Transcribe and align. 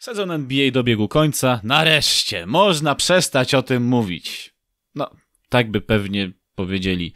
Sezon 0.00 0.30
NBA 0.30 0.70
dobiegł 0.70 1.08
końca. 1.08 1.60
Nareszcie 1.62 2.46
można 2.46 2.94
przestać 2.94 3.54
o 3.54 3.62
tym 3.62 3.84
mówić. 3.84 4.54
No, 4.94 5.10
tak 5.48 5.70
by 5.70 5.80
pewnie 5.80 6.32
powiedzieli 6.54 7.12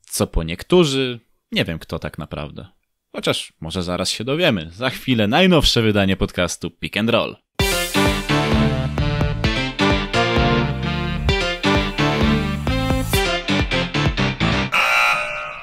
co 0.00 0.26
po 0.26 0.42
niektórzy. 0.42 1.20
Nie 1.52 1.64
wiem 1.64 1.78
kto 1.78 1.98
tak 1.98 2.18
naprawdę. 2.18 2.66
Chociaż 3.12 3.52
może 3.60 3.82
zaraz 3.82 4.10
się 4.10 4.24
dowiemy. 4.24 4.70
Za 4.72 4.90
chwilę 4.90 5.28
najnowsze 5.28 5.82
wydanie 5.82 6.16
podcastu 6.16 6.70
Pick 6.70 6.96
and 6.96 7.10
Roll. 7.10 7.36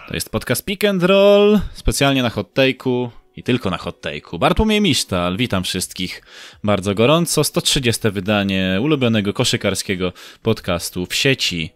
To 0.07 0.13
jest 0.13 0.29
podcast 0.29 0.65
Pick 0.65 0.85
and 0.85 1.03
Roll, 1.03 1.59
specjalnie 1.73 2.23
na 2.23 2.29
hot 2.29 2.53
take'u 2.53 3.09
i 3.37 3.43
tylko 3.43 3.69
na 3.69 3.77
hot 3.77 4.01
take'u. 4.01 4.39
Bartłomiej 4.39 4.81
Misztal, 4.81 5.37
witam 5.37 5.63
wszystkich 5.63 6.21
bardzo 6.63 6.95
gorąco. 6.95 7.43
130 7.43 8.09
wydanie 8.11 8.79
ulubionego 8.81 9.33
koszykarskiego 9.33 10.13
podcastu 10.41 11.05
w 11.05 11.15
sieci. 11.15 11.73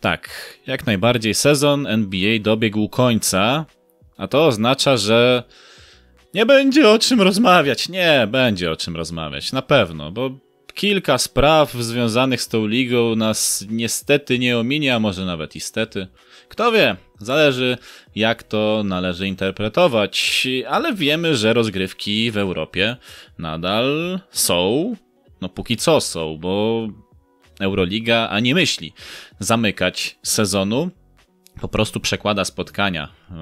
Tak, 0.00 0.30
jak 0.66 0.86
najbardziej 0.86 1.34
sezon 1.34 1.86
NBA 1.86 2.38
dobiegł 2.40 2.88
końca, 2.88 3.64
a 4.16 4.28
to 4.28 4.46
oznacza, 4.46 4.96
że 4.96 5.42
nie 6.34 6.46
będzie 6.46 6.90
o 6.90 6.98
czym 6.98 7.22
rozmawiać. 7.22 7.88
Nie, 7.88 8.28
będzie 8.30 8.70
o 8.70 8.76
czym 8.76 8.96
rozmawiać, 8.96 9.52
na 9.52 9.62
pewno, 9.62 10.12
bo 10.12 10.30
kilka 10.74 11.18
spraw 11.18 11.72
związanych 11.72 12.42
z 12.42 12.48
tą 12.48 12.66
ligą 12.66 13.16
nas 13.16 13.64
niestety 13.68 14.38
nie 14.38 14.58
ominie, 14.58 14.94
a 14.94 15.00
może 15.00 15.24
nawet 15.24 15.56
istety. 15.56 16.06
Kto 16.48 16.72
wie, 16.72 16.96
zależy 17.18 17.78
jak 18.14 18.42
to 18.42 18.82
należy 18.84 19.28
interpretować, 19.28 20.46
ale 20.68 20.94
wiemy, 20.94 21.36
że 21.36 21.52
rozgrywki 21.52 22.30
w 22.30 22.36
Europie 22.36 22.96
nadal 23.38 24.20
są, 24.30 24.94
no 25.40 25.48
póki 25.48 25.76
co 25.76 26.00
są, 26.00 26.38
bo 26.38 26.86
Euroliga 27.60 28.28
ani 28.28 28.54
myśli 28.54 28.92
zamykać 29.38 30.18
sezonu, 30.22 30.90
po 31.60 31.68
prostu 31.68 32.00
przekłada 32.00 32.44
spotkania 32.44 33.04
e, 33.04 33.34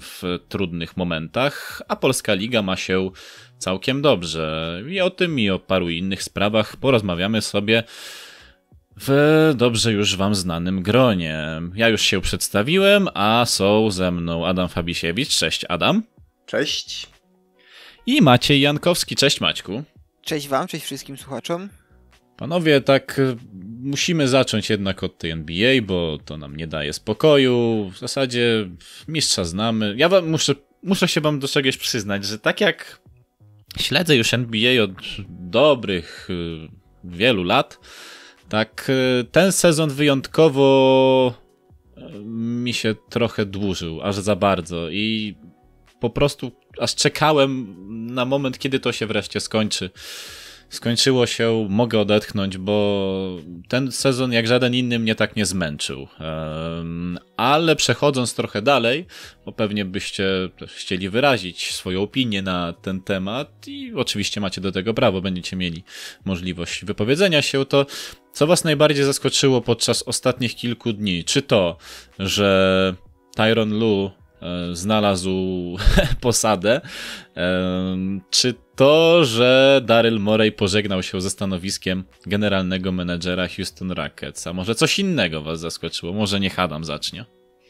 w 0.00 0.38
trudnych 0.48 0.96
momentach, 0.96 1.82
a 1.88 1.96
Polska 1.96 2.34
Liga 2.34 2.62
ma 2.62 2.76
się 2.76 3.10
całkiem 3.58 4.02
dobrze. 4.02 4.76
I 4.88 5.00
o 5.00 5.10
tym 5.10 5.38
i 5.38 5.50
o 5.50 5.58
paru 5.58 5.88
innych 5.88 6.22
sprawach 6.22 6.76
porozmawiamy 6.76 7.42
sobie 7.42 7.84
w 9.02 9.52
dobrze 9.56 9.92
już 9.92 10.16
wam 10.16 10.34
znanym 10.34 10.82
gronie. 10.82 11.44
Ja 11.74 11.88
już 11.88 12.02
się 12.02 12.20
przedstawiłem, 12.20 13.08
a 13.14 13.44
są 13.46 13.90
ze 13.90 14.10
mną 14.10 14.46
Adam 14.46 14.68
Fabisiewicz. 14.68 15.28
Cześć 15.28 15.64
Adam. 15.68 16.02
Cześć. 16.46 17.06
I 18.06 18.22
Maciej 18.22 18.60
Jankowski. 18.60 19.16
Cześć 19.16 19.40
Maćku. 19.40 19.82
Cześć 20.22 20.48
wam, 20.48 20.66
cześć 20.66 20.84
wszystkim 20.84 21.16
słuchaczom. 21.16 21.68
Panowie, 22.36 22.80
tak 22.80 23.18
e, 23.18 23.36
musimy 23.80 24.28
zacząć 24.28 24.70
jednak 24.70 25.02
od 25.02 25.18
tej 25.18 25.30
NBA, 25.30 25.82
bo 25.82 26.18
to 26.24 26.36
nam 26.36 26.56
nie 26.56 26.66
daje 26.66 26.92
spokoju. 26.92 27.90
W 27.94 27.98
zasadzie 27.98 28.68
mistrza 29.08 29.44
znamy. 29.44 29.94
Ja 29.96 30.08
wam 30.08 30.30
muszę, 30.30 30.54
muszę 30.82 31.08
się 31.08 31.20
wam 31.20 31.38
do 31.38 31.48
czegoś 31.48 31.76
przyznać, 31.76 32.24
że 32.24 32.38
tak 32.38 32.60
jak 32.60 33.00
śledzę 33.78 34.16
już 34.16 34.34
NBA 34.34 34.82
od 34.82 34.90
dobrych 35.28 36.28
e, 36.30 36.68
wielu 37.04 37.42
lat, 37.42 37.78
tak 38.50 38.90
e, 38.90 39.24
ten 39.24 39.52
sezon 39.52 39.90
wyjątkowo 39.90 41.34
mi 42.24 42.74
się 42.74 42.94
trochę 43.08 43.46
dłużył, 43.46 44.02
aż 44.02 44.16
za 44.16 44.36
bardzo 44.36 44.90
i 44.90 45.34
po 46.00 46.10
prostu 46.10 46.52
aż 46.78 46.94
czekałem 46.94 47.76
na 48.14 48.24
moment, 48.24 48.58
kiedy 48.58 48.80
to 48.80 48.92
się 48.92 49.06
wreszcie 49.06 49.40
skończy 49.40 49.90
skończyło 50.70 51.26
się, 51.26 51.66
mogę 51.70 52.00
odetchnąć, 52.00 52.58
bo 52.58 53.36
ten 53.68 53.92
sezon 53.92 54.32
jak 54.32 54.46
żaden 54.46 54.74
inny 54.74 54.98
mnie 54.98 55.14
tak 55.14 55.36
nie 55.36 55.46
zmęczył. 55.46 56.08
Ale 57.36 57.76
przechodząc 57.76 58.34
trochę 58.34 58.62
dalej, 58.62 59.06
bo 59.46 59.52
pewnie 59.52 59.84
byście 59.84 60.24
chcieli 60.66 61.08
wyrazić 61.08 61.72
swoją 61.72 62.02
opinię 62.02 62.42
na 62.42 62.72
ten 62.72 63.00
temat 63.00 63.68
i 63.68 63.92
oczywiście 63.94 64.40
macie 64.40 64.60
do 64.60 64.72
tego 64.72 64.94
prawo, 64.94 65.20
będziecie 65.20 65.56
mieli 65.56 65.84
możliwość 66.24 66.84
wypowiedzenia 66.84 67.42
się, 67.42 67.64
to 67.64 67.86
co 68.32 68.46
was 68.46 68.64
najbardziej 68.64 69.04
zaskoczyło 69.04 69.60
podczas 69.60 70.02
ostatnich 70.02 70.56
kilku 70.56 70.92
dni? 70.92 71.24
Czy 71.24 71.42
to, 71.42 71.76
że 72.18 72.94
Tyron 73.36 73.78
Lu 73.78 74.10
znalazł 74.72 75.76
posadę, 76.20 76.80
czy 78.30 78.54
to, 78.76 79.24
że 79.24 79.80
Daryl 79.84 80.20
Morey 80.20 80.52
pożegnał 80.52 81.02
się 81.02 81.20
ze 81.20 81.30
stanowiskiem 81.30 82.04
generalnego 82.26 82.92
menedżera 82.92 83.48
Houston 83.48 83.92
Rockets. 83.92 84.46
A 84.46 84.52
może 84.52 84.74
coś 84.74 84.98
innego 84.98 85.42
was 85.42 85.60
zaskoczyło? 85.60 86.12
Może 86.12 86.40
niech 86.40 86.58
Adam 86.58 86.84
zacznie. 86.84 87.24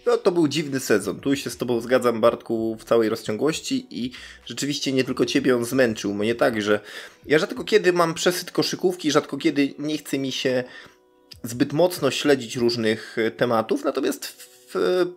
No 0.06 0.16
to 0.16 0.32
był 0.32 0.48
dziwny 0.48 0.80
sezon. 0.80 1.20
Tu 1.20 1.36
się 1.36 1.50
z 1.50 1.56
tobą 1.56 1.80
zgadzam, 1.80 2.20
Bartku, 2.20 2.76
w 2.80 2.84
całej 2.84 3.08
rozciągłości 3.08 3.86
i 3.90 4.10
rzeczywiście 4.46 4.92
nie 4.92 5.04
tylko 5.04 5.26
ciebie 5.26 5.56
on 5.56 5.64
zmęczył. 5.64 6.14
Mnie 6.14 6.34
tak, 6.34 6.62
że 6.62 6.80
ja 7.26 7.38
rzadko 7.38 7.64
kiedy 7.64 7.92
mam 7.92 8.14
przesyt 8.14 8.50
koszykówki, 8.50 9.10
rzadko 9.10 9.36
kiedy 9.36 9.74
nie 9.78 9.98
chce 9.98 10.18
mi 10.18 10.32
się 10.32 10.64
zbyt 11.42 11.72
mocno 11.72 12.10
śledzić 12.10 12.56
różnych 12.56 13.16
tematów, 13.36 13.84
natomiast 13.84 14.49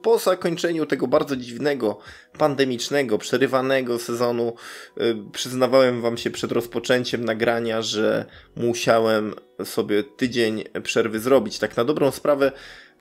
po 0.02 0.20
zakończeniu 0.20 0.86
tego 0.86 1.08
bardzo 1.08 1.36
dziwnego, 1.36 2.00
pandemicznego, 2.38 3.18
przerywanego 3.18 4.00
sezonu, 4.00 4.56
y, 5.02 5.16
przyznawałem 5.32 6.02
Wam 6.02 6.18
się 6.18 6.32
przed 6.32 6.52
rozpoczęciem 6.52 7.26
nagrania, 7.26 7.82
że 7.82 8.26
musiałem 8.56 9.34
sobie 9.64 10.04
tydzień 10.04 10.64
przerwy 10.84 11.20
zrobić. 11.20 11.60
Tak 11.60 11.78
na 11.78 11.86
dobrą 11.86 12.12
sprawę, 12.12 12.52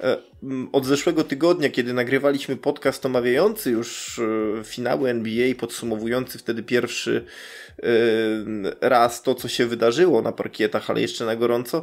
e, 0.00 0.16
od 0.72 0.86
zeszłego 0.86 1.24
tygodnia, 1.24 1.70
kiedy 1.70 1.92
nagrywaliśmy 1.92 2.56
podcast 2.56 3.06
omawiający 3.06 3.70
już 3.70 4.18
e, 4.18 4.64
finały 4.64 5.10
NBA, 5.10 5.54
podsumowujący 5.58 6.38
wtedy 6.38 6.62
pierwszy 6.62 7.24
raz 8.80 9.22
to, 9.22 9.34
co 9.34 9.48
się 9.48 9.66
wydarzyło 9.66 10.22
na 10.22 10.32
parkietach, 10.32 10.90
ale 10.90 11.00
jeszcze 11.00 11.24
na 11.24 11.36
gorąco, 11.36 11.82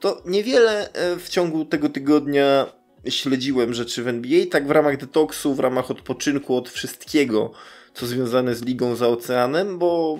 to 0.00 0.22
niewiele 0.24 0.88
w 1.18 1.28
ciągu 1.28 1.64
tego 1.64 1.88
tygodnia 1.88 2.77
śledziłem 3.10 3.74
rzeczy 3.74 4.02
w 4.02 4.08
NBA, 4.08 4.46
tak 4.50 4.66
w 4.66 4.70
ramach 4.70 4.96
detoksu, 4.96 5.54
w 5.54 5.60
ramach 5.60 5.90
odpoczynku 5.90 6.56
od 6.56 6.68
wszystkiego, 6.68 7.52
co 7.94 8.06
związane 8.06 8.54
z 8.54 8.62
ligą 8.62 8.96
za 8.96 9.08
oceanem, 9.08 9.78
bo 9.78 10.18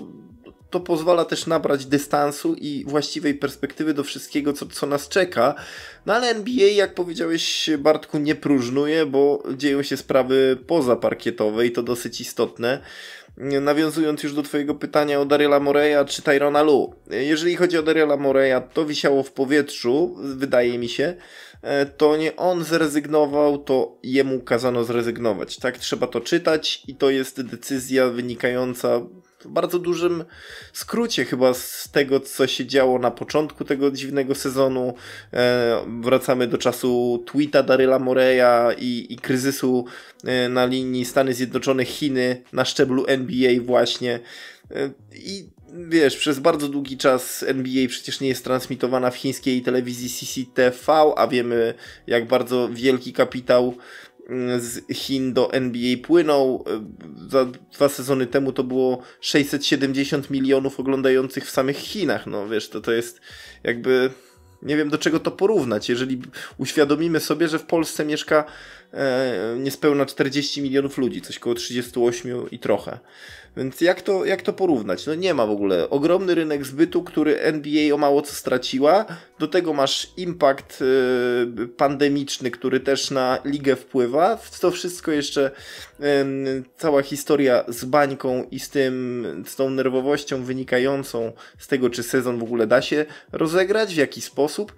to 0.70 0.80
pozwala 0.80 1.24
też 1.24 1.46
nabrać 1.46 1.86
dystansu 1.86 2.54
i 2.54 2.84
właściwej 2.86 3.34
perspektywy 3.34 3.94
do 3.94 4.04
wszystkiego, 4.04 4.52
co, 4.52 4.66
co 4.66 4.86
nas 4.86 5.08
czeka. 5.08 5.54
No 6.06 6.14
ale 6.14 6.28
NBA, 6.28 6.68
jak 6.68 6.94
powiedziałeś, 6.94 7.70
Bartku, 7.78 8.18
nie 8.18 8.34
próżnuje, 8.34 9.06
bo 9.06 9.42
dzieją 9.56 9.82
się 9.82 9.96
sprawy 9.96 10.58
pozaparkietowe 10.66 11.66
i 11.66 11.72
to 11.72 11.82
dosyć 11.82 12.20
istotne. 12.20 12.80
Nawiązując 13.60 14.22
już 14.22 14.34
do 14.34 14.42
Twojego 14.42 14.74
pytania 14.74 15.20
o 15.20 15.24
Daryla 15.24 15.60
Moreya 15.60 16.04
czy 16.06 16.22
Tyrona 16.22 16.62
Lu. 16.62 16.94
Jeżeli 17.10 17.56
chodzi 17.56 17.78
o 17.78 17.82
Daryla 17.82 18.16
Moreya, 18.16 18.62
to 18.74 18.84
wisiało 18.84 19.22
w 19.22 19.32
powietrzu, 19.32 20.16
wydaje 20.18 20.78
mi 20.78 20.88
się. 20.88 21.14
E, 21.62 21.86
to 21.86 22.16
nie 22.16 22.36
on 22.36 22.64
zrezygnował, 22.64 23.58
to 23.58 23.98
jemu 24.02 24.40
kazano 24.40 24.84
zrezygnować. 24.84 25.56
Tak 25.56 25.78
trzeba 25.78 26.06
to 26.06 26.20
czytać 26.20 26.82
i 26.86 26.94
to 26.94 27.10
jest 27.10 27.42
decyzja 27.42 28.08
wynikająca 28.08 29.00
w 29.40 29.48
bardzo 29.48 29.78
dużym 29.78 30.24
skrócie 30.72 31.24
chyba 31.24 31.54
z 31.54 31.88
tego, 31.92 32.20
co 32.20 32.46
się 32.46 32.66
działo 32.66 32.98
na 32.98 33.10
początku 33.10 33.64
tego 33.64 33.90
dziwnego 33.90 34.34
sezonu. 34.34 34.94
E, 35.32 35.84
wracamy 36.02 36.46
do 36.46 36.58
czasu 36.58 37.24
tweeta 37.26 37.62
Daryla 37.62 37.98
Moreya 37.98 38.74
i, 38.78 39.06
i 39.10 39.16
kryzysu 39.16 39.84
e, 40.24 40.48
na 40.48 40.66
linii 40.66 41.04
Stany 41.04 41.34
Zjednoczone-Chiny 41.34 42.36
na 42.52 42.64
szczeblu 42.64 43.06
NBA 43.06 43.50
właśnie. 43.60 44.20
I 45.14 45.48
wiesz, 45.74 46.16
przez 46.16 46.38
bardzo 46.38 46.68
długi 46.68 46.96
czas 46.96 47.42
NBA 47.42 47.88
przecież 47.88 48.20
nie 48.20 48.28
jest 48.28 48.44
transmitowana 48.44 49.10
w 49.10 49.16
chińskiej 49.16 49.62
telewizji 49.62 50.10
CCTV, 50.10 50.92
a 51.16 51.26
wiemy 51.26 51.74
jak 52.06 52.28
bardzo 52.28 52.68
wielki 52.72 53.12
kapitał 53.12 53.76
z 54.58 54.94
Chin 54.94 55.32
do 55.32 55.52
NBA 55.52 55.96
płynął. 56.02 56.64
Za 57.28 57.44
dwa 57.72 57.88
sezony 57.88 58.26
temu 58.26 58.52
to 58.52 58.64
było 58.64 59.02
670 59.20 60.30
milionów 60.30 60.80
oglądających 60.80 61.46
w 61.46 61.50
samych 61.50 61.76
Chinach. 61.76 62.26
No 62.26 62.48
wiesz, 62.48 62.68
to 62.68 62.80
to 62.80 62.92
jest 62.92 63.20
jakby 63.64 64.10
nie 64.62 64.76
wiem 64.76 64.90
do 64.90 64.98
czego 64.98 65.20
to 65.20 65.30
porównać. 65.30 65.88
Jeżeli 65.88 66.22
uświadomimy 66.58 67.20
sobie, 67.20 67.48
że 67.48 67.58
w 67.58 67.66
Polsce 67.66 68.04
mieszka 68.04 68.44
e, 68.92 69.56
niespełna 69.58 70.06
40 70.06 70.62
milionów 70.62 70.98
ludzi, 70.98 71.22
coś 71.22 71.38
koło 71.38 71.54
38 71.54 72.50
i 72.50 72.58
trochę. 72.58 72.98
Więc 73.58 73.80
jak 73.80 74.02
to, 74.02 74.24
jak 74.24 74.42
to 74.42 74.52
porównać? 74.52 75.06
No 75.06 75.14
nie 75.14 75.34
ma 75.34 75.46
w 75.46 75.50
ogóle. 75.50 75.90
Ogromny 75.90 76.34
rynek 76.34 76.66
zbytu, 76.66 77.02
który 77.02 77.40
NBA 77.40 77.94
o 77.94 77.98
mało 77.98 78.22
co 78.22 78.32
straciła. 78.32 79.06
Do 79.38 79.48
tego 79.48 79.72
masz 79.72 80.12
impact 80.16 80.82
y, 80.82 81.68
pandemiczny, 81.76 82.50
który 82.50 82.80
też 82.80 83.10
na 83.10 83.38
ligę 83.44 83.76
wpływa. 83.76 84.36
W 84.36 84.60
to 84.60 84.70
wszystko 84.70 85.12
jeszcze 85.12 85.50
cała 86.76 87.02
historia 87.02 87.64
z 87.68 87.84
bańką 87.84 88.46
i 88.50 88.60
z 88.60 88.70
tym, 88.70 89.44
z 89.48 89.56
tą 89.56 89.70
nerwowością 89.70 90.42
wynikającą 90.42 91.32
z 91.58 91.68
tego, 91.68 91.90
czy 91.90 92.02
sezon 92.02 92.38
w 92.38 92.42
ogóle 92.42 92.66
da 92.66 92.82
się 92.82 93.06
rozegrać, 93.32 93.94
w 93.94 93.96
jaki 93.96 94.20
sposób 94.20 94.72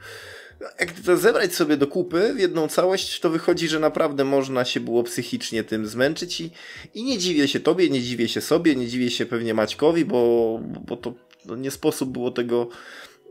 jak 0.80 0.92
to 0.92 1.16
zebrać 1.16 1.54
sobie 1.54 1.76
do 1.76 1.86
kupy 1.86 2.34
w 2.34 2.40
jedną 2.40 2.68
całość, 2.68 3.20
to 3.20 3.30
wychodzi, 3.30 3.68
że 3.68 3.78
naprawdę 3.78 4.24
można 4.24 4.64
się 4.64 4.80
było 4.80 5.02
psychicznie 5.02 5.64
tym 5.64 5.86
zmęczyć 5.86 6.40
i, 6.40 6.50
i 6.94 7.04
nie 7.04 7.18
dziwię 7.18 7.48
się 7.48 7.60
tobie, 7.60 7.90
nie 7.90 8.02
dziwię 8.02 8.28
się 8.28 8.40
sobie, 8.40 8.76
nie 8.76 8.86
dziwię 8.86 9.10
się 9.10 9.26
pewnie 9.26 9.54
Maćkowi, 9.54 10.04
bo, 10.04 10.60
bo 10.86 10.96
to 10.96 11.14
no 11.46 11.56
nie 11.56 11.70
sposób 11.70 12.10
było 12.10 12.30
tego 12.30 12.68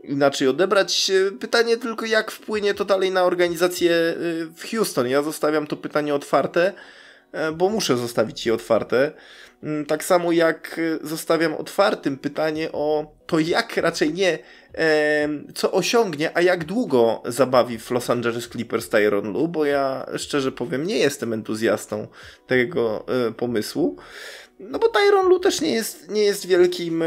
inaczej 0.04 0.48
odebrać. 0.48 1.10
Pytanie 1.40 1.76
tylko, 1.76 2.06
jak 2.06 2.30
wpłynie 2.30 2.74
to 2.74 2.84
dalej 2.84 3.10
na 3.10 3.24
organizację 3.24 3.92
y, 3.92 4.46
w 4.56 4.70
Houston. 4.70 5.08
Ja 5.08 5.22
zostawiam 5.22 5.66
to 5.66 5.76
pytanie 5.76 6.14
otwarte, 6.14 6.72
e, 7.32 7.52
bo 7.52 7.68
muszę 7.68 7.96
zostawić 7.96 8.46
je 8.46 8.54
otwarte. 8.54 9.12
Mm, 9.62 9.86
tak 9.86 10.04
samo 10.04 10.32
jak 10.32 10.78
y, 10.78 10.98
zostawiam 11.02 11.54
otwartym 11.54 12.18
pytanie 12.18 12.72
o 12.72 13.14
to, 13.26 13.38
jak 13.38 13.76
raczej 13.76 14.12
nie 14.12 14.38
co 15.54 15.72
osiągnie, 15.72 16.30
a 16.34 16.40
jak 16.40 16.64
długo 16.64 17.22
zabawi 17.24 17.78
w 17.78 17.90
Los 17.90 18.10
Angeles 18.10 18.48
Clippers 18.48 18.88
Tyron 18.88 19.32
Lu, 19.32 19.48
bo 19.48 19.64
ja 19.64 20.06
szczerze 20.16 20.52
powiem, 20.52 20.86
nie 20.86 20.98
jestem 20.98 21.32
entuzjastą 21.32 22.06
tego 22.46 23.06
e, 23.28 23.32
pomysłu. 23.32 23.96
No 24.60 24.78
bo 24.78 24.88
Tyron 24.88 25.28
Lu 25.28 25.38
też 25.38 25.60
nie 25.60 25.72
jest, 25.72 26.10
nie 26.10 26.22
jest 26.22 26.46
wielkim 26.46 27.02
e, 27.02 27.06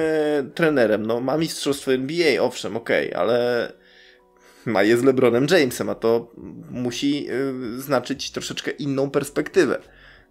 trenerem. 0.56 1.06
No, 1.06 1.20
ma 1.20 1.38
mistrzostwo 1.38 1.94
NBA, 1.94 2.42
owszem, 2.42 2.78
okej, 2.78 3.10
okay, 3.10 3.22
ale 3.22 3.72
ma 4.66 4.84
je 4.84 4.98
z 4.98 5.04
LeBronem 5.04 5.48
Jamesem, 5.52 5.90
a 5.90 5.96
to 5.96 6.32
musi 6.72 7.28
e, 7.28 7.80
znaczyć 7.80 8.32
troszeczkę 8.32 8.72
inną 8.72 9.10
perspektywę 9.10 9.80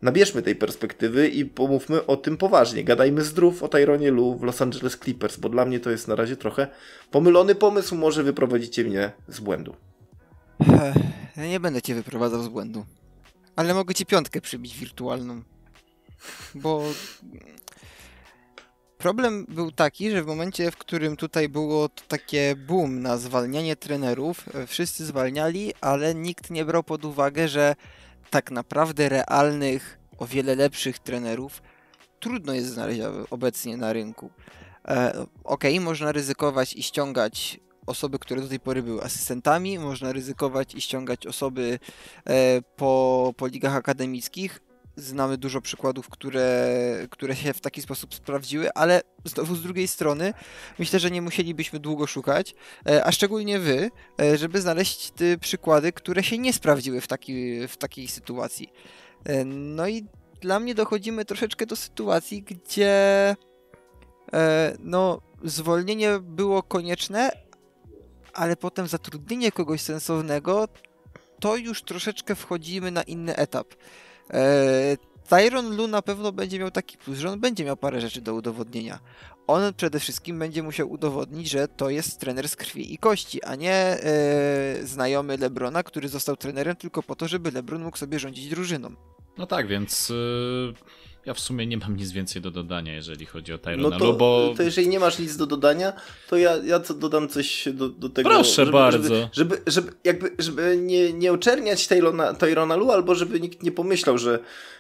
nabierzmy 0.02 0.43
tej 0.43 0.56
perspektywy 0.56 1.28
i 1.28 1.44
pomówmy 1.44 2.06
o 2.06 2.16
tym 2.16 2.37
poważnie. 2.37 2.84
Gadajmy 2.84 3.25
zdrów 3.25 3.62
o 3.62 3.69
Tyronie 3.69 4.10
Lu 4.10 4.38
w 4.38 4.43
Los 4.43 4.62
Angeles 4.62 4.99
Clippers, 4.99 5.37
bo 5.37 5.49
dla 5.49 5.64
mnie 5.64 5.81
to 5.81 5.90
jest 5.90 6.08
na 6.08 6.14
razie 6.14 6.37
trochę 6.37 6.66
pomylony 7.10 7.54
pomysł, 7.54 7.96
może 7.96 8.22
wyprowadzicie 8.22 8.84
mnie 8.84 9.12
z 9.28 9.40
błędu. 9.40 9.76
Ja 11.37 11.46
nie 11.46 11.60
będę 11.60 11.82
cię 11.82 11.94
wyprowadzał 11.94 12.43
z 12.43 12.49
błędu. 12.49 12.87
Ale 13.56 13.75
mogę 13.75 13.94
ci 13.94 14.06
piątkę 14.06 14.40
przybić 14.40 14.78
wirtualną. 14.78 15.43
Bo 16.55 16.82
problem 18.98 19.46
był 19.48 19.72
taki, 19.72 20.10
że 20.10 20.22
w 20.22 20.26
momencie, 20.26 20.70
w 20.70 20.76
którym 20.76 21.16
tutaj 21.16 21.48
było 21.48 21.88
takie 22.08 22.56
boom 22.56 23.02
na 23.02 23.16
zwalnianie 23.16 23.76
trenerów, 23.76 24.46
wszyscy 24.66 25.05
zwalniali, 25.05 25.72
ale 25.81 26.14
nikt 26.14 26.50
nie 26.50 26.64
brał 26.64 26.82
pod 26.82 27.05
uwagę, 27.05 27.48
że 27.48 27.75
tak 28.32 28.50
naprawdę 28.50 29.08
realnych, 29.08 29.99
o 30.19 30.26
wiele 30.26 30.55
lepszych 30.55 30.99
trenerów 30.99 31.62
trudno 32.20 32.55
jest 32.55 32.69
znaleźć 32.69 33.00
obecnie 33.31 33.76
na 33.76 33.93
rynku. 33.93 34.31
E, 34.88 35.26
ok, 35.44 35.64
można 35.81 36.12
ryzykować 36.12 36.75
i 36.75 36.82
ściągać 36.82 37.61
osoby, 37.87 38.19
które 38.19 38.40
do 38.40 38.49
tej 38.49 38.61
pory 38.61 38.82
były 38.82 39.02
asystentami, 39.02 39.79
można 39.79 40.12
ryzykować 40.12 40.75
i 40.75 40.81
ściągać 40.81 41.26
osoby 41.26 41.79
e, 42.26 42.62
po, 42.76 43.32
po 43.37 43.46
ligach 43.46 43.75
akademickich, 43.75 44.61
znamy 44.96 45.38
dużo 45.38 45.60
przykładów, 45.60 46.08
które, 46.08 46.76
które 47.10 47.36
się 47.36 47.52
w 47.52 47.60
taki 47.60 47.82
sposób 47.82 48.14
sprawdziły, 48.14 48.72
ale 48.72 49.02
znowu 49.24 49.54
z 49.54 49.62
drugiej 49.62 49.88
strony 49.88 50.34
myślę, 50.78 50.98
że 50.98 51.10
nie 51.10 51.22
musielibyśmy 51.22 51.78
długo 51.78 52.06
szukać, 52.06 52.54
e, 52.86 53.04
a 53.04 53.12
szczególnie 53.12 53.58
wy, 53.58 53.90
e, 54.20 54.38
żeby 54.38 54.60
znaleźć 54.60 55.10
te 55.10 55.38
przykłady, 55.38 55.92
które 55.92 56.22
się 56.22 56.38
nie 56.38 56.52
sprawdziły 56.52 57.00
w, 57.00 57.06
taki, 57.06 57.66
w 57.68 57.76
takiej 57.76 58.08
sytuacji. 58.08 58.72
E, 59.24 59.44
no 59.44 59.88
i 59.88 60.06
dla 60.40 60.60
mnie 60.60 60.74
dochodzimy 60.74 61.24
troszeczkę 61.24 61.66
do 61.66 61.76
sytuacji, 61.76 62.42
gdzie 62.42 63.36
no, 64.78 65.20
zwolnienie 65.44 66.18
było 66.20 66.62
konieczne, 66.62 67.30
ale 68.32 68.56
potem 68.56 68.88
zatrudnienie 68.88 69.52
kogoś 69.52 69.80
sensownego, 69.80 70.68
to 71.40 71.56
już 71.56 71.82
troszeczkę 71.82 72.34
wchodzimy 72.34 72.90
na 72.90 73.02
inny 73.02 73.36
etap. 73.36 73.66
E, 74.30 74.96
Tyron 75.28 75.76
Lu 75.76 75.88
na 75.88 76.02
pewno 76.02 76.32
będzie 76.32 76.58
miał 76.58 76.70
taki 76.70 76.98
plus, 76.98 77.19
że 77.19 77.30
on 77.30 77.40
będzie 77.40 77.64
miał 77.64 77.76
parę 77.76 78.00
rzeczy 78.00 78.20
do 78.20 78.34
udowodnienia. 78.34 78.98
On 79.46 79.74
przede 79.74 80.00
wszystkim 80.00 80.38
będzie 80.38 80.62
musiał 80.62 80.90
udowodnić, 80.90 81.50
że 81.50 81.69
to 81.69 81.90
jest 81.90 82.20
trener 82.20 82.48
z 82.48 82.56
krwi 82.56 82.94
i 82.94 82.98
kości, 82.98 83.42
a 83.42 83.54
nie 83.54 83.72
e, 83.72 83.98
znajomy 84.82 85.36
Lebrona, 85.36 85.82
który 85.82 86.08
został 86.08 86.36
trenerem 86.36 86.76
tylko 86.76 87.02
po 87.02 87.16
to, 87.16 87.28
żeby 87.28 87.50
Lebron 87.50 87.82
mógł 87.82 87.96
sobie 87.96 88.19
rządzić 88.19 88.48
drużyną. 88.48 88.94
No 89.38 89.46
tak, 89.46 89.67
więc 89.67 90.08
yy, 90.08 90.75
ja 91.26 91.34
w 91.34 91.40
sumie 91.40 91.67
nie 91.67 91.76
mam 91.76 91.96
nic 92.02 92.12
więcej 92.12 92.43
do 92.43 92.50
dodania, 92.50 92.94
jeżeli 92.94 93.26
chodzi 93.26 93.52
o 93.52 93.58
Tyrona 93.58 93.88
no 93.88 93.99
to, 93.99 94.12
bo... 94.12 94.55
to 94.56 94.62
jeżeli 94.62 94.88
nie 94.88 95.00
masz 95.00 95.19
nic 95.19 95.37
do 95.37 95.46
dodania, 95.46 95.93
to 96.29 96.37
ja, 96.37 96.56
ja 96.56 96.81
co 96.81 96.94
dodam 96.94 97.29
coś 97.29 97.69
do, 97.75 97.88
do 97.88 98.08
tego. 98.08 98.31
Proszę 98.31 98.64
żeby, 98.64 98.73
bardzo. 98.73 99.08
Żeby, 99.08 99.29
żeby, 99.32 99.62
żeby, 99.67 99.93
jakby, 100.05 100.31
żeby 100.38 100.79
nie, 100.81 101.12
nie 101.12 101.32
oczerniać 101.32 101.88
Tyrona, 101.88 102.34
Tyrona 102.34 102.76
Lu, 102.76 102.90
albo 102.90 103.14
żeby 103.14 103.40
nikt 103.40 103.62
nie 103.62 103.73
pomyślał, 103.73 104.19
że 104.19 104.38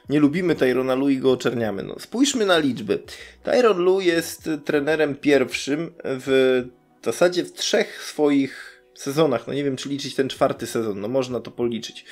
nie 0.08 0.20
lubimy 0.20 0.54
Tyrona 0.54 0.94
Lu 0.94 1.08
i 1.08 1.18
go 1.18 1.32
oczerniamy. 1.32 1.82
No, 1.82 1.98
spójrzmy 1.98 2.46
na 2.46 2.58
liczby. 2.58 3.02
Tyron 3.42 3.78
Lu 3.78 4.00
jest 4.00 4.50
trenerem 4.64 5.14
pierwszym 5.14 5.92
w 6.04 6.62
zasadzie 7.04 7.44
w 7.44 7.52
trzech 7.52 8.02
swoich 8.02 8.71
sezonach. 9.02 9.46
No 9.46 9.54
nie 9.54 9.64
wiem, 9.64 9.76
czy 9.76 9.88
liczyć 9.88 10.14
ten 10.14 10.28
czwarty 10.28 10.66
sezon, 10.66 11.00
no 11.00 11.08
można 11.08 11.40
to 11.40 11.50
policzyć. 11.50 12.04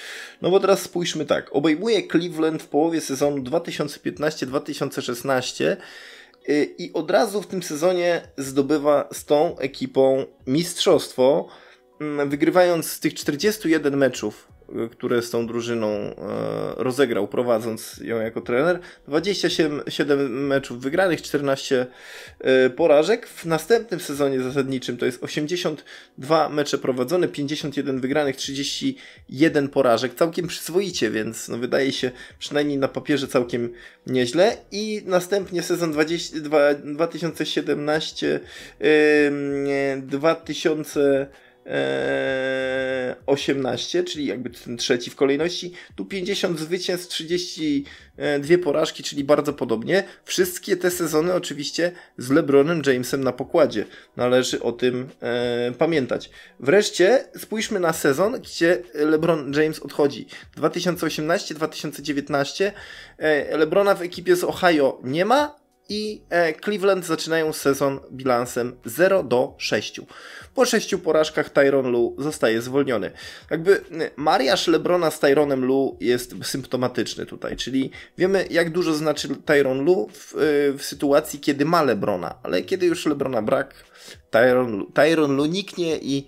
No 0.42 0.50
bo 0.50 0.60
teraz 0.60 0.82
spójrzmy 0.82 1.26
tak. 1.26 1.48
Obejmuje 1.52 2.08
Cleveland 2.08 2.62
w 2.62 2.66
połowie 2.66 3.00
sezonu 3.00 3.42
2015-2016 3.42 5.76
y, 6.48 6.74
i 6.78 6.92
od 6.92 7.10
razu 7.10 7.42
w 7.42 7.46
tym 7.46 7.62
sezonie 7.62 8.22
zdobywa 8.36 9.08
z 9.12 9.24
tą 9.24 9.58
ekipą 9.58 10.24
mistrzostwo, 10.46 11.48
mm, 12.00 12.30
wygrywając 12.30 12.90
z 12.90 13.00
tych 13.00 13.14
41 13.14 13.96
meczów 13.96 14.48
które 14.92 15.22
z 15.22 15.30
tą 15.30 15.46
drużyną 15.46 15.88
e, 15.88 16.14
rozegrał, 16.76 17.28
prowadząc 17.28 17.96
ją 18.04 18.20
jako 18.20 18.40
trener. 18.40 18.78
27 19.08 20.46
meczów 20.46 20.80
wygranych, 20.80 21.22
14 21.22 21.86
e, 22.40 22.70
porażek. 22.70 23.26
W 23.26 23.44
następnym 23.44 24.00
sezonie 24.00 24.40
zasadniczym 24.40 24.96
to 24.96 25.06
jest 25.06 25.24
82 25.24 26.48
mecze 26.48 26.78
prowadzone, 26.78 27.28
51 27.28 28.00
wygranych, 28.00 28.36
31 28.36 29.68
porażek. 29.68 30.14
Całkiem 30.14 30.46
przyzwoicie, 30.46 31.10
więc 31.10 31.48
no 31.48 31.58
wydaje 31.58 31.92
się 31.92 32.10
przynajmniej 32.38 32.78
na 32.78 32.88
papierze 32.88 33.28
całkiem 33.28 33.72
nieźle. 34.06 34.56
I 34.72 35.02
następnie 35.06 35.62
sezon 35.62 35.92
20, 35.92 36.36
2017 36.84 38.40
2000 40.02 41.26
18, 43.26 44.04
czyli 44.04 44.26
jakby 44.26 44.50
ten 44.50 44.76
trzeci 44.76 45.10
w 45.10 45.16
kolejności. 45.16 45.72
Tu 45.94 46.04
50 46.04 46.58
zwycięstw, 46.58 47.08
32 47.08 48.58
porażki, 48.64 49.02
czyli 49.02 49.24
bardzo 49.24 49.52
podobnie. 49.52 50.04
Wszystkie 50.24 50.76
te 50.76 50.90
sezony 50.90 51.34
oczywiście 51.34 51.92
z 52.18 52.30
LeBronem 52.30 52.82
Jamesem 52.86 53.24
na 53.24 53.32
pokładzie. 53.32 53.86
Należy 54.16 54.62
o 54.62 54.72
tym 54.72 55.08
e, 55.20 55.72
pamiętać. 55.78 56.30
Wreszcie 56.60 57.24
spójrzmy 57.36 57.80
na 57.80 57.92
sezon, 57.92 58.40
gdzie 58.40 58.82
LeBron 58.94 59.52
James 59.54 59.80
odchodzi. 59.80 60.26
2018-2019 60.56 62.70
e, 63.18 63.56
LeBrona 63.56 63.94
w 63.94 64.02
ekipie 64.02 64.36
z 64.36 64.44
Ohio 64.44 65.00
nie 65.04 65.24
ma, 65.24 65.60
i 65.90 66.22
e, 66.30 66.54
Cleveland 66.54 67.06
zaczynają 67.06 67.52
sezon 67.52 68.00
bilansem 68.12 68.76
0 68.84 69.22
do 69.22 69.54
6. 69.58 70.00
Po 70.60 70.66
sześciu 70.66 70.98
porażkach 70.98 71.50
Tyron 71.50 71.90
Lu 71.90 72.16
zostaje 72.18 72.62
zwolniony. 72.62 73.10
Jakby 73.50 73.84
mariaż 74.16 74.66
Lebrona 74.66 75.10
z 75.10 75.20
Tyronem 75.20 75.64
Lu 75.64 75.96
jest 76.00 76.34
symptomatyczny 76.42 77.26
tutaj, 77.26 77.56
czyli 77.56 77.90
wiemy 78.18 78.46
jak 78.50 78.70
dużo 78.70 78.94
znaczy 78.94 79.28
Tyron 79.44 79.84
Lu 79.84 80.08
w, 80.12 80.34
e, 80.34 80.38
w 80.78 80.82
sytuacji, 80.82 81.40
kiedy 81.40 81.64
ma 81.64 81.82
Lebrona, 81.82 82.38
ale 82.42 82.62
kiedy 82.62 82.86
już 82.86 83.06
Lebrona 83.06 83.42
brak, 83.42 83.74
Tyron, 84.30 84.86
Tyron 84.92 85.36
Lu 85.36 85.46
niknie 85.46 85.98
i 85.98 86.26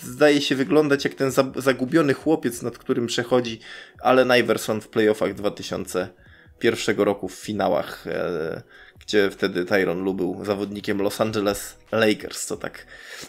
zdaje 0.00 0.40
się 0.40 0.54
wyglądać 0.54 1.04
jak 1.04 1.14
ten 1.14 1.32
zagubiony 1.56 2.14
chłopiec, 2.14 2.62
nad 2.62 2.78
którym 2.78 3.06
przechodzi 3.06 3.60
Allen 4.02 4.32
Iverson 4.40 4.80
w 4.80 4.88
playoffach 4.88 5.34
2001 5.34 6.96
roku 6.96 7.28
w 7.28 7.34
finałach, 7.34 8.06
e, 8.06 8.62
gdzie 9.06 9.30
wtedy 9.30 9.64
Tyron 9.64 10.04
Lu 10.04 10.14
był 10.14 10.44
zawodnikiem 10.44 11.02
Los 11.02 11.20
Angeles 11.20 11.76
Lakers, 11.92 12.46
co 12.46 12.56
tak 12.56 12.86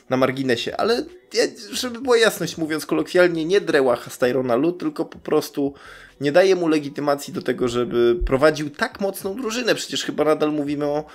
na 0.10 0.18
marginesie, 0.18 0.78
ale 0.78 1.06
żeby 1.72 2.02
była 2.02 2.18
jasność 2.18 2.58
mówiąc 2.58 2.86
kolokwialnie, 2.86 3.46
nie 3.46 3.62
drełacha 3.62 4.12
z 4.12 4.18
Tyrona 4.18 4.56
Lu, 4.56 4.72
tylko 4.72 5.06
po 5.06 5.20
prostu 5.20 5.74
nie 6.22 6.32
daje 6.32 6.56
mu 6.56 6.68
legitymacji 6.68 7.34
do 7.34 7.42
tego, 7.42 7.68
żeby 7.68 8.20
prowadził 8.26 8.70
tak 8.70 9.02
mocną 9.02 9.36
drużynę. 9.36 9.76
Przecież 9.76 10.04
chyba 10.04 10.24
nadal 10.24 10.52
mówimy 10.52 10.86
o 10.86 11.06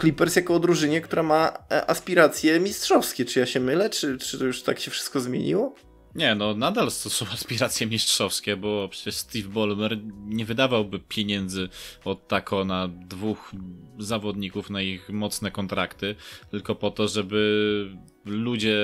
Clippers 0.00 0.36
jako 0.36 0.54
o 0.54 0.58
drużynie, 0.58 1.00
która 1.00 1.22
ma 1.22 1.52
e, 1.70 1.90
aspiracje 1.90 2.60
mistrzowskie. 2.60 3.24
Czy 3.24 3.40
ja 3.40 3.46
się 3.46 3.60
mylę? 3.60 3.90
Czy, 3.90 4.18
czy 4.18 4.38
to 4.38 4.44
już 4.44 4.62
tak 4.62 4.80
się 4.80 4.90
wszystko 4.90 5.20
zmieniło? 5.20 5.74
Nie, 6.14 6.34
no 6.34 6.54
nadal 6.54 6.90
są 6.90 7.26
aspiracje 7.32 7.86
mistrzowskie, 7.86 8.56
bo 8.56 8.88
przecież 8.88 9.14
Steve 9.14 9.48
Ballmer 9.48 9.98
nie 10.26 10.44
wydawałby 10.44 11.00
pieniędzy 11.00 11.68
od 12.04 12.28
tako 12.28 12.64
na 12.64 12.88
dwóch 12.88 13.52
zawodników 13.98 14.70
na 14.70 14.82
ich 14.82 15.08
mocne 15.08 15.50
kontrakty, 15.50 16.14
tylko 16.50 16.74
po 16.74 16.90
to, 16.90 17.08
żeby 17.08 17.90
ludzie 18.28 18.76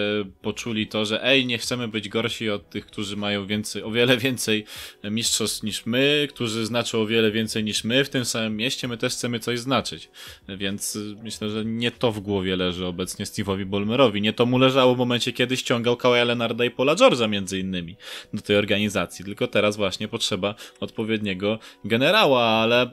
poczuli 0.42 0.86
to, 0.86 1.04
że 1.04 1.24
ej, 1.24 1.46
nie 1.46 1.58
chcemy 1.58 1.88
być 1.88 2.08
gorsi 2.08 2.50
od 2.50 2.70
tych, 2.70 2.86
którzy 2.86 3.16
mają 3.16 3.46
więcej, 3.46 3.82
o 3.82 3.90
wiele 3.90 4.16
więcej 4.16 4.64
mistrzostw 5.04 5.62
niż 5.62 5.86
my, 5.86 6.28
którzy 6.30 6.66
znaczą 6.66 7.00
o 7.00 7.06
wiele 7.06 7.30
więcej 7.30 7.64
niż 7.64 7.84
my 7.84 8.04
w 8.04 8.08
tym 8.08 8.24
samym 8.24 8.56
mieście, 8.56 8.88
my 8.88 8.98
też 8.98 9.12
chcemy 9.12 9.40
coś 9.40 9.58
znaczyć. 9.58 10.10
Więc 10.48 10.98
myślę, 11.22 11.50
że 11.50 11.64
nie 11.64 11.90
to 11.90 12.12
w 12.12 12.20
głowie 12.20 12.56
leży 12.56 12.86
obecnie 12.86 13.24
Steve'owi 13.24 13.64
Bolmerowi. 13.64 14.22
Nie 14.22 14.32
to 14.32 14.46
mu 14.46 14.58
leżało 14.58 14.94
w 14.94 14.98
momencie, 14.98 15.32
kiedy 15.32 15.56
ściągał 15.56 15.96
Kawaja 15.96 16.24
Leonarda 16.24 16.64
i 16.64 16.70
Paula 16.70 16.94
George'a 16.94 17.28
między 17.28 17.58
innymi 17.58 17.96
do 18.34 18.42
tej 18.42 18.56
organizacji. 18.56 19.24
Tylko 19.24 19.46
teraz 19.46 19.76
właśnie 19.76 20.08
potrzeba 20.08 20.54
odpowiedniego 20.80 21.58
generała, 21.84 22.44
ale 22.44 22.90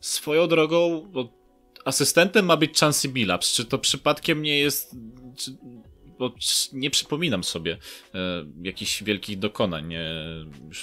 swoją 0.00 0.46
drogą 0.46 1.10
asystentem 1.84 2.44
ma 2.44 2.56
być 2.56 2.78
Chansey 2.78 3.08
Billups. 3.08 3.54
Czy 3.54 3.64
to 3.64 3.78
przypadkiem 3.78 4.42
nie 4.42 4.58
jest 4.58 4.96
czy, 5.36 5.56
bo 6.18 6.34
nie 6.72 6.90
przypominam 6.90 7.44
sobie 7.44 7.78
e, 8.14 8.18
jakichś 8.62 9.02
wielkich 9.02 9.38
dokonań. 9.38 9.88
Nie, 9.88 10.04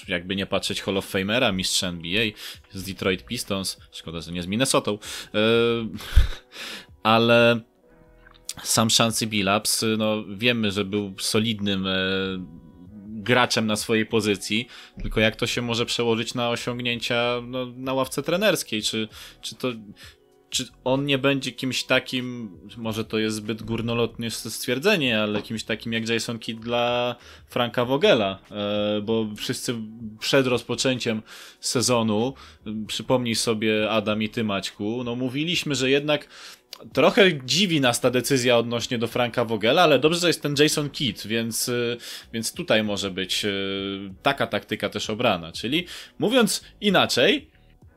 jakby 0.07 0.35
nie 0.35 0.45
patrzeć 0.45 0.81
Hall 0.81 0.97
of 0.97 1.05
Famera, 1.05 1.51
mistrza 1.51 1.87
NBA 1.87 2.25
z 2.71 2.83
Detroit 2.83 3.25
Pistons. 3.25 3.77
Szkoda, 3.91 4.21
że 4.21 4.31
nie 4.31 4.43
z 4.43 4.47
Minnesota. 4.47 4.91
E, 4.91 4.97
ale 7.03 7.61
sam 8.63 8.87
Chancey 8.97 9.27
Billups, 9.27 9.85
no 9.97 10.23
wiemy, 10.35 10.71
że 10.71 10.85
był 10.85 11.13
solidnym 11.19 11.87
e, 11.87 11.91
graczem 13.07 13.67
na 13.67 13.75
swojej 13.75 14.05
pozycji, 14.05 14.67
tylko 15.01 15.19
jak 15.19 15.35
to 15.35 15.47
się 15.47 15.61
może 15.61 15.85
przełożyć 15.85 16.33
na 16.33 16.49
osiągnięcia 16.49 17.41
no, 17.47 17.65
na 17.65 17.93
ławce 17.93 18.23
trenerskiej? 18.23 18.81
Czy, 18.81 19.07
czy 19.41 19.55
to 19.55 19.67
czy 20.51 20.67
on 20.83 21.05
nie 21.05 21.17
będzie 21.17 21.51
kimś 21.51 21.83
takim, 21.83 22.57
może 22.77 23.05
to 23.05 23.17
jest 23.17 23.35
zbyt 23.35 23.63
górnolotnie 23.63 24.31
stwierdzenie, 24.31 25.21
ale 25.21 25.41
kimś 25.41 25.63
takim 25.63 25.93
jak 25.93 26.09
Jason 26.09 26.39
Kidd 26.39 26.59
dla 26.59 27.15
Franka 27.47 27.85
Vogela, 27.85 28.39
e, 28.51 29.01
bo 29.01 29.27
wszyscy 29.37 29.75
przed 30.19 30.47
rozpoczęciem 30.47 31.21
sezonu, 31.59 32.33
przypomnij 32.87 33.35
sobie 33.35 33.91
Adam 33.91 34.23
i 34.23 34.29
ty 34.29 34.43
Maćku, 34.43 35.03
no 35.03 35.15
mówiliśmy, 35.15 35.75
że 35.75 35.89
jednak 35.89 36.27
trochę 36.93 37.45
dziwi 37.45 37.81
nas 37.81 38.01
ta 38.01 38.11
decyzja 38.11 38.57
odnośnie 38.57 38.97
do 38.97 39.07
Franka 39.07 39.45
Vogela, 39.45 39.81
ale 39.81 39.99
dobrze, 39.99 40.19
że 40.19 40.27
jest 40.27 40.41
ten 40.41 40.55
Jason 40.59 40.89
Kidd, 40.89 41.27
więc, 41.27 41.69
e, 41.69 41.97
więc 42.33 42.53
tutaj 42.53 42.83
może 42.83 43.11
być 43.11 43.45
e, 43.45 43.49
taka 44.23 44.47
taktyka 44.47 44.89
też 44.89 45.09
obrana, 45.09 45.51
czyli 45.51 45.85
mówiąc 46.19 46.63
inaczej, 46.81 47.50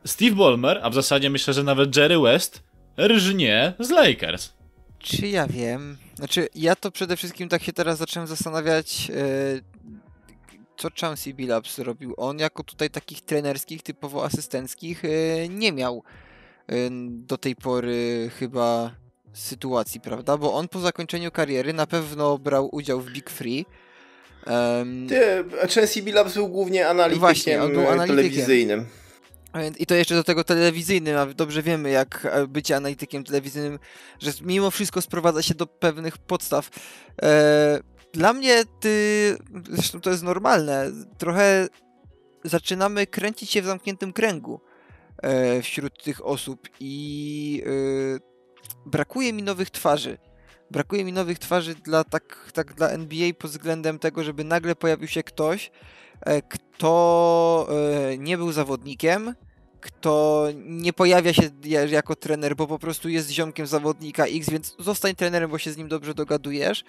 Steve 0.05 0.35
Ballmer, 0.35 0.79
a 0.83 0.89
w 0.89 0.93
zasadzie 0.93 1.29
myślę, 1.29 1.53
że 1.53 1.63
nawet 1.63 1.95
Jerry 1.95 2.19
West, 2.19 2.63
rżnie 2.99 3.73
z 3.79 3.89
Lakers. 3.89 4.53
Czy 4.99 5.27
ja 5.27 5.47
wiem? 5.47 5.97
Znaczy, 6.15 6.47
ja 6.55 6.75
to 6.75 6.91
przede 6.91 7.17
wszystkim 7.17 7.49
tak 7.49 7.63
się 7.63 7.73
teraz 7.73 7.97
zacząłem 7.97 8.27
zastanawiać, 8.27 9.09
yy, 9.09 9.15
co 10.77 10.87
Chauncey 11.01 11.33
Billups 11.33 11.79
robił. 11.79 12.13
On 12.17 12.39
jako 12.39 12.63
tutaj 12.63 12.89
takich 12.89 13.21
trenerskich, 13.21 13.83
typowo 13.83 14.25
asystenckich 14.25 15.03
yy, 15.03 15.49
nie 15.49 15.71
miał 15.71 16.03
yy, 16.69 16.75
do 17.09 17.37
tej 17.37 17.55
pory 17.55 18.31
chyba 18.39 18.91
sytuacji, 19.33 20.01
prawda? 20.01 20.37
Bo 20.37 20.53
on 20.53 20.67
po 20.67 20.79
zakończeniu 20.79 21.31
kariery 21.31 21.73
na 21.73 21.87
pewno 21.87 22.37
brał 22.37 22.69
udział 22.75 23.01
w 23.01 23.11
Big 23.11 23.29
Free. 23.29 23.65
Um, 24.47 25.07
Chauncey 25.75 26.03
Billups 26.03 26.33
był 26.33 26.47
głównie 26.47 26.87
analitykiem, 26.87 27.19
Właśnie, 27.19 27.63
on 27.63 27.71
był 27.71 27.87
analitykiem. 27.89 28.15
telewizyjnym. 28.15 28.85
I 29.79 29.85
to 29.85 29.95
jeszcze 29.95 30.15
do 30.15 30.23
tego 30.23 30.43
telewizyjnym, 30.43 31.17
a 31.17 31.25
dobrze 31.25 31.61
wiemy, 31.61 31.89
jak 31.89 32.27
e, 32.31 32.47
bycie 32.47 32.75
analitykiem 32.75 33.23
telewizyjnym, 33.23 33.79
że 34.19 34.31
mimo 34.41 34.71
wszystko 34.71 35.01
sprowadza 35.01 35.41
się 35.41 35.53
do 35.53 35.67
pewnych 35.67 36.17
podstaw. 36.17 36.69
E, 37.21 37.79
dla 38.13 38.33
mnie, 38.33 38.63
ty, 38.79 39.37
zresztą 39.69 40.01
to 40.01 40.09
jest 40.09 40.23
normalne, 40.23 40.91
trochę 41.17 41.67
zaczynamy 42.43 43.07
kręcić 43.07 43.51
się 43.51 43.61
w 43.61 43.65
zamkniętym 43.65 44.13
kręgu 44.13 44.61
e, 45.17 45.61
wśród 45.61 46.03
tych 46.03 46.25
osób 46.25 46.69
i 46.79 47.63
brakuje 48.85 49.33
mi 49.33 49.43
nowych 49.43 49.69
twarzy. 49.69 50.17
Brakuje 50.71 51.05
mi 51.05 51.13
nowych 51.13 51.39
twarzy 51.39 51.75
dla, 51.75 52.03
tak, 52.03 52.51
tak 52.53 52.73
dla 52.73 52.89
NBA 52.89 53.33
pod 53.39 53.51
względem 53.51 53.99
tego, 53.99 54.23
żeby 54.23 54.43
nagle 54.43 54.75
pojawił 54.75 55.07
się 55.07 55.23
ktoś, 55.23 55.71
kto 56.49 57.67
nie 58.17 58.37
był 58.37 58.51
zawodnikiem, 58.51 59.35
kto 59.85 60.47
nie 60.65 60.93
pojawia 60.93 61.33
się 61.33 61.43
jako 61.89 62.15
trener, 62.15 62.55
bo 62.55 62.67
po 62.67 62.79
prostu 62.79 63.09
jest 63.09 63.29
ziomkiem 63.29 63.67
zawodnika 63.67 64.25
X, 64.25 64.49
więc 64.49 64.75
zostań 64.79 65.15
trenerem, 65.15 65.51
bo 65.51 65.57
się 65.57 65.71
z 65.71 65.77
nim 65.77 65.87
dobrze 65.87 66.13
dogadujesz. 66.13 66.83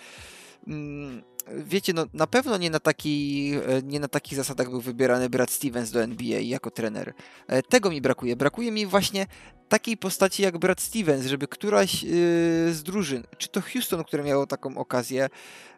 Mm, 0.67 1.23
wiecie, 1.53 1.93
no 1.93 2.07
na 2.15 2.27
pewno 2.27 2.57
nie 2.57 2.71
na, 2.71 2.81
taki, 2.81 3.53
e, 3.69 3.83
nie 3.83 4.01
na 4.01 4.09
takich 4.09 4.37
zasadach 4.37 4.71
był 4.71 4.81
wybierany 4.81 5.31
Brad 5.31 5.51
Stevens 5.51 5.91
do 5.91 6.03
NBA 6.03 6.41
jako 6.41 6.71
trener. 6.71 7.15
E, 7.47 7.63
tego 7.63 7.91
mi 7.91 8.01
brakuje. 8.01 8.37
Brakuje 8.37 8.73
mi 8.73 8.87
właśnie 8.87 9.27
takiej 9.69 9.97
postaci 9.97 10.43
jak 10.43 10.59
Brad 10.59 10.81
Stevens, 10.81 11.27
żeby 11.27 11.49
któraś 11.49 12.03
yy, 12.03 12.11
z 12.73 12.83
drużyn, 12.83 13.23
czy 13.39 13.49
to 13.49 13.61
Houston, 13.61 14.05
które 14.05 14.23
miało 14.23 14.47
taką 14.47 14.79
okazję, 14.79 15.29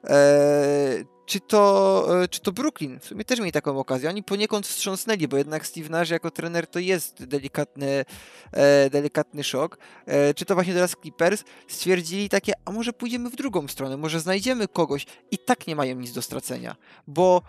e, 0.04 1.04
czy 1.26 1.40
to, 1.40 2.22
e, 2.22 2.28
czy 2.28 2.40
to 2.40 2.52
Brooklyn, 2.52 3.00
w 3.00 3.04
sumie 3.04 3.24
też 3.24 3.38
mieli 3.38 3.52
taką 3.52 3.78
okazję. 3.78 4.08
Oni 4.08 4.22
poniekąd 4.22 4.66
wstrząsnęli, 4.66 5.28
bo 5.28 5.36
jednak 5.36 5.66
Steve 5.66 5.88
Nash 5.88 6.10
jako 6.10 6.30
trener 6.30 6.66
to 6.66 6.78
jest 6.78 7.24
delikatny, 7.24 8.04
e, 8.52 8.90
delikatny 8.90 9.44
szok. 9.44 9.78
Czy 10.36 10.44
to 10.44 10.54
właśnie 10.54 10.74
teraz 10.74 10.96
Clippers 11.02 11.44
stwierdzili 11.68 12.28
takie, 12.28 12.52
a 12.64 12.70
może 12.70 12.92
pójdziemy 12.92 13.30
w 13.30 13.36
drugą 13.36 13.68
stronę, 13.68 13.96
może 13.96 14.20
znajdziemy 14.20 14.68
kogoś 14.68 15.06
i 15.30 15.38
tak 15.38 15.66
nie 15.66 15.76
mają 15.76 15.96
nic 15.96 16.12
do 16.12 16.22
stracenia, 16.22 16.76
bo 17.06 17.42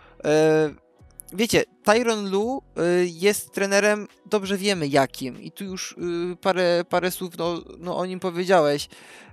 wiecie, 1.32 1.64
Tyron 1.84 2.30
Lu 2.30 2.62
y, 2.78 3.06
jest 3.06 3.52
trenerem, 3.52 4.08
dobrze 4.26 4.56
wiemy 4.56 4.88
jakim. 4.88 5.42
I 5.42 5.52
tu 5.52 5.64
już 5.64 5.92
y, 6.32 6.36
parę, 6.36 6.84
parę 6.88 7.10
słów 7.10 7.38
no, 7.38 7.62
no 7.78 7.96
o 7.96 8.06
nim 8.06 8.20
powiedziałeś, 8.20 8.88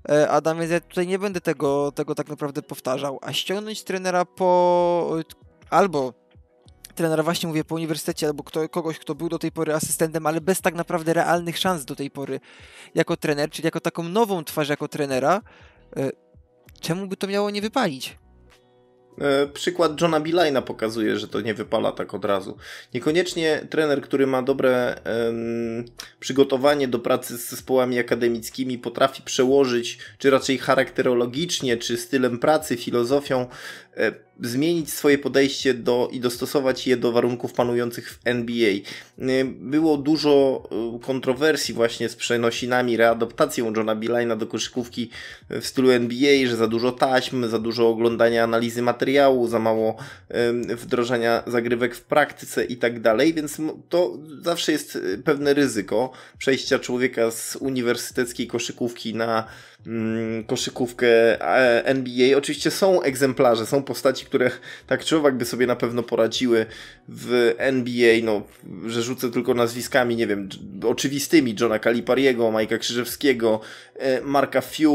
e, 0.09 0.29
Adam, 0.29 0.59
więc 0.59 0.71
ja 0.71 0.79
tutaj 0.79 1.07
nie 1.07 1.19
będę 1.19 1.41
tego, 1.41 1.91
tego 1.91 2.15
tak 2.15 2.29
naprawdę 2.29 2.61
powtarzał, 2.61 3.19
a 3.21 3.33
ściągnąć 3.33 3.83
trenera 3.83 4.25
po 4.25 5.17
albo 5.69 6.13
trenera 6.95 7.23
właśnie 7.23 7.47
mówię 7.47 7.63
po 7.63 7.75
uniwersytecie, 7.75 8.27
albo 8.27 8.43
kto, 8.43 8.69
kogoś, 8.69 8.99
kto 8.99 9.15
był 9.15 9.29
do 9.29 9.39
tej 9.39 9.51
pory 9.51 9.73
asystentem, 9.73 10.25
ale 10.25 10.41
bez 10.41 10.61
tak 10.61 10.75
naprawdę 10.75 11.13
realnych 11.13 11.57
szans 11.57 11.85
do 11.85 11.95
tej 11.95 12.11
pory 12.11 12.39
jako 12.95 13.17
trener, 13.17 13.49
czyli 13.49 13.65
jako 13.65 13.79
taką 13.79 14.03
nową 14.03 14.43
twarz 14.43 14.69
jako 14.69 14.87
trenera, 14.87 15.41
e, 15.97 16.09
czemu 16.79 17.07
by 17.07 17.17
to 17.17 17.27
miało 17.27 17.49
nie 17.49 17.61
wypalić? 17.61 18.17
E, 19.21 19.47
przykład 19.47 20.01
Johna 20.01 20.19
Bilina 20.19 20.61
pokazuje, 20.61 21.17
że 21.17 21.27
to 21.27 21.41
nie 21.41 21.53
wypala 21.53 21.91
tak 21.91 22.13
od 22.13 22.25
razu. 22.25 22.57
Niekoniecznie 22.93 23.67
trener, 23.69 24.01
który 24.01 24.27
ma 24.27 24.41
dobre 24.41 24.99
um, 25.25 25.85
przygotowanie 26.19 26.87
do 26.87 26.99
pracy 26.99 27.37
z 27.37 27.49
zespołami 27.49 27.99
akademickimi, 27.99 28.77
potrafi 28.77 29.21
przełożyć, 29.21 29.99
czy 30.17 30.29
raczej 30.29 30.57
charakterologicznie, 30.57 31.77
czy 31.77 31.97
stylem 31.97 32.39
pracy, 32.39 32.77
filozofią, 32.77 33.47
zmienić 34.41 34.93
swoje 34.93 35.17
podejście 35.17 35.73
do, 35.73 36.09
i 36.11 36.19
dostosować 36.19 36.87
je 36.87 36.97
do 36.97 37.11
warunków 37.11 37.53
panujących 37.53 38.11
w 38.11 38.19
NBA. 38.25 38.69
Y, 38.69 38.83
było 39.45 39.97
dużo 39.97 40.63
y, 40.97 41.05
kontrowersji 41.05 41.73
właśnie 41.73 42.09
z 42.09 42.15
przenosinami, 42.15 42.97
readaptacją 42.97 43.73
Johna 43.75 43.95
Bilina 43.95 44.35
do 44.35 44.47
koszykówki 44.47 45.09
w 45.49 45.65
stylu 45.65 45.91
NBA, 45.91 46.47
że 46.47 46.55
za 46.55 46.67
dużo 46.67 46.91
taśm, 46.91 47.47
za 47.47 47.59
dużo 47.59 47.89
oglądania 47.89 48.43
analizy 48.43 48.81
materiału, 48.81 49.47
za 49.47 49.59
mało 49.59 49.95
wdrożenia 50.75 51.43
zagrywek 51.47 51.95
w 51.95 52.01
praktyce 52.01 52.65
i 52.65 52.77
tak 52.77 53.01
dalej, 53.01 53.33
więc 53.33 53.57
to 53.89 54.17
zawsze 54.41 54.71
jest 54.71 54.97
pewne 55.25 55.53
ryzyko 55.53 56.11
przejścia 56.37 56.79
człowieka 56.79 57.31
z 57.31 57.55
uniwersyteckiej 57.55 58.47
koszykówki 58.47 59.15
na 59.15 59.47
koszykówkę 60.47 61.07
e, 61.41 61.85
NBA. 61.85 62.37
Oczywiście 62.37 62.71
są 62.71 63.01
egzemplarze, 63.01 63.65
są 63.65 63.83
postaci, 63.83 64.25
które 64.25 64.51
tak 64.87 65.03
czy 65.03 65.17
owak 65.17 65.37
by 65.37 65.45
sobie 65.45 65.67
na 65.67 65.75
pewno 65.75 66.03
poradziły 66.03 66.65
w 67.09 67.53
NBA, 67.57 68.15
no, 68.23 68.41
że 68.85 69.03
rzucę 69.03 69.31
tylko 69.31 69.53
nazwiskami, 69.53 70.15
nie 70.15 70.27
wiem, 70.27 70.49
oczywistymi, 70.83 71.55
Johna 71.59 71.79
Calipariego, 71.79 72.51
Majka 72.51 72.77
Krzyżewskiego, 72.77 73.59
e, 73.95 74.21
Marka 74.21 74.61
Few, 74.61 74.91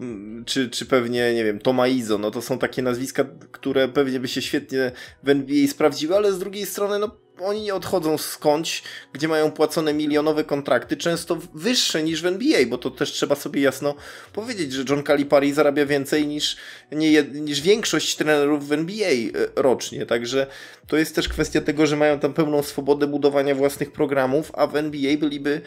mm, 0.00 0.44
czy, 0.44 0.70
czy 0.70 0.86
pewnie, 0.86 1.34
nie 1.34 1.44
wiem, 1.44 1.58
Toma 1.58 1.88
Izo, 1.88 2.18
no 2.18 2.30
to 2.30 2.42
są 2.42 2.58
takie 2.58 2.82
nazwiska, 2.82 3.24
które 3.52 3.88
pewnie 3.88 4.20
by 4.20 4.28
się 4.28 4.42
świetnie 4.42 4.92
w 5.22 5.28
NBA 5.28 5.68
sprawdziły, 5.68 6.16
ale 6.16 6.32
z 6.32 6.38
drugiej 6.38 6.66
strony, 6.66 6.98
no 6.98 7.25
oni 7.40 7.62
nie 7.62 7.74
odchodzą 7.74 8.18
skądś, 8.18 8.82
gdzie 9.12 9.28
mają 9.28 9.50
płacone 9.50 9.94
milionowe 9.94 10.44
kontrakty, 10.44 10.96
często 10.96 11.38
wyższe 11.54 12.02
niż 12.02 12.22
w 12.22 12.26
NBA, 12.26 12.66
bo 12.66 12.78
to 12.78 12.90
też 12.90 13.12
trzeba 13.12 13.34
sobie 13.34 13.60
jasno 13.60 13.94
powiedzieć, 14.32 14.72
że 14.72 14.84
John 14.88 15.04
Calipari 15.04 15.52
zarabia 15.52 15.86
więcej 15.86 16.26
niż, 16.26 16.56
nie, 16.92 17.22
niż 17.22 17.60
większość 17.60 18.16
trenerów 18.16 18.68
w 18.68 18.72
NBA 18.72 19.08
e, 19.08 19.28
rocznie. 19.56 20.06
Także 20.06 20.46
to 20.86 20.96
jest 20.96 21.14
też 21.14 21.28
kwestia 21.28 21.60
tego, 21.60 21.86
że 21.86 21.96
mają 21.96 22.18
tam 22.18 22.34
pełną 22.34 22.62
swobodę 22.62 23.06
budowania 23.06 23.54
własnych 23.54 23.92
programów, 23.92 24.52
a 24.54 24.66
w 24.66 24.76
NBA 24.76 25.16
byliby 25.16 25.60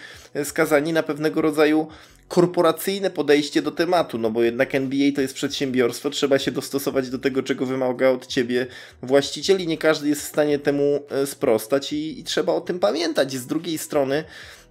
skazani 0.43 0.93
na 0.93 1.03
pewnego 1.03 1.41
rodzaju 1.41 1.87
korporacyjne 2.29 3.09
podejście 3.09 3.61
do 3.61 3.71
tematu, 3.71 4.17
no 4.17 4.31
bo 4.31 4.43
jednak 4.43 4.75
NBA 4.75 5.11
to 5.15 5.21
jest 5.21 5.33
przedsiębiorstwo, 5.33 6.09
trzeba 6.09 6.39
się 6.39 6.51
dostosować 6.51 7.09
do 7.09 7.19
tego, 7.19 7.43
czego 7.43 7.65
wymaga 7.65 8.09
od 8.09 8.27
ciebie 8.27 8.67
właściciel 9.01 9.61
i 9.61 9.67
nie 9.67 9.77
każdy 9.77 10.09
jest 10.09 10.21
w 10.21 10.27
stanie 10.27 10.59
temu 10.59 11.03
e, 11.09 11.27
sprostać 11.27 11.93
i, 11.93 12.19
i 12.19 12.23
trzeba 12.23 12.53
o 12.53 12.61
tym 12.61 12.79
pamiętać. 12.79 13.33
Z 13.33 13.47
drugiej 13.47 13.77
strony, 13.77 14.23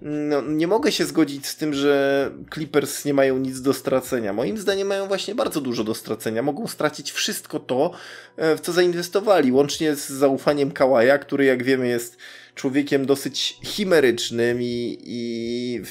no, 0.02 0.42
nie 0.42 0.66
mogę 0.66 0.92
się 0.92 1.04
zgodzić 1.04 1.46
z 1.46 1.56
tym, 1.56 1.74
że 1.74 2.30
Clippers 2.54 3.04
nie 3.04 3.14
mają 3.14 3.38
nic 3.38 3.60
do 3.60 3.74
stracenia. 3.74 4.32
Moim 4.32 4.58
zdaniem 4.58 4.88
mają 4.88 5.06
właśnie 5.06 5.34
bardzo 5.34 5.60
dużo 5.60 5.84
do 5.84 5.94
stracenia. 5.94 6.42
Mogą 6.42 6.66
stracić 6.66 7.12
wszystko 7.12 7.60
to, 7.60 7.90
e, 8.36 8.56
w 8.56 8.60
co 8.60 8.72
zainwestowali, 8.72 9.52
łącznie 9.52 9.94
z 9.94 10.08
zaufaniem 10.08 10.70
Kałaja, 10.70 11.18
który 11.18 11.44
jak 11.44 11.62
wiemy 11.62 11.88
jest 11.88 12.16
człowiekiem 12.54 13.06
dosyć 13.06 13.58
chimerycznym 13.62 14.62
i, 14.62 14.98
i 15.04 15.82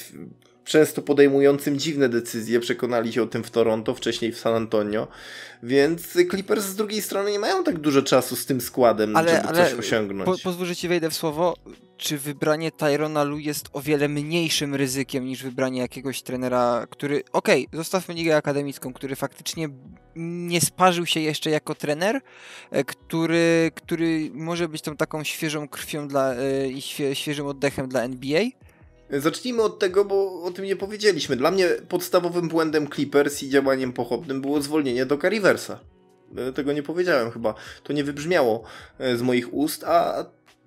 często 0.68 1.02
podejmującym 1.02 1.78
dziwne 1.78 2.08
decyzje. 2.08 2.60
Przekonali 2.60 3.12
się 3.12 3.22
o 3.22 3.26
tym 3.26 3.44
w 3.44 3.50
Toronto, 3.50 3.94
wcześniej 3.94 4.32
w 4.32 4.38
San 4.38 4.54
Antonio. 4.54 5.08
Więc 5.62 6.02
Clippers 6.30 6.64
z 6.64 6.76
drugiej 6.76 7.02
strony 7.02 7.30
nie 7.30 7.38
mają 7.38 7.64
tak 7.64 7.78
dużo 7.78 8.02
czasu 8.02 8.36
z 8.36 8.46
tym 8.46 8.60
składem, 8.60 9.16
ale, 9.16 9.36
żeby 9.36 9.48
ale 9.48 9.70
coś 9.70 9.78
osiągnąć. 9.78 10.26
Po, 10.26 10.38
pozwól, 10.44 10.66
że 10.66 10.76
ci 10.76 10.88
wejdę 10.88 11.10
w 11.10 11.14
słowo. 11.14 11.56
Czy 11.96 12.18
wybranie 12.18 12.72
Tyrona 12.72 13.24
Lu 13.24 13.38
jest 13.38 13.68
o 13.72 13.80
wiele 13.80 14.08
mniejszym 14.08 14.74
ryzykiem 14.74 15.24
niż 15.24 15.42
wybranie 15.42 15.80
jakiegoś 15.80 16.22
trenera, 16.22 16.86
który, 16.90 17.22
okej, 17.32 17.66
okay, 17.66 17.78
zostawmy 17.78 18.14
ligę 18.14 18.36
akademicką, 18.36 18.92
który 18.92 19.16
faktycznie 19.16 19.68
nie 20.16 20.60
sparzył 20.60 21.06
się 21.06 21.20
jeszcze 21.20 21.50
jako 21.50 21.74
trener, 21.74 22.20
e, 22.70 22.84
który, 22.84 23.70
który 23.74 24.30
może 24.34 24.68
być 24.68 24.82
tą 24.82 24.96
taką 24.96 25.24
świeżą 25.24 25.68
krwią 25.68 26.08
dla, 26.08 26.34
e, 26.34 26.68
i 26.68 26.82
świeżym 27.14 27.46
oddechem 27.46 27.88
dla 27.88 28.02
NBA? 28.02 28.42
Zacznijmy 29.10 29.62
od 29.62 29.78
tego, 29.78 30.04
bo 30.04 30.42
o 30.42 30.50
tym 30.50 30.64
nie 30.64 30.76
powiedzieliśmy. 30.76 31.36
Dla 31.36 31.50
mnie 31.50 31.68
podstawowym 31.88 32.48
błędem 32.48 32.88
Clippers 32.90 33.42
i 33.42 33.48
działaniem 33.48 33.92
pochopnym 33.92 34.40
było 34.40 34.62
zwolnienie 34.62 35.06
do 35.06 35.18
Cariversa. 35.18 35.80
E, 36.36 36.52
tego 36.52 36.72
nie 36.72 36.82
powiedziałem 36.82 37.30
chyba. 37.30 37.54
To 37.82 37.92
nie 37.92 38.04
wybrzmiało 38.04 38.62
e, 38.98 39.16
z 39.16 39.22
moich 39.22 39.54
ust, 39.54 39.84
a 39.84 40.24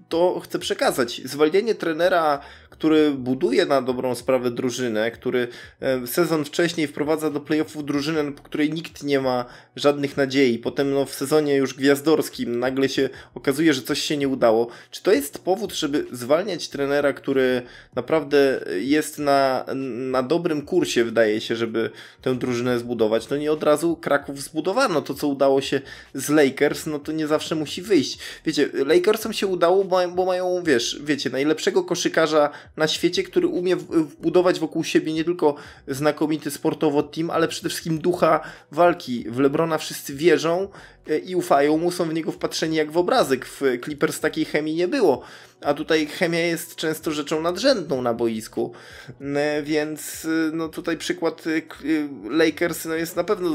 to 0.10 0.39
chcę 0.39 0.60
przekazać. 0.60 1.21
Zwolnienie 1.25 1.75
trenera 1.75 2.39
który 2.81 3.11
buduje 3.11 3.65
na 3.65 3.81
dobrą 3.81 4.15
sprawę 4.15 4.51
drużynę, 4.51 5.11
który 5.11 5.47
e, 5.81 6.07
sezon 6.07 6.45
wcześniej 6.45 6.88
wprowadza 6.88 7.29
do 7.29 7.39
playoffów 7.39 7.85
drużynę, 7.85 8.31
po 8.31 8.43
której 8.43 8.73
nikt 8.73 9.03
nie 9.03 9.19
ma 9.19 9.45
żadnych 9.75 10.17
nadziei. 10.17 10.59
Potem 10.59 10.93
no, 10.93 11.05
w 11.05 11.13
sezonie 11.13 11.55
już 11.55 11.73
gwiazdorskim 11.73 12.59
nagle 12.59 12.89
się 12.89 13.09
okazuje, 13.35 13.73
że 13.73 13.81
coś 13.81 14.01
się 14.01 14.17
nie 14.17 14.27
udało. 14.27 14.67
Czy 14.91 15.03
to 15.03 15.11
jest 15.11 15.43
powód, 15.43 15.73
żeby 15.73 16.05
zwalniać 16.11 16.69
trenera, 16.69 17.13
który 17.13 17.61
naprawdę 17.95 18.65
jest 18.79 19.19
na, 19.19 19.65
na 20.11 20.23
dobrym 20.23 20.61
kursie, 20.61 21.03
wydaje 21.03 21.41
się, 21.41 21.55
żeby 21.55 21.89
tę 22.21 22.35
drużynę 22.35 22.79
zbudować? 22.79 23.29
No 23.29 23.38
nie 23.38 23.51
od 23.51 23.63
razu 23.63 23.95
Kraków 23.95 24.41
zbudowano. 24.41 25.01
To, 25.01 25.13
co 25.13 25.27
udało 25.27 25.61
się 25.61 25.81
z 26.13 26.29
Lakers, 26.29 26.85
no 26.85 27.00
to 27.00 27.11
nie 27.11 27.27
zawsze 27.27 27.55
musi 27.55 27.81
wyjść. 27.81 28.19
Wiecie, 28.45 28.69
Lakersom 28.85 29.33
się 29.33 29.47
udało, 29.47 29.83
bo, 29.83 30.25
mają, 30.25 30.63
wiesz, 30.63 31.00
wiecie, 31.03 31.29
najlepszego 31.29 31.83
koszykarza 31.83 32.50
na 32.78 32.88
świecie, 32.88 33.24
który 33.24 33.48
umie 33.48 33.75
budować 34.22 34.60
wokół 34.60 34.84
siebie 34.84 35.13
nie 35.13 35.24
tylko 35.24 35.56
znakomity 35.88 36.51
sportowo 36.51 37.04
team, 37.04 37.30
ale 37.30 37.48
przede 37.48 37.70
wszystkim 37.70 38.00
ducha 38.00 38.42
walki. 38.72 39.25
W 39.30 39.40
Lebrona 39.40 39.78
wszyscy 39.78 40.16
wierzą 40.16 40.68
e, 41.08 41.18
i 41.18 41.36
ufają 41.36 41.78
mu, 41.78 41.92
są 41.92 42.06
w 42.10 42.13
niego 42.13 42.32
wpatrzeni 42.32 42.75
jak 42.75 42.92
w 42.92 42.98
obrazek. 42.98 43.46
W 43.46 43.62
Clippers 43.84 44.20
takiej 44.20 44.46
chemii 44.46 44.75
nie 44.75 44.88
było. 44.88 45.22
A 45.62 45.74
tutaj 45.74 46.08
chemia 46.08 46.40
jest 46.40 46.75
często 46.75 47.12
rzeczą 47.12 47.42
nadrzędną 47.42 48.01
na 48.01 48.13
boisku. 48.13 48.74
E, 49.22 49.63
więc 49.63 50.25
e, 50.25 50.56
no 50.56 50.70
tutaj 50.70 50.98
przykład 50.98 51.44
Lakers 52.30 52.86
no 52.86 52.94
jest 52.94 53.16
na 53.16 53.24
pewno 53.24 53.50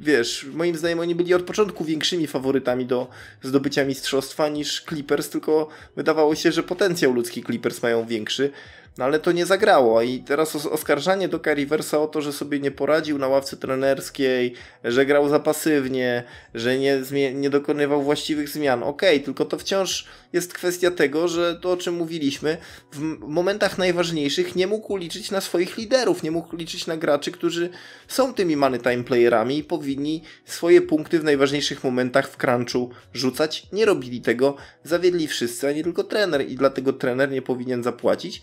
wiesz, 0.00 0.46
moim 0.52 0.76
zdaniem 0.76 1.00
oni 1.00 1.14
byli 1.14 1.34
od 1.34 1.42
początku 1.42 1.84
większymi 1.84 2.26
faworytami 2.26 2.86
do 2.86 3.08
zdobycia 3.42 3.84
mistrzostwa 3.84 4.48
niż 4.48 4.84
Clippers, 4.88 5.28
tylko 5.28 5.68
wydawało 5.96 6.34
się, 6.34 6.52
że 6.52 6.62
potencjał 6.62 7.12
ludzki 7.12 7.42
Clippers 7.42 7.82
mają 7.82 8.06
większy. 8.06 8.50
No 8.98 9.04
ale 9.04 9.18
to 9.18 9.32
nie 9.32 9.46
zagrało 9.46 10.02
i 10.02 10.18
teraz 10.18 10.56
oskarżanie 10.56 11.28
do 11.28 11.38
Cariversa 11.38 11.98
o 11.98 12.06
to, 12.06 12.22
że 12.22 12.32
sobie 12.32 12.60
nie 12.60 12.70
poradził 12.70 13.18
na 13.18 13.28
ławce 13.28 13.56
trenerskiej, 13.56 14.54
że 14.84 15.06
grał 15.06 15.28
za 15.28 15.40
pasywnie, 15.40 16.22
że 16.54 16.78
nie, 16.78 17.34
nie 17.34 17.50
dokonywał 17.50 18.02
właściwych 18.02 18.48
zmian. 18.48 18.82
Okej, 18.82 19.16
okay, 19.16 19.24
tylko 19.24 19.44
to 19.44 19.58
wciąż 19.58 20.06
jest 20.32 20.54
kwestia 20.54 20.90
tego, 20.90 21.28
że 21.28 21.54
to 21.54 21.72
o 21.72 21.76
czym 21.76 21.94
mówiliśmy, 21.94 22.56
w 22.92 23.00
momentach 23.18 23.78
najważniejszych 23.78 24.56
nie 24.56 24.66
mógł 24.66 24.96
liczyć 24.96 25.30
na 25.30 25.40
swoich 25.40 25.76
liderów, 25.76 26.22
nie 26.22 26.30
mógł 26.30 26.56
liczyć 26.56 26.86
na 26.86 26.96
graczy, 26.96 27.32
którzy 27.32 27.70
są 28.08 28.34
tymi 28.34 28.56
money 28.56 28.80
time 28.80 29.04
playerami 29.04 29.58
i 29.58 29.64
powinni 29.64 30.22
swoje 30.44 30.82
punkty 30.82 31.18
w 31.18 31.24
najważniejszych 31.24 31.84
momentach 31.84 32.30
w 32.30 32.36
crunchu 32.36 32.90
rzucać. 33.12 33.66
Nie 33.72 33.84
robili 33.84 34.20
tego, 34.20 34.56
zawiedli 34.84 35.28
wszyscy, 35.28 35.68
a 35.68 35.72
nie 35.72 35.84
tylko 35.84 36.04
trener 36.04 36.48
i 36.48 36.56
dlatego 36.56 36.92
trener 36.92 37.30
nie 37.30 37.42
powinien 37.42 37.82
zapłacić 37.82 38.42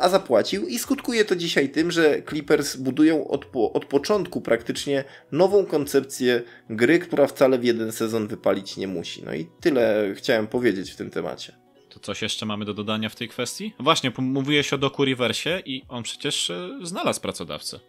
a 0.00 0.08
zapłacił 0.08 0.66
i 0.68 0.78
skutkuje 0.78 1.24
to 1.24 1.36
dzisiaj 1.36 1.68
tym, 1.68 1.90
że 1.90 2.22
Clippers 2.28 2.76
budują 2.76 3.28
od, 3.28 3.44
po, 3.44 3.72
od 3.72 3.84
początku 3.84 4.40
praktycznie 4.40 5.04
nową 5.32 5.66
koncepcję 5.66 6.42
gry, 6.70 6.98
która 6.98 7.26
wcale 7.26 7.58
w 7.58 7.64
jeden 7.64 7.92
sezon 7.92 8.28
wypalić 8.28 8.76
nie 8.76 8.88
musi. 8.88 9.22
No 9.24 9.34
i 9.34 9.46
tyle 9.60 10.12
chciałem 10.14 10.46
powiedzieć 10.46 10.90
w 10.90 10.96
tym 10.96 11.10
temacie. 11.14 11.52
To 11.88 12.00
coś 12.00 12.22
jeszcze 12.22 12.46
mamy 12.46 12.64
do 12.64 12.74
dodania 12.74 13.08
w 13.08 13.16
tej 13.16 13.28
kwestii? 13.28 13.74
Właśnie, 13.80 14.12
mówiłeś 14.18 14.72
o 14.72 14.78
Doku 14.78 15.04
Riversie 15.04 15.62
i 15.66 15.82
on 15.88 16.02
przecież 16.02 16.50
e, 16.50 16.68
znalazł 16.82 17.20
pracodawcę. 17.20 17.80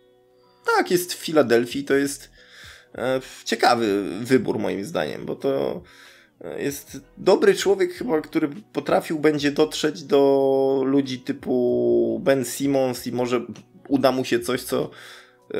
Tak, 0.65 0.91
jest 0.91 1.13
w 1.13 1.17
Filadelfii, 1.17 1.83
to 1.83 1.93
jest 1.93 2.31
e, 2.95 3.21
ciekawy 3.45 4.03
wybór 4.21 4.59
moim 4.59 4.85
zdaniem, 4.85 5.25
bo 5.25 5.35
to 5.35 5.81
jest 6.57 6.97
dobry 7.17 7.55
człowiek 7.55 7.93
chyba, 7.93 8.21
który 8.21 8.49
potrafił 8.73 9.19
będzie 9.19 9.51
dotrzeć 9.51 10.03
do 10.03 10.83
ludzi 10.85 11.19
typu 11.19 12.21
Ben 12.23 12.45
Simmons 12.45 13.07
i 13.07 13.11
może 13.11 13.41
uda 13.87 14.11
mu 14.11 14.25
się 14.25 14.39
coś, 14.39 14.61
co 14.61 14.89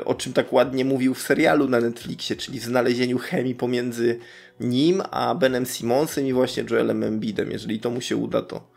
o 0.06 0.16
czym 0.16 0.34
tak 0.34 0.54
ładnie 0.54 0.86
mówił 0.86 1.14
w 1.14 1.22
serialu 1.22 1.70
na 1.70 1.80
Netflixie, 1.80 2.36
czyli 2.36 2.60
w 2.60 2.64
znalezieniu 2.64 3.18
chemii 3.18 3.56
pomiędzy 3.56 4.20
nim 4.60 5.02
a 5.12 5.36
Benem 5.36 5.66
Simmonsem 5.66 6.28
i 6.28 6.34
właśnie 6.34 6.64
Joelem 6.70 7.04
Embidem. 7.04 7.52
Jeżeli 7.52 7.80
to 7.80 7.90
mu 7.90 8.02
się 8.02 8.18
uda, 8.18 8.42
to, 8.42 8.72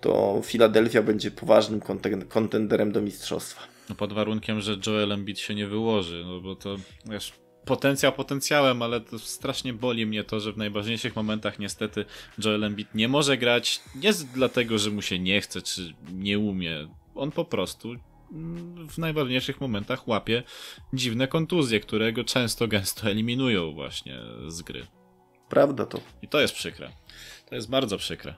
to 0.00 0.40
Philadelphia 0.44 1.02
będzie 1.02 1.30
poważnym 1.30 1.80
kontenderem 2.28 2.92
do 2.92 3.02
mistrzostwa. 3.02 3.62
No 3.88 3.94
pod 3.94 4.12
warunkiem, 4.12 4.60
że 4.60 4.76
Joel 4.86 5.12
Embiid 5.12 5.38
się 5.38 5.54
nie 5.54 5.66
wyłoży, 5.66 6.24
no 6.26 6.40
bo 6.40 6.56
to 6.56 6.76
wiesz, 7.06 7.32
potencjał 7.64 8.12
potencjałem, 8.12 8.82
ale 8.82 9.00
to 9.00 9.18
strasznie 9.18 9.72
boli 9.72 10.06
mnie 10.06 10.24
to, 10.24 10.40
że 10.40 10.52
w 10.52 10.56
najważniejszych 10.56 11.16
momentach 11.16 11.58
niestety 11.58 12.04
Joel 12.44 12.64
Embiid 12.64 12.94
nie 12.94 13.08
może 13.08 13.36
grać. 13.36 13.80
Nie 13.94 14.12
dlatego, 14.34 14.78
że 14.78 14.90
mu 14.90 15.02
się 15.02 15.18
nie 15.18 15.40
chce, 15.40 15.62
czy 15.62 15.94
nie 16.12 16.38
umie. 16.38 16.88
On 17.14 17.30
po 17.30 17.44
prostu 17.44 17.94
mm, 18.32 18.88
w 18.88 18.98
najważniejszych 18.98 19.60
momentach 19.60 20.08
łapie 20.08 20.42
dziwne 20.92 21.28
kontuzje, 21.28 21.80
które 21.80 22.12
go 22.12 22.24
często 22.24 22.68
gęsto 22.68 23.10
eliminują 23.10 23.72
właśnie 23.72 24.18
z 24.48 24.62
gry. 24.62 24.86
Prawda 25.48 25.86
to. 25.86 26.00
I 26.22 26.28
to 26.28 26.40
jest 26.40 26.54
przykre. 26.54 26.90
To 27.48 27.54
jest 27.54 27.70
bardzo 27.70 27.98
przykre. 27.98 28.34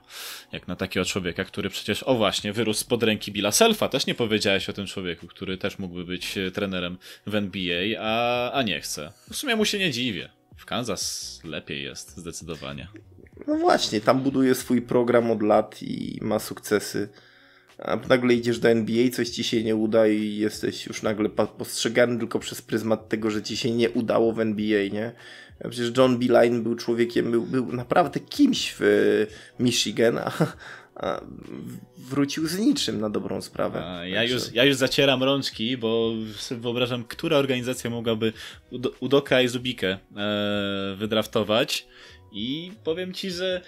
Jak 0.51 0.67
na 0.67 0.75
takiego 0.75 1.05
człowieka, 1.05 1.45
który 1.45 1.69
przecież, 1.69 2.03
o 2.03 2.15
właśnie, 2.15 2.53
wyrósł 2.53 2.79
spod 2.79 3.03
ręki 3.03 3.31
Billa 3.31 3.51
Selfa. 3.51 3.89
Też 3.89 4.05
nie 4.05 4.15
powiedziałeś 4.15 4.69
o 4.69 4.73
tym 4.73 4.85
człowieku, 4.85 5.27
który 5.27 5.57
też 5.57 5.79
mógłby 5.79 6.05
być 6.05 6.37
e, 6.37 6.51
trenerem 6.51 6.97
w 7.25 7.35
NBA, 7.35 8.01
a, 8.01 8.51
a 8.51 8.61
nie 8.63 8.81
chce. 8.81 9.11
W 9.31 9.35
sumie 9.35 9.55
mu 9.55 9.65
się 9.65 9.79
nie 9.79 9.91
dziwię. 9.91 10.29
W 10.57 10.65
Kansas 10.65 11.39
lepiej 11.43 11.83
jest, 11.83 12.17
zdecydowanie. 12.17 12.87
No 13.47 13.57
właśnie, 13.57 14.01
tam 14.01 14.21
buduje 14.21 14.55
swój 14.55 14.81
program 14.81 15.31
od 15.31 15.43
lat 15.43 15.83
i 15.83 16.19
ma 16.21 16.39
sukcesy 16.39 17.09
a 17.83 17.95
nagle 18.09 18.33
idziesz 18.33 18.59
do 18.59 18.69
NBA, 18.69 19.09
coś 19.09 19.29
ci 19.29 19.43
się 19.43 19.63
nie 19.63 19.75
uda 19.75 20.07
i 20.07 20.35
jesteś 20.35 20.85
już 20.85 21.03
nagle 21.03 21.29
postrzegany 21.29 22.19
tylko 22.19 22.39
przez 22.39 22.61
pryzmat 22.61 23.09
tego, 23.09 23.31
że 23.31 23.43
ci 23.43 23.57
się 23.57 23.71
nie 23.71 23.89
udało 23.89 24.33
w 24.33 24.39
NBA, 24.39 24.87
nie? 24.93 25.11
Przecież 25.59 25.91
John 25.97 26.19
Beeline 26.19 26.63
był 26.63 26.75
człowiekiem, 26.75 27.31
był, 27.31 27.45
był 27.45 27.73
naprawdę 27.73 28.19
kimś 28.19 28.75
w 28.79 29.25
Michigan, 29.59 30.17
a, 30.17 30.31
a 30.95 31.21
wrócił 31.97 32.47
z 32.47 32.59
niczym 32.59 32.99
na 32.99 33.09
dobrą 33.09 33.41
sprawę. 33.41 33.85
A, 33.85 34.05
ja, 34.05 34.23
już, 34.23 34.53
ja 34.53 34.63
już 34.63 34.75
zacieram 34.75 35.23
rączki, 35.23 35.77
bo 35.77 36.11
sobie 36.37 36.61
wyobrażam, 36.61 37.03
która 37.03 37.37
organizacja 37.37 37.89
mogłaby 37.89 38.33
Udoka 38.99 39.41
i 39.41 39.47
Zubikę 39.47 39.97
e, 40.15 40.95
wydraftować. 40.97 41.87
I 42.31 42.71
powiem 42.83 43.13
ci, 43.13 43.31
że 43.31 43.61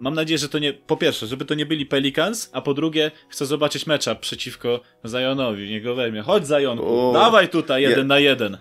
Mam 0.00 0.14
nadzieję, 0.14 0.38
że 0.38 0.48
to 0.48 0.58
nie. 0.58 0.72
Po 0.72 0.96
pierwsze, 0.96 1.26
żeby 1.26 1.44
to 1.44 1.54
nie 1.54 1.66
byli 1.66 1.86
Pelicans, 1.86 2.50
a 2.52 2.60
po 2.60 2.74
drugie, 2.74 3.10
chcę 3.28 3.46
zobaczyć 3.46 3.86
mecza 3.86 4.14
przeciwko 4.14 4.80
Zionowi. 5.06 5.70
Niech 5.70 5.82
go 5.82 5.94
weźmie. 5.94 6.22
Chodź, 6.22 6.46
Zion, 6.46 6.78
o, 6.82 7.10
dawaj 7.14 7.48
tutaj 7.48 7.82
jeden 7.82 7.98
ja, 7.98 8.04
na 8.04 8.18
jeden. 8.18 8.58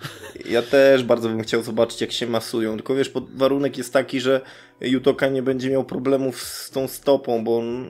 Ja 0.50 0.62
też 0.62 1.04
bardzo 1.04 1.30
bym 1.30 1.44
chciał 1.44 1.64
zobaczyć, 1.64 2.02
jak 2.02 2.12
się 2.12 2.28
masują. 2.28 2.76
Tylko 2.76 2.96
wiesz, 2.96 3.12
warunek 3.36 3.78
jest 3.78 3.94
taki, 3.94 4.22
że 4.22 4.42
Jutoka 4.82 5.28
nie 5.28 5.42
będzie 5.42 5.70
miał 5.70 5.84
problemów 5.84 6.42
z 6.42 6.72
tą 6.72 6.88
stopą, 6.88 7.44
bo 7.44 7.58
on 7.58 7.88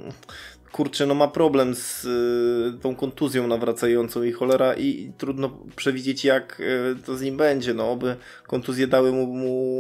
kurczę, 0.76 1.06
no 1.06 1.16
ma 1.16 1.28
problem 1.28 1.76
z 1.76 2.06
y, 2.06 2.82
tą 2.82 2.96
kontuzją 2.96 3.48
nawracającą 3.48 4.24
i 4.24 4.32
cholera 4.32 4.74
i, 4.74 5.12
trudno 5.18 5.50
przewidzieć 5.76 6.26
jak 6.26 6.60
y, 6.60 6.96
to 7.06 7.18
z 7.18 7.22
nim 7.22 7.38
będzie, 7.38 7.74
no 7.74 7.92
oby 7.92 8.16
kontuzje 8.48 8.88
dały 8.88 9.12
mu, 9.12 9.26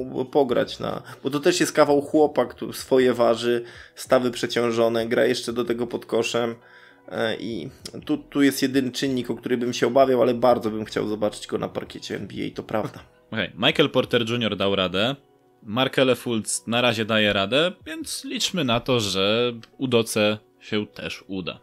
mu 0.05 0.25
pograć 0.25 0.79
na, 0.79 1.01
bo 1.23 1.29
to 1.29 1.39
też 1.39 1.59
jest 1.59 1.71
kawał 1.71 2.01
chłopak, 2.01 2.49
który 2.49 2.73
swoje 2.73 3.13
waży, 3.13 3.63
stawy 3.95 4.31
przeciążone, 4.31 5.07
gra 5.07 5.25
jeszcze 5.25 5.53
do 5.53 5.65
tego 5.65 5.87
pod 5.87 6.05
koszem 6.05 6.51
y, 6.51 7.13
i 7.39 7.69
tu, 8.05 8.17
tu 8.17 8.41
jest 8.41 8.61
jedyny 8.61 8.91
czynnik, 8.91 9.31
o 9.31 9.35
który 9.35 9.57
bym 9.57 9.73
się 9.73 9.87
obawiał, 9.87 10.21
ale 10.21 10.33
bardzo 10.33 10.71
bym 10.71 10.85
chciał 10.85 11.07
zobaczyć 11.07 11.47
go 11.47 11.57
na 11.57 11.69
parkiecie 11.69 12.15
NBA, 12.15 12.49
to 12.55 12.63
prawda. 12.63 12.99
Okay. 13.31 13.51
Michael 13.57 13.89
Porter 13.89 14.29
Jr. 14.29 14.55
dał 14.55 14.75
radę, 14.75 15.15
Markele 15.63 16.15
Fultz 16.15 16.67
na 16.67 16.81
razie 16.81 17.05
daje 17.05 17.33
radę, 17.33 17.71
więc 17.85 18.25
liczmy 18.25 18.63
na 18.63 18.79
to, 18.79 18.99
że 18.99 19.53
Udoce 19.77 20.37
się 20.65 20.87
też 20.87 21.23
uda. 21.27 21.59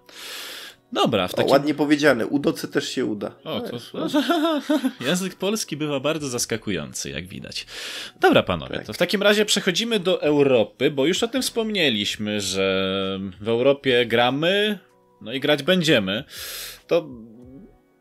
Dobra, 0.92 1.28
w 1.28 1.34
takim... 1.34 1.50
O, 1.50 1.52
ładnie 1.52 1.74
powiedziane, 1.74 2.26
udocy 2.26 2.68
też 2.68 2.88
się 2.88 3.04
uda. 3.04 3.34
O, 3.44 3.60
to... 3.60 3.78
Język 5.06 5.34
polski 5.34 5.76
bywa 5.76 6.00
bardzo 6.00 6.28
zaskakujący, 6.28 7.10
jak 7.10 7.26
widać. 7.26 7.66
Dobra, 8.20 8.42
panowie, 8.42 8.76
tak. 8.76 8.86
to 8.86 8.92
w 8.92 8.98
takim 8.98 9.22
razie 9.22 9.44
przechodzimy 9.44 10.00
do 10.00 10.22
Europy, 10.22 10.90
bo 10.90 11.06
już 11.06 11.22
o 11.22 11.28
tym 11.28 11.42
wspomnieliśmy, 11.42 12.40
że 12.40 13.20
w 13.40 13.48
Europie 13.48 14.06
gramy, 14.06 14.78
no 15.20 15.32
i 15.32 15.40
grać 15.40 15.62
będziemy. 15.62 16.24
To 16.86 17.08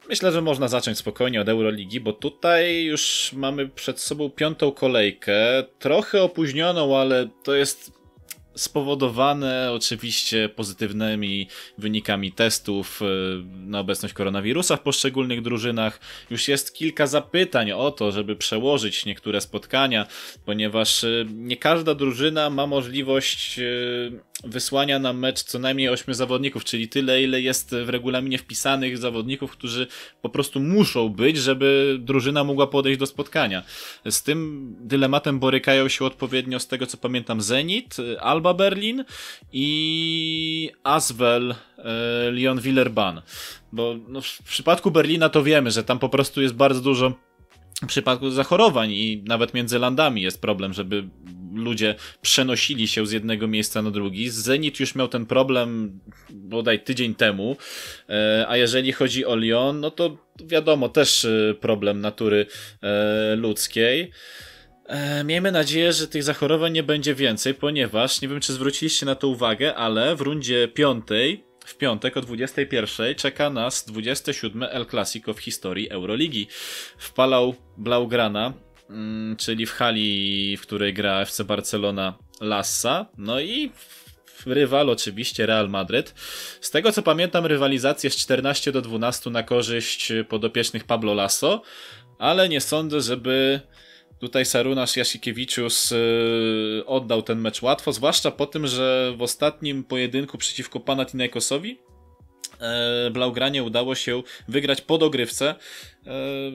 myślę, 0.09 0.31
że 0.31 0.41
można 0.41 0.67
zacząć 0.67 0.97
spokojnie 0.97 1.41
od 1.41 1.49
Euroligi, 1.49 1.99
bo 1.99 2.13
tutaj 2.13 2.83
już 2.83 3.31
mamy 3.33 3.67
przed 3.67 3.99
sobą 3.99 4.29
piątą 4.29 4.71
kolejkę, 4.71 5.63
trochę 5.79 6.21
opóźnioną, 6.21 6.97
ale 6.97 7.29
to 7.43 7.55
jest 7.55 8.00
spowodowane 8.55 9.71
oczywiście 9.71 10.49
pozytywnymi 10.49 11.47
wynikami 11.77 12.31
testów 12.31 13.01
e, 13.01 13.05
na 13.43 13.79
obecność 13.79 14.13
koronawirusa 14.13 14.77
w 14.77 14.81
poszczególnych 14.81 15.41
drużynach. 15.41 15.99
Już 16.29 16.47
jest 16.47 16.73
kilka 16.73 17.07
zapytań 17.07 17.71
o 17.71 17.91
to, 17.91 18.11
żeby 18.11 18.35
przełożyć 18.35 19.05
niektóre 19.05 19.41
spotkania, 19.41 20.05
ponieważ 20.45 21.03
e, 21.03 21.25
nie 21.33 21.57
każda 21.57 21.95
drużyna 21.95 22.49
ma 22.49 22.67
możliwość 22.67 23.59
e, 23.59 23.63
wysłania 24.43 24.99
na 24.99 25.13
mecz 25.13 25.43
co 25.43 25.59
najmniej 25.59 25.89
8 25.89 26.13
zawodników, 26.13 26.63
czyli 26.63 26.87
tyle, 26.87 27.23
ile 27.23 27.41
jest 27.41 27.75
w 27.85 27.89
regulaminie 27.89 28.37
wpisanych 28.37 28.97
zawodników, 28.97 29.51
którzy 29.51 29.87
po 30.21 30.29
prostu 30.29 30.59
muszą 30.59 31.09
być, 31.09 31.37
żeby 31.37 31.97
drużyna 31.99 32.43
mogła 32.43 32.67
podejść 32.67 32.99
do 32.99 33.05
spotkania. 33.05 33.63
Z 34.09 34.23
tym 34.23 34.69
dylematem 34.79 35.39
borykają 35.39 35.87
się 35.87 36.05
odpowiednio, 36.05 36.59
z 36.59 36.67
tego 36.67 36.85
co 36.85 36.97
pamiętam, 36.97 37.41
Zenit, 37.41 37.97
Alba 38.19 38.53
Berlin 38.53 39.03
i 39.53 40.71
Aswell 40.83 41.55
e, 41.77 42.31
Lyon 42.31 42.61
Villerban. 42.61 43.21
Bo 43.71 43.95
no, 44.07 44.21
w 44.21 44.43
przypadku 44.43 44.91
Berlina 44.91 45.29
to 45.29 45.43
wiemy, 45.43 45.71
że 45.71 45.83
tam 45.83 45.99
po 45.99 46.09
prostu 46.09 46.41
jest 46.41 46.53
bardzo 46.53 46.81
dużo 46.81 47.13
w 47.83 47.87
przypadku 47.87 48.29
zachorowań 48.29 48.91
i 48.91 49.23
nawet 49.27 49.53
między 49.53 49.79
landami 49.79 50.21
jest 50.21 50.41
problem, 50.41 50.73
żeby 50.73 51.03
ludzie 51.53 51.95
przenosili 52.21 52.87
się 52.87 53.07
z 53.07 53.11
jednego 53.11 53.47
miejsca 53.47 53.81
na 53.81 53.91
drugi. 53.91 54.29
Zenit 54.29 54.79
już 54.79 54.95
miał 54.95 55.07
ten 55.07 55.25
problem 55.25 55.99
bodaj 56.29 56.83
tydzień 56.83 57.15
temu, 57.15 57.57
e, 58.09 58.45
a 58.47 58.57
jeżeli 58.57 58.91
chodzi 58.91 59.25
o 59.25 59.35
Lyon, 59.35 59.79
no 59.79 59.91
to 59.91 60.17
wiadomo, 60.45 60.89
też 60.89 61.25
e, 61.25 61.55
problem 61.61 62.01
natury 62.01 62.45
e, 62.81 63.35
ludzkiej. 63.35 64.11
Miejmy 65.25 65.51
nadzieję, 65.51 65.93
że 65.93 66.07
tych 66.07 66.23
zachorowań 66.23 66.73
nie 66.73 66.83
będzie 66.83 67.15
więcej, 67.15 67.53
ponieważ 67.53 68.21
nie 68.21 68.27
wiem, 68.27 68.39
czy 68.39 68.53
zwróciliście 68.53 69.05
na 69.05 69.15
to 69.15 69.27
uwagę, 69.27 69.75
ale 69.75 70.15
w 70.15 70.21
rundzie 70.21 70.67
piątej 70.67 71.50
w 71.71 71.77
piątek 71.77 72.17
o 72.17 72.21
21 72.21 73.15
czeka 73.15 73.49
nas 73.49 73.85
27 73.85 74.63
El 74.63 74.85
Clasico 74.85 75.33
w 75.33 75.39
historii 75.39 75.89
Euroligi. 75.89 76.47
Wpalał 76.97 77.55
Blaugrana, 77.77 78.53
mm, 78.89 79.35
czyli 79.37 79.65
w 79.65 79.71
hali, 79.71 80.57
w 80.57 80.61
której 80.61 80.93
gra 80.93 81.21
FC 81.21 81.43
Barcelona 81.43 82.17
Lassa. 82.41 83.05
No 83.17 83.41
i 83.41 83.71
rywal 84.45 84.89
oczywiście 84.89 85.45
Real 85.45 85.69
Madryt. 85.69 86.13
Z 86.61 86.71
tego 86.71 86.91
co 86.91 87.01
pamiętam 87.01 87.45
rywalizację 87.45 88.09
z 88.09 88.15
14 88.15 88.71
do 88.71 88.81
12 88.81 89.29
na 89.29 89.43
korzyść 89.43 90.13
podopiecznych 90.29 90.83
Pablo 90.83 91.13
Lasso, 91.13 91.61
ale 92.19 92.49
nie 92.49 92.61
sądzę, 92.61 93.01
żeby 93.01 93.61
Tutaj 94.21 94.45
Sarunas 94.45 94.95
Jasikiewiczus 94.95 95.91
yy, 95.91 96.83
oddał 96.85 97.21
ten 97.21 97.39
mecz 97.39 97.61
łatwo, 97.61 97.93
zwłaszcza 97.93 98.31
po 98.31 98.45
tym, 98.45 98.67
że 98.67 99.13
w 99.17 99.21
ostatnim 99.21 99.83
pojedynku 99.83 100.37
przeciwko 100.37 100.79
Panathinaikosowi 100.79 101.69
yy, 103.05 103.11
Blaugranie 103.11 103.63
udało 103.63 103.95
się 103.95 104.23
wygrać 104.47 104.81
po 104.81 104.97
dogrywce, 104.97 105.55
yy, 106.05 106.11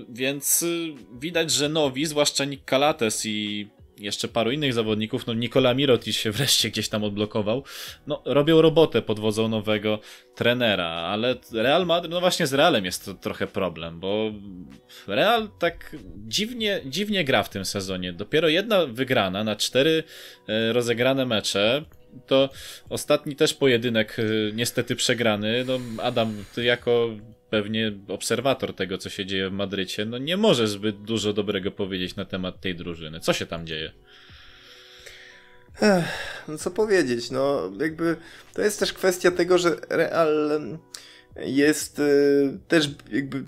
więc 0.09 0.65
widać, 1.13 1.51
że 1.51 1.69
nowi, 1.69 2.07
zwłaszcza 2.07 2.45
Nick 2.45 2.65
Kalates 2.65 3.27
i 3.27 3.69
jeszcze 3.99 4.29
paru 4.29 4.51
innych 4.51 4.73
zawodników, 4.73 5.27
no 5.27 5.35
Nikola 5.35 5.75
Mirotic 5.75 6.17
się 6.17 6.31
wreszcie 6.37 6.71
gdzieś 6.71 6.89
tam 6.89 7.05
odblokował, 7.05 7.65
no 8.07 8.23
robią 8.25 8.63
robotę 8.63 9.03
pod 9.03 9.21
wodzą 9.21 9.49
nowego 9.49 9.99
trenera, 10.35 10.89
ale 10.89 11.35
Real 11.53 11.87
Madrid, 11.87 12.13
no 12.13 12.21
właśnie 12.21 12.47
z 12.47 12.55
Realem 12.55 12.85
jest 12.85 13.05
to 13.05 13.15
trochę 13.15 13.47
problem, 13.47 14.01
bo 14.01 14.33
Real 15.07 15.49
tak 15.59 15.97
dziwnie, 16.29 16.81
dziwnie 16.87 17.25
gra 17.25 17.43
w 17.43 17.51
tym 17.51 17.65
sezonie. 17.65 18.13
Dopiero 18.13 18.49
jedna 18.49 18.87
wygrana 18.87 19.45
na 19.45 19.57
cztery 19.57 20.05
e, 20.49 20.73
rozegrane 20.73 21.27
mecze, 21.27 21.85
to 22.27 22.49
ostatni 22.89 23.37
też 23.37 23.55
pojedynek 23.55 24.17
e, 24.19 24.23
niestety 24.53 24.97
przegrany. 24.97 25.65
No 25.65 25.79
Adam, 26.03 26.45
ty 26.55 26.65
jako 26.65 27.09
pewnie 27.57 27.93
obserwator 28.09 28.75
tego, 28.75 28.99
co 28.99 29.11
się 29.11 29.27
dzieje 29.27 29.51
w 29.51 29.53
Madrycie, 29.53 30.05
no 30.05 30.19
nie 30.19 30.37
może 30.37 30.69
zbyt 30.69 31.03
dużo 31.03 31.33
dobrego 31.33 31.71
powiedzieć 31.71 32.17
na 32.17 32.25
temat 32.25 32.61
tej 32.61 32.75
drużyny. 32.75 33.21
Co 33.21 33.33
się 33.33 33.47
tam 33.47 33.67
dzieje? 33.67 33.93
Ech, 35.83 36.05
no 36.49 36.59
co 36.59 36.71
powiedzieć, 36.71 37.31
no 37.31 37.73
jakby 37.81 38.17
to 38.53 38.63
jest 38.63 38.81
też 38.81 38.93
kwestia 38.93 39.31
tego, 39.31 39.59
że 39.59 39.77
Real 39.89 40.61
jest 41.37 41.99
y, 41.99 42.59
też 42.69 42.91
jakby 43.13 43.45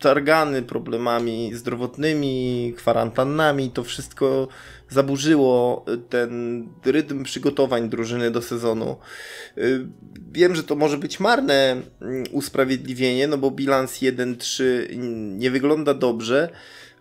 targany 0.00 0.62
problemami 0.62 1.50
zdrowotnymi, 1.54 2.74
kwarantannami, 2.76 3.70
to 3.70 3.84
wszystko 3.84 4.48
zaburzyło 4.88 5.84
ten 6.08 6.66
rytm 6.84 7.24
przygotowań 7.24 7.88
drużyny 7.88 8.30
do 8.30 8.42
sezonu. 8.42 8.96
Y, 9.58 9.86
wiem, 10.32 10.54
że 10.54 10.62
to 10.62 10.76
może 10.76 10.98
być 10.98 11.20
marne 11.20 11.82
mm, 12.00 12.24
usprawiedliwienie, 12.32 13.28
no 13.28 13.38
bo 13.38 13.50
bilans 13.50 13.92
1-3 13.92 14.62
nie 15.38 15.50
wygląda 15.50 15.94
dobrze. 15.94 16.48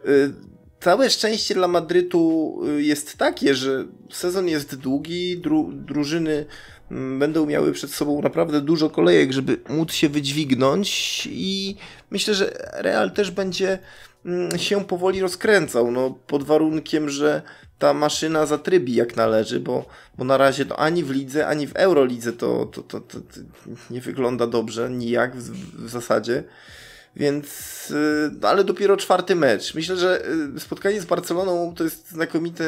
Y, 0.08 0.34
całe 0.80 1.10
szczęście 1.10 1.56
dla 1.56 1.68
Madrytu 1.68 2.56
y, 2.78 2.84
jest 2.84 3.18
takie, 3.18 3.56
że 3.56 3.86
sezon 4.12 4.48
jest 4.48 4.76
długi, 4.76 5.38
dru 5.38 5.72
drużyny 5.74 6.46
będą 6.92 7.46
miały 7.46 7.72
przed 7.72 7.92
sobą 7.92 8.22
naprawdę 8.22 8.62
dużo 8.62 8.90
kolejek, 8.90 9.32
żeby 9.32 9.58
móc 9.70 9.94
się 9.94 10.10
wydźwignąć 10.10 11.28
i 11.32 11.76
myślę, 12.12 12.34
że 12.34 12.52
Real 12.74 13.12
też 13.12 13.32
będzie 13.32 13.80
mm, 14.26 14.60
się 14.60 14.86
powoli 14.86 15.22
rozkręcał, 15.22 15.92
no 15.92 16.18
pod 16.28 16.44
warunkiem, 16.44 17.10
że 17.10 17.42
ta 17.80 17.94
maszyna 17.94 18.46
zatrybi 18.46 18.96
jak 18.96 19.16
należy, 19.16 19.60
bo, 19.60 19.86
bo 20.18 20.24
na 20.24 20.38
razie 20.38 20.66
to 20.66 20.80
ani 20.80 21.04
w 21.04 21.12
lidze, 21.12 21.48
ani 21.48 21.68
w 21.68 21.76
Eurolidze 21.76 22.34
to, 22.34 22.66
to, 22.66 22.84
to, 22.84 23.00
to, 23.00 23.20
to 23.20 23.40
nie 23.90 24.02
wygląda 24.02 24.48
dobrze, 24.48 24.90
nijak 24.90 25.36
w, 25.36 25.86
w 25.86 25.90
zasadzie. 25.90 26.44
Więc, 27.16 27.48
y, 27.92 28.48
ale 28.48 28.64
dopiero 28.64 28.98
czwarty 28.98 29.36
mecz. 29.36 29.76
Myślę, 29.76 29.98
że 29.98 30.26
y, 30.56 30.60
spotkanie 30.60 31.02
z 31.02 31.06
Barceloną 31.06 31.74
to 31.76 31.84
jest 31.84 32.12
znakomity 32.12 32.66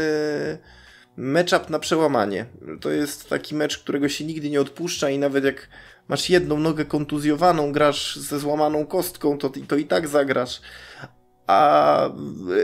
matchup 1.17 1.69
na 1.69 1.80
przełamanie. 1.80 2.45
To 2.82 2.89
jest 2.89 3.30
taki 3.30 3.56
mecz, 3.56 3.78
którego 3.78 4.10
się 4.10 4.26
nigdy 4.26 4.50
nie 4.50 4.62
odpuszcza 4.62 5.10
i 5.10 5.19
nawet 5.19 5.43
jak 5.43 5.67
masz 6.08 6.30
jedną 6.30 6.60
nogę 6.60 6.86
kontuzjowaną, 6.86 7.71
grasz 7.71 8.15
ze 8.15 8.39
złamaną 8.39 8.86
kostką, 8.86 9.38
to, 9.38 9.52
to 9.67 9.76
i 9.76 9.86
tak 9.86 10.08
zagrasz. 10.08 10.62
A 11.47 12.10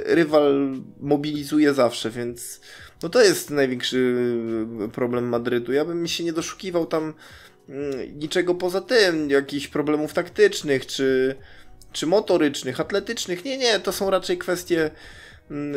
rywal 0.06 0.74
mobilizuje 1.00 1.74
zawsze, 1.74 2.10
więc 2.10 2.62
no 3.04 3.10
to 3.10 3.24
jest 3.24 3.50
największy 3.50 4.16
problem 4.94 5.30
Madrytu. 5.30 5.74
Ja 5.74 5.86
bym 5.86 6.08
się 6.08 6.24
nie 6.24 6.34
doszukiwał 6.34 6.86
tam 6.86 7.14
mm, 7.70 8.20
niczego 8.20 8.56
poza 8.56 8.82
tym, 8.82 9.30
jakichś 9.30 9.68
problemów 9.68 10.14
taktycznych, 10.14 10.86
czy, 10.86 11.36
czy 11.92 12.08
motorycznych, 12.08 12.80
atletycznych. 12.80 13.46
Nie, 13.46 13.58
nie, 13.58 13.80
to 13.80 13.92
są 13.92 14.10
raczej 14.10 14.38
kwestie 14.38 14.92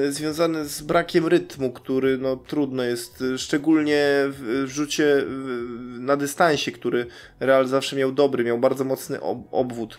związane 0.08 0.64
z 0.64 0.82
brakiem 0.82 1.26
rytmu, 1.26 1.72
który 1.72 2.18
no, 2.18 2.36
trudno 2.36 2.82
jest, 2.82 3.24
szczególnie 3.36 4.06
w 4.28 4.64
rzucie 4.66 5.24
na 5.98 6.16
dystansie, 6.16 6.72
który 6.72 7.06
Real 7.40 7.66
zawsze 7.66 7.96
miał 7.96 8.12
dobry, 8.12 8.44
miał 8.44 8.58
bardzo 8.58 8.84
mocny 8.84 9.20
ob 9.20 9.38
obwód. 9.50 9.98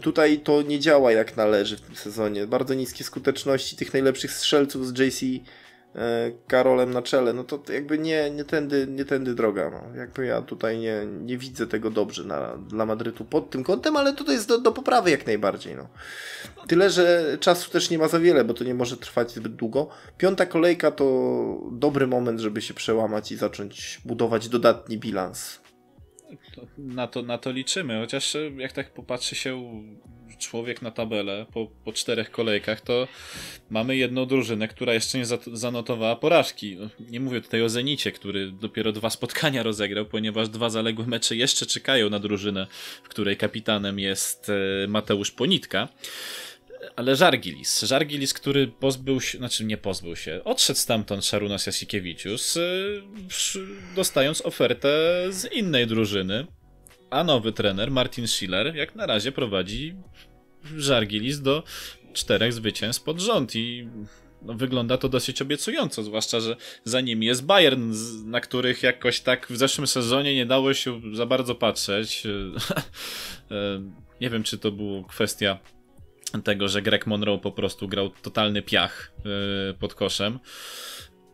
Tutaj 0.00 0.38
to 0.38 0.62
nie 0.62 0.80
działa 0.80 1.12
jak 1.12 1.36
należy 1.36 1.76
w 1.76 1.80
tym 1.80 1.96
sezonie. 1.96 2.46
Bardzo 2.46 2.74
niskie 2.74 3.04
skuteczności 3.04 3.76
tych 3.76 3.92
najlepszych 3.92 4.32
strzelców 4.32 4.86
z 4.86 4.98
JC 4.98 5.44
Karolem 6.46 6.90
na 6.90 7.02
czele, 7.02 7.32
no 7.32 7.44
to 7.44 7.72
jakby 7.72 7.98
nie, 7.98 8.30
nie, 8.30 8.44
tędy, 8.44 8.86
nie 8.90 9.04
tędy 9.04 9.34
droga. 9.34 9.70
No. 9.70 9.98
Jakby 9.98 10.26
ja 10.26 10.42
tutaj 10.42 10.78
nie, 10.78 11.06
nie 11.06 11.38
widzę 11.38 11.66
tego 11.66 11.90
dobrze 11.90 12.24
na, 12.24 12.56
dla 12.56 12.86
Madrytu 12.86 13.24
pod 13.24 13.50
tym 13.50 13.64
kątem, 13.64 13.96
ale 13.96 14.12
to 14.12 14.32
jest 14.32 14.48
do, 14.48 14.58
do 14.58 14.72
poprawy 14.72 15.10
jak 15.10 15.26
najbardziej. 15.26 15.76
No. 15.76 15.88
Tyle, 16.66 16.90
że 16.90 17.36
czasu 17.40 17.70
też 17.70 17.90
nie 17.90 17.98
ma 17.98 18.08
za 18.08 18.20
wiele, 18.20 18.44
bo 18.44 18.54
to 18.54 18.64
nie 18.64 18.74
może 18.74 18.96
trwać 18.96 19.30
zbyt 19.30 19.56
długo. 19.56 19.88
Piąta 20.18 20.46
kolejka 20.46 20.90
to 20.90 21.04
dobry 21.72 22.06
moment, 22.06 22.40
żeby 22.40 22.62
się 22.62 22.74
przełamać 22.74 23.32
i 23.32 23.36
zacząć 23.36 24.00
budować 24.04 24.48
dodatni 24.48 24.98
bilans. 24.98 25.63
Na 26.78 27.06
to, 27.06 27.22
na 27.22 27.38
to 27.38 27.50
liczymy, 27.50 28.00
chociaż 28.00 28.36
jak 28.56 28.72
tak 28.72 28.90
popatrzy 28.90 29.34
się 29.34 29.72
człowiek 30.38 30.82
na 30.82 30.90
tabelę 30.90 31.46
po, 31.52 31.66
po 31.84 31.92
czterech 31.92 32.30
kolejkach, 32.30 32.80
to 32.80 33.08
mamy 33.70 33.96
jedną 33.96 34.26
drużynę, 34.26 34.68
która 34.68 34.94
jeszcze 34.94 35.18
nie 35.18 35.24
zanotowała 35.52 36.16
porażki. 36.16 36.76
No, 36.76 36.88
nie 37.10 37.20
mówię 37.20 37.40
tutaj 37.40 37.62
o 37.62 37.68
Zenicie, 37.68 38.12
który 38.12 38.52
dopiero 38.52 38.92
dwa 38.92 39.10
spotkania 39.10 39.62
rozegrał, 39.62 40.06
ponieważ 40.06 40.48
dwa 40.48 40.70
zaległe 40.70 41.06
mecze 41.06 41.36
jeszcze 41.36 41.66
czekają 41.66 42.10
na 42.10 42.18
drużynę, 42.18 42.66
w 43.02 43.08
której 43.08 43.36
kapitanem 43.36 43.98
jest 43.98 44.50
e, 44.84 44.88
Mateusz 44.88 45.30
Ponitka 45.30 45.88
ale 46.96 47.16
Żargilis. 47.16 47.82
Żargilis, 47.82 48.34
który 48.34 48.68
pozbył 48.68 49.20
się, 49.20 49.38
znaczy 49.38 49.64
nie 49.64 49.76
pozbył 49.76 50.16
się, 50.16 50.40
odszedł 50.44 50.78
stamtąd 50.78 51.24
Szarunas 51.24 51.66
Jasikiewicius, 51.66 52.56
e, 52.56 52.60
dostając 53.96 54.46
ofertę 54.46 54.88
z 55.30 55.52
innej 55.52 55.86
drużyny, 55.86 56.46
a 57.10 57.24
nowy 57.24 57.52
trener, 57.52 57.90
Martin 57.90 58.28
Schiller, 58.28 58.76
jak 58.76 58.94
na 58.94 59.06
razie 59.06 59.32
prowadzi 59.32 59.94
Żargilis 60.76 61.40
do 61.40 61.62
czterech 62.12 62.52
zwycięstw 62.52 63.02
pod 63.02 63.20
rząd 63.20 63.56
i 63.56 63.88
no, 64.42 64.54
wygląda 64.54 64.98
to 64.98 65.08
dosyć 65.08 65.42
obiecująco, 65.42 66.02
zwłaszcza, 66.02 66.40
że 66.40 66.56
za 66.84 67.00
nim 67.00 67.22
jest 67.22 67.44
Bayern, 67.44 67.92
na 68.24 68.40
których 68.40 68.82
jakoś 68.82 69.20
tak 69.20 69.46
w 69.50 69.56
zeszłym 69.56 69.86
sezonie 69.86 70.34
nie 70.34 70.46
dało 70.46 70.74
się 70.74 71.00
za 71.12 71.26
bardzo 71.26 71.54
patrzeć. 71.54 72.22
E, 73.50 73.82
nie 74.20 74.30
wiem, 74.30 74.42
czy 74.42 74.58
to 74.58 74.72
była 74.72 75.04
kwestia 75.08 75.58
tego, 76.42 76.68
że 76.68 76.82
Greg 76.82 77.06
Monroe 77.06 77.38
po 77.38 77.52
prostu 77.52 77.88
grał 77.88 78.10
totalny 78.10 78.62
piach 78.62 79.12
e, 79.70 79.74
pod 79.74 79.94
koszem. 79.94 80.38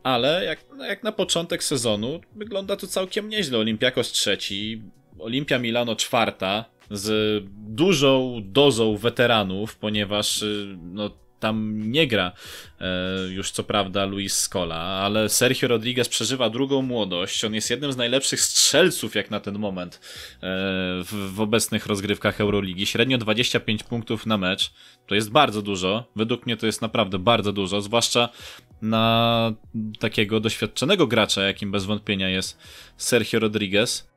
Ale 0.03 0.45
jak, 0.45 0.65
jak 0.89 1.03
na 1.03 1.13
początek 1.13 1.65
sezonu 1.65 2.21
wygląda 2.37 2.77
to 2.77 2.87
całkiem 2.87 3.29
nieźle. 3.29 3.59
Olimpiakos 3.59 4.13
trzeci, 4.13 4.83
Olimpia 5.19 5.59
Milano 5.59 5.97
czwarta 5.97 6.65
z 6.91 7.45
dużą 7.53 8.41
dozą 8.45 8.97
weteranów, 8.97 9.77
ponieważ 9.77 10.43
y, 10.43 10.77
no, 10.83 11.11
tam 11.41 11.83
nie 11.91 12.07
gra 12.07 12.33
e, 12.81 12.87
już 13.29 13.51
co 13.51 13.65
prawda 13.65 14.05
Luis 14.05 14.37
Scola, 14.37 14.77
ale 14.77 15.29
Sergio 15.29 15.69
Rodriguez 15.69 16.09
przeżywa 16.09 16.51
drugą 16.51 16.83
młodość. 16.83 17.45
On 17.45 17.55
jest 17.55 17.71
jednym 17.71 17.93
z 17.93 17.97
najlepszych 17.97 18.41
strzelców 18.41 19.15
jak 19.15 19.31
na 19.31 19.41
ten 19.41 19.59
moment 19.59 19.95
e, 19.95 20.01
w, 21.05 21.41
obecnych 21.41 21.87
rozgrywkach 21.87 22.41
Euroligi. 22.41 22.87
Średnio 22.87 23.19
25 23.19 23.83
punktów 23.83 24.27
na 24.27 24.37
mecz. 24.37 24.73
To 25.07 25.15
jest 25.15 25.31
bardzo 25.31 25.63
dużo. 25.63 26.05
Według 26.17 26.47
mnie 26.47 26.57
to 26.57 26.67
jest 26.67 26.83
naprawdę 26.83 27.19
bardzo 27.19 27.53
dużo, 27.53 27.81
zwłaszcza 27.81 28.29
na 28.83 29.53
takiego 29.99 30.41
doświadczonego 30.41 31.07
gracza, 31.07 31.43
jakim 31.43 31.71
bez 31.71 31.85
wątpienia 31.85 32.29
jest 32.29 32.59
Sergio 32.97 33.39
Rodriguez. 33.39 34.10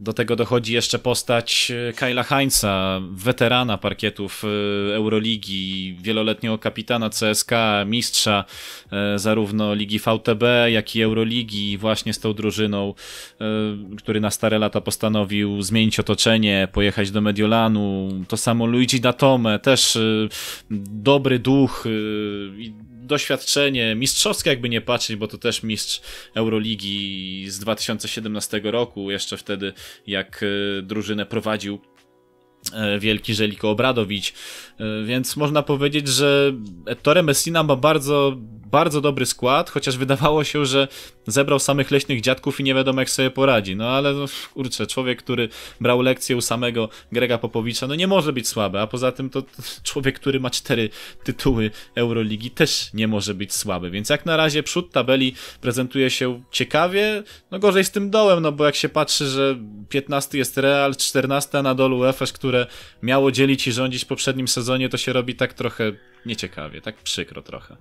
Do 0.00 0.12
tego 0.12 0.36
dochodzi 0.36 0.74
jeszcze 0.74 0.98
postać 0.98 1.72
e, 1.88 1.92
Kyla 1.92 2.22
Heinza, 2.22 3.00
weterana 3.10 3.78
parkietów 3.78 4.42
e, 4.44 4.94
Euroligi, 4.94 5.96
wieloletniego 6.00 6.58
kapitana 6.58 7.10
CSK, 7.10 7.50
mistrza 7.86 8.44
e, 8.92 9.18
zarówno 9.18 9.74
Ligi 9.74 9.98
VTB, 9.98 10.42
jak 10.68 10.96
i 10.96 11.02
Euroligi, 11.02 11.78
właśnie 11.78 12.12
z 12.12 12.20
tą 12.20 12.32
drużyną, 12.32 12.94
który 13.98 14.20
na 14.20 14.30
stare 14.30 14.58
lata 14.58 14.80
postanowił 14.80 15.62
zmienić 15.62 16.00
otoczenie, 16.00 16.68
pojechać 16.72 17.10
do 17.10 17.20
Mediolanu. 17.20 18.08
To 18.28 18.36
samo 18.36 18.66
Luigi 18.66 19.00
Datome, 19.00 19.58
też 19.58 19.98
dobry 20.70 21.38
duch 21.38 21.84
doświadczenie 23.06 23.94
mistrzowskie, 23.94 24.50
jakby 24.50 24.68
nie 24.68 24.80
patrzeć, 24.80 25.16
bo 25.16 25.28
to 25.28 25.38
też 25.38 25.62
mistrz 25.62 26.00
Euroligi 26.34 27.44
z 27.48 27.58
2017 27.58 28.60
roku, 28.64 29.10
jeszcze 29.10 29.36
wtedy 29.36 29.72
jak 30.06 30.42
e, 30.42 30.82
drużynę 30.82 31.26
prowadził 31.26 31.78
e, 32.72 32.98
wielki 32.98 33.34
Żeliko 33.34 33.70
Obradowicz, 33.70 34.32
e, 34.32 35.04
więc 35.04 35.36
można 35.36 35.62
powiedzieć, 35.62 36.08
że 36.08 36.52
Ettore 36.86 37.22
Messina 37.22 37.62
ma 37.62 37.76
bardzo 37.76 38.36
bardzo 38.70 39.00
dobry 39.00 39.26
skład, 39.26 39.70
chociaż 39.70 39.96
wydawało 39.96 40.44
się, 40.44 40.66
że 40.66 40.88
zebrał 41.26 41.58
samych 41.58 41.90
leśnych 41.90 42.20
dziadków 42.20 42.60
i 42.60 42.62
nie 42.62 42.74
wiadomo 42.74 43.00
jak 43.00 43.10
sobie 43.10 43.30
poradzi. 43.30 43.76
No 43.76 43.88
ale 43.88 44.12
no, 44.12 44.24
kurczę, 44.54 44.86
człowiek, 44.86 45.22
który 45.22 45.48
brał 45.80 46.02
lekcję 46.02 46.36
u 46.36 46.40
samego 46.40 46.88
Grega 47.12 47.38
Popowicza, 47.38 47.86
no 47.86 47.94
nie 47.94 48.06
może 48.06 48.32
być 48.32 48.48
słaby, 48.48 48.80
a 48.80 48.86
poza 48.86 49.12
tym 49.12 49.30
to 49.30 49.42
człowiek, 49.82 50.20
który 50.20 50.40
ma 50.40 50.50
cztery 50.50 50.90
tytuły 51.24 51.70
Euroligi 51.94 52.50
też 52.50 52.90
nie 52.94 53.08
może 53.08 53.34
być 53.34 53.54
słaby, 53.54 53.90
więc 53.90 54.10
jak 54.10 54.26
na 54.26 54.36
razie 54.36 54.62
przód 54.62 54.92
tabeli 54.92 55.34
prezentuje 55.60 56.10
się 56.10 56.42
ciekawie, 56.50 57.22
no 57.50 57.58
gorzej 57.58 57.84
z 57.84 57.90
tym 57.90 58.10
dołem, 58.10 58.42
no 58.42 58.52
bo 58.52 58.64
jak 58.64 58.76
się 58.76 58.88
patrzy, 58.88 59.26
że 59.26 59.58
15 59.88 60.38
jest 60.38 60.58
Real, 60.58 60.96
14 60.96 61.62
na 61.62 61.74
dolu 61.74 62.04
Efes, 62.04 62.32
które 62.32 62.66
miało 63.02 63.32
dzielić 63.32 63.66
i 63.66 63.72
rządzić 63.72 64.04
w 64.04 64.06
poprzednim 64.06 64.48
sezonie, 64.48 64.88
to 64.88 64.96
się 64.96 65.12
robi 65.12 65.34
tak 65.34 65.54
trochę 65.54 65.92
nieciekawie, 66.26 66.80
tak 66.80 66.96
przykro 66.96 67.42
trochę. 67.42 67.76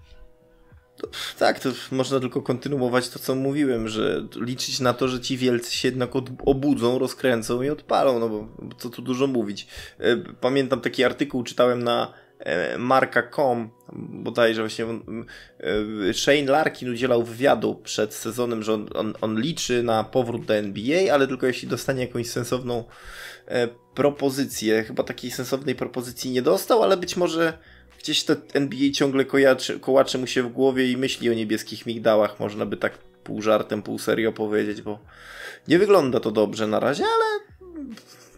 Tak, 1.40 1.60
to 1.60 1.70
można 1.92 2.20
tylko 2.20 2.42
kontynuować 2.42 3.10
to, 3.10 3.20
co 3.20 3.36
mówiłem, 3.36 3.88
że 3.88 4.28
liczyć 4.36 4.80
na 4.80 4.94
to, 4.94 5.08
że 5.08 5.20
ci 5.20 5.38
wielcy 5.38 5.76
się 5.76 5.88
jednak 5.88 6.10
obudzą, 6.46 7.00
rozkręcą 7.00 7.62
i 7.62 7.70
odpalą, 7.70 8.20
no 8.20 8.30
bo 8.30 8.48
co 8.78 8.90
tu 8.90 9.02
dużo 9.02 9.28
mówić. 9.28 9.68
E, 10.00 10.18
pamiętam 10.42 10.82
taki 10.82 11.04
artykuł, 11.04 11.44
czytałem 11.44 11.84
na 11.84 12.14
e, 12.40 12.78
marka.com, 12.78 13.70
bodajże 14.10 14.62
właśnie 14.62 14.86
e, 14.86 16.14
Shane 16.14 16.52
Larkin 16.52 16.90
udzielał 16.90 17.24
wywiadu 17.24 17.76
przed 17.76 18.14
sezonem, 18.14 18.64
że 18.64 18.74
on, 18.74 18.90
on, 18.96 19.14
on 19.22 19.42
liczy 19.42 19.84
na 19.84 20.04
powrót 20.04 20.46
do 20.46 20.56
NBA, 20.56 21.14
ale 21.14 21.28
tylko 21.28 21.48
jeśli 21.48 21.68
dostanie 21.68 22.02
jakąś 22.02 22.30
sensowną 22.30 22.84
propozycję. 23.96 24.84
Chyba 24.84 25.04
takiej 25.04 25.32
sensownej 25.32 25.76
propozycji 25.76 26.32
nie 26.32 26.42
dostał, 26.42 26.84
ale 26.84 26.98
być 26.98 27.18
może 27.18 27.58
gdzieś 28.06 28.24
to 28.24 28.34
NBA 28.54 28.92
ciągle 28.94 29.26
kołacze 29.82 30.18
mu 30.18 30.28
się 30.28 30.44
w 30.44 30.52
głowie 30.52 30.92
i 30.92 30.98
myśli 30.98 31.30
o 31.30 31.34
niebieskich 31.34 31.86
migdałach, 31.86 32.40
można 32.40 32.66
by 32.66 32.78
tak 32.78 32.98
pół 32.98 33.42
żartem, 33.42 33.82
pół 33.82 34.00
serio 34.00 34.32
powiedzieć, 34.32 34.82
bo 34.82 35.00
nie 35.68 35.80
wygląda 35.80 36.20
to 36.20 36.32
dobrze 36.32 36.68
na 36.68 36.80
razie, 36.80 37.04
ale 37.04 37.40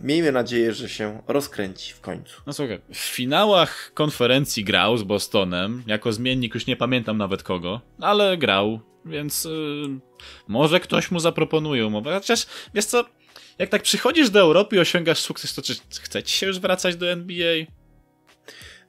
miejmy 0.01 0.31
nadzieję, 0.31 0.73
że 0.73 0.89
się 0.89 1.21
rozkręci 1.27 1.93
w 1.93 2.01
końcu. 2.01 2.41
No 2.45 2.53
słuchaj, 2.53 2.79
w 2.93 2.97
finałach 2.97 3.91
konferencji 3.93 4.63
grał 4.63 4.97
z 4.97 5.03
Bostonem, 5.03 5.83
jako 5.87 6.13
zmiennik 6.13 6.53
już 6.53 6.67
nie 6.67 6.75
pamiętam 6.75 7.17
nawet 7.17 7.43
kogo, 7.43 7.81
ale 8.01 8.37
grał, 8.37 8.79
więc 9.05 9.43
yy, 9.45 9.99
może 10.47 10.79
ktoś 10.79 11.11
mu 11.11 11.19
zaproponuje 11.19 11.87
umowę. 11.87 12.13
Chociaż, 12.13 12.45
wiesz 12.73 12.85
co, 12.85 13.05
jak 13.59 13.69
tak 13.69 13.81
przychodzisz 13.81 14.29
do 14.29 14.39
Europy 14.39 14.75
i 14.75 14.79
osiągasz 14.79 15.19
sukces, 15.19 15.55
to 15.55 15.61
czy 15.61 15.75
chce 16.01 16.23
ci 16.23 16.37
się 16.37 16.47
już 16.47 16.59
wracać 16.59 16.95
do 16.95 17.11
NBA? 17.11 17.65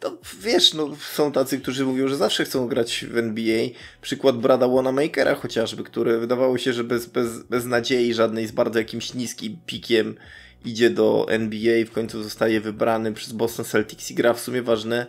To 0.01 0.19
wiesz, 0.41 0.75
no, 0.75 0.97
są 1.15 1.33
tacy, 1.33 1.61
którzy 1.61 1.85
mówią, 1.85 2.09
że 2.09 2.17
zawsze 2.17 2.45
chcą 2.45 2.69
grać 2.69 3.05
w 3.11 3.17
NBA. 3.19 3.69
Przykład 4.03 4.37
Brada 4.37 4.69
Wanamakera 4.69 5.35
chociażby, 5.35 5.85
który 5.85 6.19
wydawało 6.19 6.59
się, 6.59 6.73
że 6.73 6.85
bez, 6.85 7.07
bez, 7.07 7.43
bez 7.43 7.65
nadziei 7.65 8.15
żadnej, 8.15 8.47
z 8.47 8.53
bardzo 8.53 8.79
jakimś 8.79 9.15
niskim 9.15 9.59
pikiem 9.67 10.17
idzie 10.65 10.91
do 10.91 11.27
NBA, 11.29 11.85
w 11.87 11.91
końcu 11.91 12.23
zostaje 12.23 12.61
wybrany 12.61 13.13
przez 13.13 13.33
Boston 13.33 13.65
Celtics 13.65 14.11
i 14.11 14.15
gra 14.15 14.35
w 14.35 14.41
sumie 14.41 14.63
ważne 14.63 15.07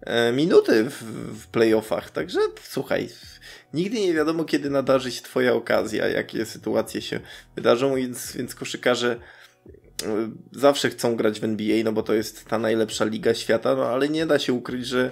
e, 0.00 0.32
minuty 0.32 0.84
w, 0.84 1.02
w 1.42 1.46
playoffach. 1.46 2.10
Także 2.10 2.40
słuchaj, 2.62 3.08
nigdy 3.74 4.00
nie 4.00 4.14
wiadomo, 4.14 4.44
kiedy 4.44 4.70
nadarzy 4.70 5.12
się 5.12 5.22
twoja 5.22 5.54
okazja, 5.54 6.08
jakie 6.08 6.46
sytuacje 6.46 7.02
się 7.02 7.20
wydarzą, 7.56 7.94
więc, 7.94 8.32
więc 8.36 8.54
koszykarze 8.54 9.16
zawsze 10.52 10.90
chcą 10.90 11.16
grać 11.16 11.40
w 11.40 11.44
NBA, 11.44 11.84
no 11.84 11.92
bo 11.92 12.02
to 12.02 12.14
jest 12.14 12.44
ta 12.46 12.58
najlepsza 12.58 13.04
liga 13.04 13.34
świata, 13.34 13.74
no 13.74 13.84
ale 13.84 14.08
nie 14.08 14.26
da 14.26 14.38
się 14.38 14.52
ukryć, 14.52 14.86
że 14.86 15.04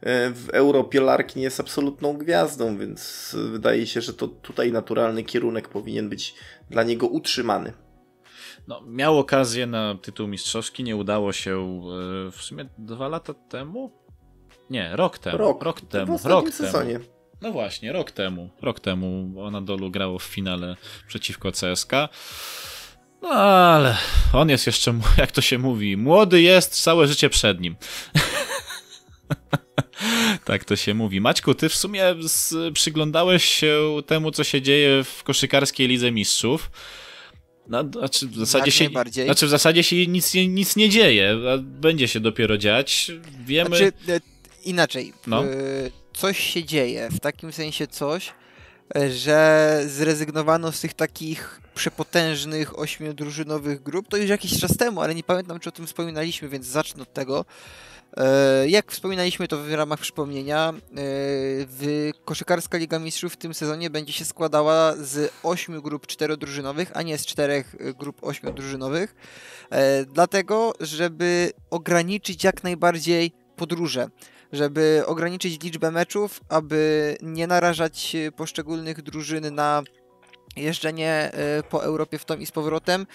e, 0.00 0.30
w 0.30 0.48
Europie 0.52 1.00
Larkin 1.00 1.42
jest 1.42 1.60
absolutną 1.60 2.12
gwiazdą, 2.12 2.78
więc 2.78 3.30
wydaje 3.52 3.86
się, 3.86 4.00
że 4.00 4.14
to 4.14 4.28
tutaj 4.28 4.72
naturalny 4.72 5.24
kierunek 5.24 5.68
powinien 5.68 6.08
być 6.08 6.34
dla 6.70 6.82
niego 6.82 7.06
utrzymany. 7.06 7.72
No, 8.68 8.82
miał 8.86 9.18
okazję 9.18 9.66
na 9.66 9.94
tytuł 10.02 10.28
mistrzowski, 10.28 10.84
nie 10.84 10.96
udało 10.96 11.32
się 11.32 11.80
e, 12.28 12.30
w 12.30 12.42
sumie 12.42 12.68
dwa 12.78 13.08
lata 13.08 13.34
temu? 13.34 13.92
Nie, 14.70 14.96
rok 14.96 15.18
temu. 15.18 15.38
Rok, 15.38 15.62
rok 15.62 15.80
temu. 15.80 16.18
Rok 16.24 16.50
sezonie. 16.50 16.92
temu. 16.92 17.04
No 17.40 17.52
właśnie, 17.52 17.92
rok 17.92 18.10
temu. 18.10 18.50
Rok 18.62 18.80
temu 18.80 19.34
Anadolu 19.46 19.90
grało 19.90 20.18
w 20.18 20.22
finale 20.22 20.76
przeciwko 21.06 21.52
CSK. 21.52 21.92
No 23.24 23.30
ale 23.30 23.96
on 24.32 24.48
jest 24.48 24.66
jeszcze, 24.66 25.00
jak 25.18 25.32
to 25.32 25.40
się 25.40 25.58
mówi, 25.58 25.96
młody 25.96 26.42
jest, 26.42 26.82
całe 26.82 27.06
życie 27.06 27.30
przed 27.30 27.60
nim. 27.60 27.76
tak 30.44 30.64
to 30.64 30.76
się 30.76 30.94
mówi. 30.94 31.20
Maćku, 31.20 31.54
ty 31.54 31.68
w 31.68 31.74
sumie 31.74 32.04
przyglądałeś 32.74 33.44
się 33.44 34.00
temu, 34.06 34.30
co 34.30 34.44
się 34.44 34.62
dzieje 34.62 35.04
w 35.04 35.22
koszykarskiej 35.22 35.88
Lidze 35.88 36.10
Mistrzów. 36.10 36.70
No, 37.68 37.84
znaczy 37.92 38.28
w 38.28 38.36
zasadzie 38.36 38.70
się, 38.70 38.88
znaczy 39.24 39.46
w 39.46 39.50
zasadzie 39.50 39.82
się 39.82 40.06
nic, 40.06 40.34
nic 40.34 40.76
nie 40.76 40.88
dzieje, 40.88 41.36
będzie 41.58 42.08
się 42.08 42.20
dopiero 42.20 42.58
dziać. 42.58 43.10
Wiemy. 43.46 43.68
Znaczy, 43.68 43.92
e, 44.08 44.20
inaczej. 44.64 45.12
No. 45.26 45.44
Coś 46.12 46.38
się 46.38 46.64
dzieje, 46.64 47.08
w 47.10 47.20
takim 47.20 47.52
sensie 47.52 47.86
coś, 47.86 48.28
e, 48.28 48.32
że 49.10 49.80
zrezygnowano 49.86 50.72
z 50.72 50.80
tych 50.80 50.94
takich 50.94 51.60
przepotężnych 51.74 52.78
ośmiodrużynowych 52.78 53.82
grup. 53.82 54.08
To 54.08 54.16
już 54.16 54.30
jakiś 54.30 54.60
czas 54.60 54.76
temu, 54.76 55.00
ale 55.00 55.14
nie 55.14 55.22
pamiętam, 55.22 55.60
czy 55.60 55.68
o 55.68 55.72
tym 55.72 55.86
wspominaliśmy, 55.86 56.48
więc 56.48 56.66
zacznę 56.66 57.02
od 57.02 57.12
tego. 57.12 57.44
E, 58.16 58.68
jak 58.68 58.92
wspominaliśmy 58.92 59.48
to 59.48 59.58
w 59.58 59.72
ramach 59.72 60.00
przypomnienia, 60.00 60.68
e, 60.68 60.74
w 61.66 62.10
koszykarska 62.24 62.78
Liga 62.78 62.98
Mistrzów 62.98 63.32
w 63.32 63.36
tym 63.36 63.54
sezonie 63.54 63.90
będzie 63.90 64.12
się 64.12 64.24
składała 64.24 64.94
z 64.96 65.32
8 65.42 65.80
grup 65.80 66.06
czterodrużynowych, 66.06 66.90
a 66.94 67.02
nie 67.02 67.18
z 67.18 67.26
4 67.26 67.64
grup 67.98 68.24
ośmiodrużynowych. 68.24 69.14
E, 69.70 70.04
dlatego, 70.04 70.72
żeby 70.80 71.52
ograniczyć 71.70 72.44
jak 72.44 72.62
najbardziej 72.62 73.32
podróże 73.56 74.08
żeby 74.54 75.02
ograniczyć 75.06 75.62
liczbę 75.62 75.90
meczów, 75.90 76.40
aby 76.48 77.16
nie 77.22 77.46
narażać 77.46 78.16
poszczególnych 78.36 79.02
drużyn 79.02 79.54
na 79.54 79.82
jeżdżenie 80.56 81.32
po 81.70 81.84
Europie 81.84 82.18
w 82.18 82.24
tom 82.24 82.40
i 82.40 82.46
z 82.46 82.52
powrotem 82.52 83.06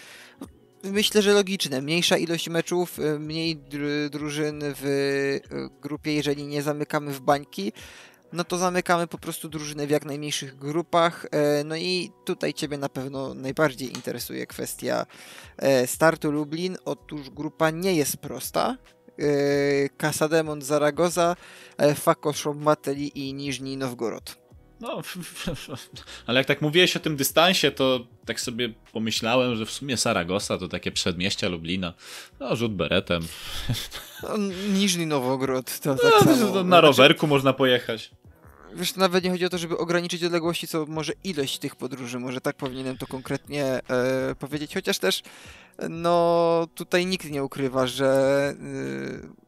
myślę, 0.83 1.21
że 1.21 1.33
logiczne. 1.33 1.81
Mniejsza 1.81 2.17
ilość 2.17 2.49
meczów, 2.49 2.99
y, 2.99 3.19
mniej 3.19 3.57
dr 3.57 4.09
drużyn 4.09 4.59
w 4.63 5.39
grupie, 5.81 6.13
jeżeli 6.13 6.47
nie 6.47 6.61
zamykamy 6.61 7.11
w 7.11 7.21
bańki, 7.21 7.73
no 8.33 8.43
to 8.43 8.57
zamykamy 8.57 9.07
po 9.07 9.17
prostu 9.17 9.49
drużyny 9.49 9.87
w 9.87 9.89
jak 9.89 10.05
najmniejszych 10.05 10.55
grupach. 10.55 11.25
E, 11.31 11.63
no 11.63 11.75
i 11.75 12.11
tutaj 12.25 12.53
Ciebie 12.53 12.77
na 12.77 12.89
pewno 12.89 13.33
najbardziej 13.33 13.93
interesuje 13.95 14.47
kwestia 14.47 15.05
e, 15.57 15.87
startu 15.87 16.31
Lublin. 16.31 16.77
Otóż 16.85 17.29
grupa 17.29 17.69
nie 17.69 17.95
jest 17.95 18.17
prosta. 18.17 18.77
E, 19.19 19.89
Casademont 19.97 20.63
Zaragoza, 20.63 21.35
Fako 21.95 22.33
Mateli 22.55 23.27
i 23.27 23.33
Niżni 23.33 23.77
Nowgorod. 23.77 24.37
No, 24.81 25.01
ale 26.27 26.39
jak 26.39 26.47
tak 26.47 26.61
mówiłeś 26.61 26.95
o 26.95 26.99
tym 26.99 27.15
dystansie, 27.15 27.71
to 27.71 27.99
tak 28.25 28.41
sobie 28.41 28.69
pomyślałem, 28.93 29.55
że 29.55 29.65
w 29.65 29.71
sumie 29.71 29.97
Saragossa 29.97 30.57
to 30.57 30.67
takie 30.67 30.91
przedmieścia 30.91 31.49
Lublina. 31.49 31.93
No, 32.39 32.55
rzut 32.55 32.75
beretem. 32.75 33.21
No, 34.23 34.37
Niżny 34.73 35.05
Nowogród 35.05 35.79
to 35.79 35.95
tak 35.95 36.11
no. 36.25 36.53
Na 36.53 36.63
znaczy- 36.63 36.81
rowerku 36.81 37.27
można 37.27 37.53
pojechać. 37.53 38.11
Wiesz, 38.73 38.95
nawet 38.95 39.23
nie 39.23 39.29
chodzi 39.29 39.45
o 39.45 39.49
to, 39.49 39.57
żeby 39.57 39.77
ograniczyć 39.77 40.23
odległości, 40.23 40.67
co 40.67 40.85
może 40.85 41.13
ilość 41.23 41.59
tych 41.59 41.75
podróży, 41.75 42.19
może 42.19 42.41
tak 42.41 42.55
powinienem 42.55 42.97
to 42.97 43.07
konkretnie 43.07 43.65
e, 43.65 44.35
powiedzieć, 44.35 44.73
chociaż 44.73 44.99
też 44.99 45.23
no 45.89 46.67
tutaj 46.75 47.05
nikt 47.05 47.29
nie 47.29 47.43
ukrywa, 47.43 47.87
że 47.87 48.53
e, 48.53 49.39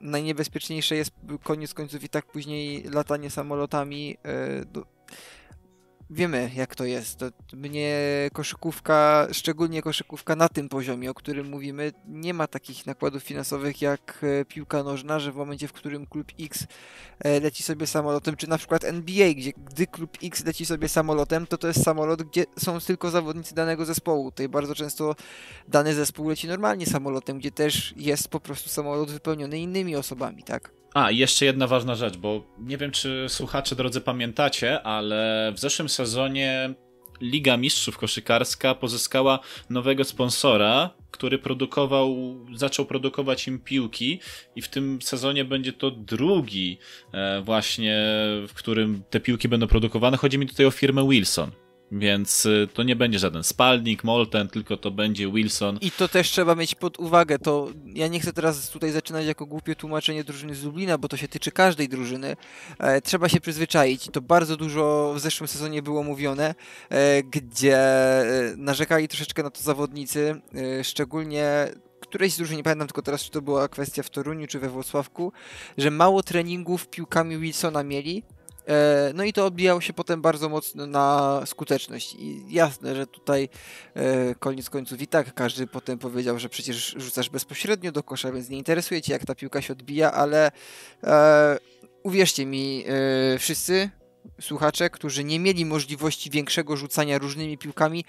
najniebezpieczniejsze 0.00 0.96
jest 0.96 1.10
koniec 1.42 1.74
końców 1.74 2.04
i 2.04 2.08
tak 2.08 2.26
później 2.26 2.82
latanie 2.82 3.30
samolotami 3.30 4.16
e, 4.22 4.64
do, 4.64 4.84
wiemy 6.10 6.50
jak 6.56 6.74
to 6.74 6.84
jest. 6.84 7.18
To 7.18 7.56
mnie 7.56 7.96
koszykówka, 8.32 9.26
szczególnie 9.32 9.82
koszykówka 9.82 10.36
na 10.36 10.48
tym 10.48 10.68
poziomie, 10.68 11.10
o 11.10 11.14
którym 11.14 11.50
mówimy, 11.50 11.92
nie 12.08 12.34
ma 12.34 12.46
takich 12.46 12.86
nakładów 12.86 13.22
finansowych 13.22 13.82
jak 13.82 14.24
e, 14.40 14.44
piłka 14.44 14.82
nożna, 14.82 15.18
że 15.18 15.32
w 15.32 15.36
momencie, 15.36 15.68
w 15.68 15.72
którym 15.72 16.06
klub 16.06 16.26
X 16.40 16.66
e, 17.18 17.40
leci 17.40 17.62
sobie 17.62 17.86
samolotem, 17.86 18.36
czy 18.36 18.48
na 18.48 18.58
przykład 18.58 18.84
NBA, 18.84 19.34
gdzie 19.34 19.52
gdy 19.52 19.86
klub 19.86 20.18
X 20.22 20.44
leci 20.44 20.66
sobie 20.66 20.88
samolotem, 20.88 21.46
to 21.46 21.58
to 21.58 21.68
jest 21.68 21.82
samolot, 21.82 22.22
gdzie 22.22 22.44
są 22.58 22.80
tylko 22.80 23.10
zawodnicy 23.10 23.54
danego 23.54 23.84
zespołu. 23.84 24.30
Tutaj 24.30 24.48
bardzo 24.48 24.74
często 24.74 25.14
dany 25.68 25.94
zespół 25.94 26.28
leci 26.28 26.48
normalnie 26.48 26.86
samolotem, 26.86 27.38
gdzie 27.38 27.50
też 27.50 27.94
jest 27.96 28.28
po 28.28 28.40
prostu 28.40 28.68
samolot 28.68 29.10
wypełniony 29.10 29.58
innymi 29.58 29.96
osobami, 29.96 30.42
tak? 30.42 30.76
A, 30.94 31.10
jeszcze 31.10 31.44
jedna 31.44 31.66
ważna 31.66 31.94
rzecz, 31.94 32.16
bo 32.16 32.44
nie 32.58 32.78
wiem, 32.78 32.90
czy 32.90 33.26
słuchacze 33.28 33.76
drodzy 33.76 34.00
pamiętacie, 34.00 34.82
ale 34.82 35.52
w 35.56 35.58
zeszłym 35.58 35.88
sezonie 35.88 36.74
Liga 37.20 37.56
Mistrzów 37.56 37.98
Koszykarska 37.98 38.74
pozyskała 38.74 39.38
nowego 39.70 40.04
sponsora, 40.04 40.90
który 41.10 41.38
produkował, 41.38 42.36
zaczął 42.54 42.86
produkować 42.86 43.48
im 43.48 43.58
piłki 43.60 44.20
i 44.56 44.62
w 44.62 44.68
tym 44.68 45.02
sezonie 45.02 45.44
będzie 45.44 45.72
to 45.72 45.90
drugi 45.90 46.78
e, 47.12 47.40
właśnie, 47.40 47.96
w 48.48 48.52
którym 48.54 49.02
te 49.10 49.20
piłki 49.20 49.48
będą 49.48 49.66
produkowane. 49.66 50.16
Chodzi 50.16 50.38
mi 50.38 50.46
tutaj 50.46 50.66
o 50.66 50.70
firmę 50.70 51.08
Wilson. 51.08 51.50
Więc 51.92 52.46
y, 52.46 52.68
to 52.74 52.82
nie 52.82 52.96
będzie 52.96 53.18
żaden 53.18 53.44
Spalnik, 53.44 54.04
Molten, 54.04 54.48
tylko 54.48 54.76
to 54.76 54.90
będzie 54.90 55.32
Wilson. 55.32 55.78
I 55.80 55.90
to 55.90 56.08
też 56.08 56.30
trzeba 56.30 56.54
mieć 56.54 56.74
pod 56.74 56.98
uwagę. 56.98 57.38
To 57.38 57.68
ja 57.94 58.08
nie 58.08 58.20
chcę 58.20 58.32
teraz 58.32 58.70
tutaj 58.70 58.90
zaczynać 58.90 59.26
jako 59.26 59.46
głupie 59.46 59.74
tłumaczenie 59.74 60.24
drużyny 60.24 60.54
z 60.54 60.64
Lublina, 60.64 60.98
bo 60.98 61.08
to 61.08 61.16
się 61.16 61.28
tyczy 61.28 61.50
każdej 61.50 61.88
drużyny. 61.88 62.36
E, 62.78 63.00
trzeba 63.00 63.28
się 63.28 63.40
przyzwyczaić. 63.40 64.08
To 64.12 64.20
bardzo 64.20 64.56
dużo 64.56 65.12
w 65.16 65.20
zeszłym 65.20 65.48
sezonie 65.48 65.82
było 65.82 66.02
mówione, 66.02 66.54
e, 66.88 67.22
gdzie 67.22 67.78
e, 67.78 68.24
narzekali 68.56 69.08
troszeczkę 69.08 69.42
na 69.42 69.50
to 69.50 69.62
zawodnicy, 69.62 70.40
e, 70.54 70.84
szczególnie 70.84 71.68
którejś 72.00 72.32
z 72.32 72.36
drużyn, 72.36 72.56
nie 72.56 72.62
pamiętam 72.62 72.88
tylko 72.88 73.02
teraz, 73.02 73.22
czy 73.22 73.30
to 73.30 73.42
była 73.42 73.68
kwestia 73.68 74.02
w 74.02 74.10
Toruniu, 74.10 74.46
czy 74.46 74.58
we 74.58 74.68
Włocławku, 74.68 75.32
że 75.78 75.90
mało 75.90 76.22
treningów 76.22 76.88
piłkami 76.88 77.38
Wilsona 77.38 77.82
mieli, 77.82 78.22
no 79.14 79.24
i 79.24 79.32
to 79.32 79.46
odbijało 79.46 79.80
się 79.80 79.92
potem 79.92 80.22
bardzo 80.22 80.48
mocno 80.48 80.86
na 80.86 81.40
skuteczność. 81.46 82.14
I 82.14 82.44
jasne, 82.48 82.96
że 82.96 83.06
tutaj 83.06 83.48
e, 83.94 84.34
koniec 84.34 84.70
końców 84.70 85.02
i 85.02 85.06
tak 85.06 85.34
każdy 85.34 85.66
potem 85.66 85.98
powiedział, 85.98 86.38
że 86.38 86.48
przecież 86.48 86.94
rzucasz 86.98 87.30
bezpośrednio 87.30 87.92
do 87.92 88.02
kosza, 88.02 88.32
więc 88.32 88.48
nie 88.48 88.58
interesuje 88.58 89.02
cię 89.02 89.12
jak 89.12 89.24
ta 89.24 89.34
piłka 89.34 89.62
się 89.62 89.72
odbija, 89.72 90.12
ale 90.12 90.50
e, 91.04 91.58
uwierzcie 92.02 92.46
mi 92.46 92.84
e, 92.86 93.38
wszyscy 93.38 93.90
słuchacze, 94.40 94.90
którzy 94.90 95.24
nie 95.24 95.40
mieli 95.40 95.64
możliwości 95.64 96.30
większego 96.30 96.76
rzucania 96.76 97.18
różnymi 97.18 97.58
piłkami, 97.58 98.04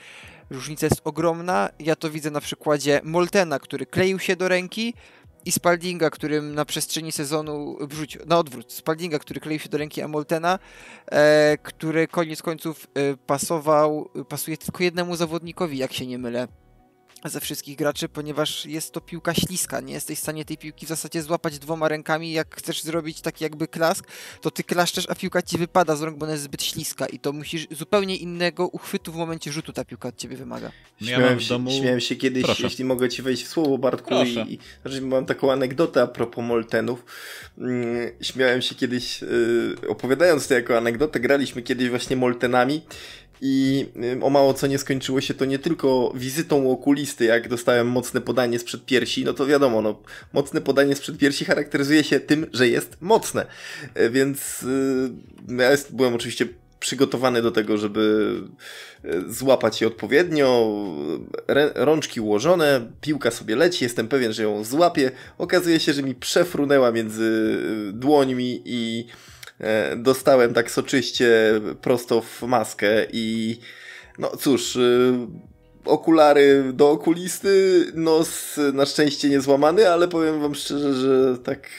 różnica 0.50 0.86
jest 0.86 1.02
ogromna. 1.04 1.70
Ja 1.80 1.96
to 1.96 2.10
widzę 2.10 2.32
na 2.32 2.42
przykładzie 2.42 3.02
Moltena, 3.04 3.60
który 3.60 3.86
kleił 3.86 4.20
się 4.20 4.36
do 4.36 4.48
ręki, 4.48 4.94
i 5.48 5.52
Spaldinga, 5.52 6.10
którym 6.10 6.56
na 6.56 6.66
przestrzeni 6.66 7.12
sezonu 7.12 7.78
wrzucił, 7.82 8.22
na 8.26 8.38
odwrót, 8.38 8.74
Spaldinga, 8.74 9.20
który 9.20 9.40
kleił 9.40 9.60
się 9.60 9.70
do 9.70 9.78
ręki 9.78 10.02
Amoltena, 10.02 10.60
e, 11.12 11.58
który 11.64 12.08
koniec 12.08 12.42
końców 12.42 12.88
e, 12.94 13.18
pasował, 13.18 14.10
pasuje 14.30 14.58
tylko 14.58 14.84
jednemu 14.84 15.16
zawodnikowi, 15.16 15.78
jak 15.78 15.94
się 15.94 16.08
nie 16.08 16.18
mylę 16.18 16.48
ze 17.26 17.40
wszystkich 17.40 17.78
graczy, 17.78 18.10
ponieważ 18.10 18.66
jest 18.66 18.92
to 18.92 19.02
piłka 19.02 19.34
śliska. 19.34 19.80
Nie 19.80 19.94
jesteś 19.94 20.20
w 20.20 20.22
stanie 20.22 20.46
tej 20.46 20.58
piłki 20.58 20.86
w 20.86 20.90
zasadzie 20.90 21.22
złapać 21.22 21.60
dwoma 21.60 21.88
rękami. 21.88 22.32
Jak 22.32 22.56
chcesz 22.56 22.84
zrobić 22.84 23.22
taki 23.22 23.44
jakby 23.44 23.68
klask, 23.68 24.08
to 24.42 24.52
ty 24.52 24.64
klaszczesz, 24.64 25.10
a 25.10 25.16
piłka 25.16 25.42
ci 25.42 25.58
wypada 25.58 25.96
z 25.96 26.02
rąk, 26.02 26.18
bo 26.18 26.26
ona 26.26 26.34
jest 26.34 26.44
zbyt 26.44 26.64
śliska 26.64 27.06
i 27.06 27.20
to 27.20 27.34
musisz 27.34 27.68
zupełnie 27.72 28.16
innego 28.16 28.68
uchwytu 28.68 29.12
w 29.12 29.16
momencie 29.16 29.52
rzutu 29.52 29.74
ta 29.74 29.86
piłka 29.86 30.10
od 30.10 30.18
ciebie 30.18 30.38
wymaga. 30.38 30.72
No 31.02 31.10
ja 31.10 31.18
śmiałem, 31.18 31.40
się, 31.40 31.50
domu... 31.50 31.72
śmiałem 31.72 32.00
się 32.00 32.16
kiedyś, 32.16 32.44
Proszę. 32.44 32.64
jeśli 32.64 32.86
mogę 32.86 33.10
ci 33.10 33.22
wejść 33.22 33.44
w 33.44 33.48
słowo, 33.48 33.78
Bartku, 33.78 34.10
Proszę. 34.10 34.46
i, 34.48 34.54
i 34.54 34.60
znaczy 34.82 35.02
mam 35.02 35.26
taką 35.26 35.52
anegdotę 35.52 36.02
a 36.02 36.08
propos 36.08 36.44
Moltenów. 36.46 37.06
Mm, 37.58 38.12
śmiałem 38.22 38.62
się 38.62 38.76
kiedyś, 38.76 39.22
yy, 39.22 39.76
opowiadając 39.88 40.48
to 40.48 40.54
jako 40.54 40.78
anegdotę, 40.78 41.20
graliśmy 41.20 41.62
kiedyś 41.62 41.90
właśnie 41.90 42.16
Moltenami 42.16 42.82
i 43.42 43.86
o 44.22 44.30
mało 44.30 44.54
co 44.54 44.68
nie 44.68 44.78
skończyło 44.78 45.22
się 45.22 45.34
to 45.34 45.46
nie 45.46 45.60
tylko 45.60 46.12
wizytą 46.16 46.64
u 46.64 46.72
okulisty, 46.72 47.26
jak 47.26 47.50
dostałem 47.50 47.88
mocne 47.88 48.22
podanie 48.22 48.60
sprzed 48.60 48.86
piersi, 48.86 49.24
no 49.26 49.34
to 49.34 49.46
wiadomo, 49.46 49.82
no, 49.82 50.00
mocne 50.34 50.62
podanie 50.62 50.96
sprzed 50.96 51.18
piersi 51.18 51.46
charakteryzuje 51.46 52.04
się 52.04 52.20
tym, 52.20 52.48
że 52.54 52.68
jest 52.68 52.98
mocne. 53.02 53.46
E, 53.94 54.10
więc 54.10 54.62
yy, 55.50 55.58
ja 55.58 55.72
jest, 55.72 55.96
byłem 55.96 56.16
oczywiście 56.16 56.48
przygotowany 56.80 57.42
do 57.42 57.52
tego, 57.52 57.78
żeby 57.78 58.34
e, 59.04 59.22
złapać 59.28 59.82
je 59.82 59.88
odpowiednio, 59.88 60.78
rączki 61.76 62.22
ułożone, 62.22 62.92
piłka 63.02 63.32
sobie 63.32 63.56
leci, 63.56 63.84
jestem 63.84 64.08
pewien, 64.08 64.34
że 64.34 64.44
ją 64.44 64.64
złapię. 64.64 65.12
Okazuje 65.38 65.80
się, 65.80 65.94
że 65.94 66.04
mi 66.04 66.16
przefrunęła 66.16 66.92
między 66.92 67.58
dłońmi 67.94 68.62
i 68.66 69.08
dostałem 69.96 70.54
tak 70.54 70.72
soczyście 70.72 71.62
prosto 71.82 72.22
w 72.22 72.42
maskę 72.42 73.06
i 73.12 73.60
no 74.20 74.38
cóż, 74.38 74.78
okulary 75.88 76.74
do 76.74 76.92
okulisty, 76.92 77.86
nos 77.94 78.60
na 78.74 78.86
szczęście 78.86 79.30
nie 79.30 79.42
złamany, 79.42 79.90
ale 79.90 80.08
powiem 80.08 80.42
wam 80.42 80.56
szczerze, 80.56 80.94
że 80.94 81.38
tak 81.38 81.70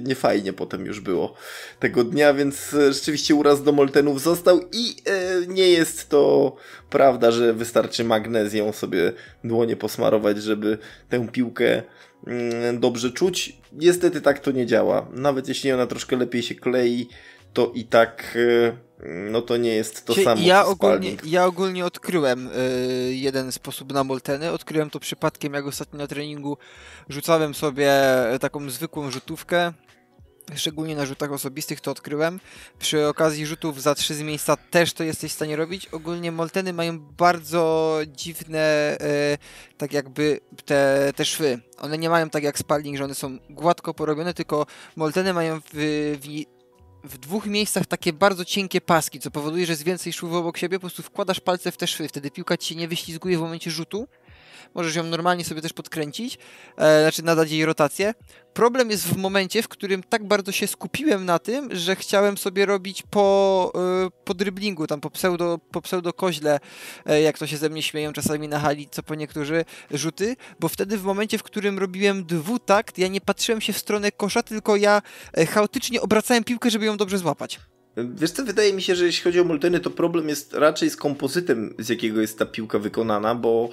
niefajnie 0.00 0.52
potem 0.52 0.86
już 0.86 1.00
było 1.00 1.34
tego 1.80 2.04
dnia, 2.04 2.34
więc 2.34 2.76
rzeczywiście 2.90 3.34
uraz 3.34 3.62
do 3.62 3.72
Moltenów 3.72 4.22
został 4.22 4.60
i 4.72 4.96
e, 5.06 5.46
nie 5.46 5.68
jest 5.68 6.08
to 6.08 6.56
prawda, 6.90 7.30
że 7.30 7.54
wystarczy 7.54 8.04
magnezją 8.04 8.72
sobie 8.72 9.12
dłonie 9.44 9.76
posmarować, 9.76 10.42
żeby 10.42 10.78
tę 11.08 11.28
piłkę 11.28 11.82
dobrze 12.74 13.10
czuć. 13.10 13.56
Niestety 13.72 14.20
tak 14.20 14.38
to 14.38 14.50
nie 14.50 14.66
działa. 14.66 15.06
Nawet 15.12 15.48
jeśli 15.48 15.72
ona 15.72 15.86
troszkę 15.86 16.16
lepiej 16.16 16.42
się 16.42 16.54
klei, 16.54 17.08
to 17.52 17.72
i 17.74 17.84
tak 17.84 18.36
e, 18.36 18.76
no 19.30 19.42
to 19.42 19.56
nie 19.56 19.74
jest 19.74 20.06
to 20.06 20.14
Cie, 20.14 20.24
samo. 20.24 20.42
Ja 20.44 20.66
ogólnie, 20.66 21.16
ja 21.24 21.46
ogólnie 21.46 21.86
odkryłem 21.86 22.48
y, 22.48 23.14
jeden 23.14 23.52
sposób 23.52 23.92
na 23.92 24.04
Molteny. 24.04 24.52
Odkryłem 24.52 24.90
to 24.90 25.00
przypadkiem, 25.00 25.54
jak 25.54 25.66
ostatnio 25.66 25.98
na 25.98 26.06
treningu 26.06 26.58
rzucałem 27.08 27.54
sobie 27.54 27.92
taką 28.40 28.70
zwykłą 28.70 29.10
rzutówkę. 29.10 29.72
Szczególnie 30.54 30.96
na 30.96 31.06
rzutach 31.06 31.32
osobistych 31.32 31.80
to 31.80 31.90
odkryłem. 31.90 32.40
Przy 32.78 33.08
okazji 33.08 33.46
rzutów 33.46 33.82
za 33.82 33.94
trzy 33.94 34.14
z 34.14 34.22
miejsca 34.22 34.56
też 34.56 34.92
to 34.92 35.04
jesteś 35.04 35.32
w 35.32 35.34
stanie 35.34 35.56
robić. 35.56 35.86
Ogólnie 35.86 36.32
Molteny 36.32 36.72
mają 36.72 36.98
bardzo 36.98 37.98
dziwne, 38.06 38.96
y, 39.00 39.76
tak 39.78 39.92
jakby 39.92 40.40
te, 40.64 41.12
te 41.16 41.24
szwy. 41.24 41.60
One 41.78 41.98
nie 41.98 42.10
mają 42.10 42.30
tak 42.30 42.42
jak 42.42 42.58
Spalding, 42.58 42.96
że 42.96 43.04
one 43.04 43.14
są 43.14 43.38
gładko 43.50 43.94
porobione, 43.94 44.34
tylko 44.34 44.66
Molteny 44.96 45.32
mają 45.32 45.60
w, 45.60 45.64
w 46.22 46.56
w 47.06 47.18
dwóch 47.18 47.46
miejscach 47.46 47.86
takie 47.86 48.12
bardzo 48.12 48.44
cienkie 48.44 48.80
paski, 48.80 49.20
co 49.20 49.30
powoduje, 49.30 49.66
że 49.66 49.72
jest 49.72 49.84
więcej 49.84 50.12
szwów 50.12 50.32
obok 50.32 50.58
siebie, 50.58 50.78
po 50.78 50.80
prostu 50.80 51.02
wkładasz 51.02 51.40
palce 51.40 51.72
w 51.72 51.76
te 51.76 51.86
szwy, 51.86 52.08
wtedy 52.08 52.30
piłka 52.30 52.56
ci 52.56 52.76
nie 52.76 52.88
wyślizguje 52.88 53.38
w 53.38 53.40
momencie 53.40 53.70
rzutu, 53.70 54.08
możesz 54.74 54.94
ją 54.96 55.02
normalnie 55.02 55.44
sobie 55.44 55.62
też 55.62 55.72
podkręcić, 55.72 56.38
e, 56.76 57.02
znaczy 57.02 57.22
nadać 57.22 57.50
jej 57.50 57.64
rotację. 57.64 58.14
Problem 58.56 58.90
jest 58.90 59.06
w 59.06 59.16
momencie, 59.16 59.62
w 59.62 59.68
którym 59.68 60.02
tak 60.02 60.24
bardzo 60.24 60.52
się 60.52 60.66
skupiłem 60.66 61.24
na 61.24 61.38
tym, 61.38 61.68
że 61.72 61.96
chciałem 61.96 62.38
sobie 62.38 62.66
robić 62.66 63.02
po, 63.10 63.72
e, 64.06 64.10
po 64.24 64.34
dryblingu, 64.34 64.86
tam 64.86 65.00
po 65.00 65.10
pseudo, 65.10 65.58
po 65.70 65.82
pseudo 65.82 66.12
koźle, 66.12 66.60
e, 67.06 67.20
jak 67.20 67.38
to 67.38 67.46
się 67.46 67.56
ze 67.56 67.68
mnie 67.68 67.82
śmieją 67.82 68.12
czasami 68.12 68.48
na 68.48 68.60
hali, 68.60 68.88
co 68.90 69.02
po 69.02 69.14
niektórzy 69.14 69.64
rzuty, 69.90 70.36
bo 70.60 70.68
wtedy 70.68 70.98
w 70.98 71.02
momencie, 71.02 71.38
w 71.38 71.42
którym 71.42 71.78
robiłem 71.78 72.24
dwutakt, 72.24 72.98
ja 72.98 73.08
nie 73.08 73.20
patrzyłem 73.20 73.60
się 73.60 73.72
w 73.72 73.78
stronę 73.78 74.12
kosza, 74.12 74.42
tylko 74.42 74.76
ja 74.76 75.02
e, 75.32 75.46
chaotycznie 75.46 76.00
obracałem 76.00 76.44
piłkę, 76.44 76.70
żeby 76.70 76.86
ją 76.86 76.96
dobrze 76.96 77.18
złapać. 77.18 77.60
Wiesz 77.96 78.30
co, 78.30 78.44
wydaje 78.44 78.72
mi 78.72 78.82
się, 78.82 78.94
że 78.94 79.06
jeśli 79.06 79.24
chodzi 79.24 79.40
o 79.40 79.44
Molteny, 79.44 79.80
to 79.80 79.90
problem 79.90 80.28
jest 80.28 80.54
raczej 80.54 80.90
z 80.90 80.96
kompozytem, 80.96 81.74
z 81.78 81.88
jakiego 81.88 82.20
jest 82.20 82.38
ta 82.38 82.46
piłka 82.46 82.78
wykonana, 82.78 83.34
bo 83.34 83.68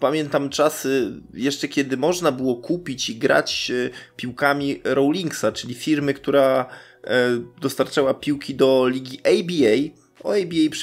pamiętam 0.00 0.50
czasy 0.50 1.12
jeszcze 1.34 1.68
kiedy 1.68 1.96
można 1.96 2.32
było 2.32 2.56
kupić 2.56 3.10
i 3.10 3.16
grać 3.16 3.70
y, 3.70 3.90
piłkami 4.16 4.80
Rowlingsa, 4.84 5.52
czyli 5.52 5.74
firmy, 5.74 6.14
która 6.14 6.66
y, 7.04 7.08
dostarczała 7.60 8.14
piłki 8.14 8.54
do 8.54 8.88
ligi 8.88 9.18
ABA. 9.18 9.94
O 10.24 10.34
ABA 10.34 10.76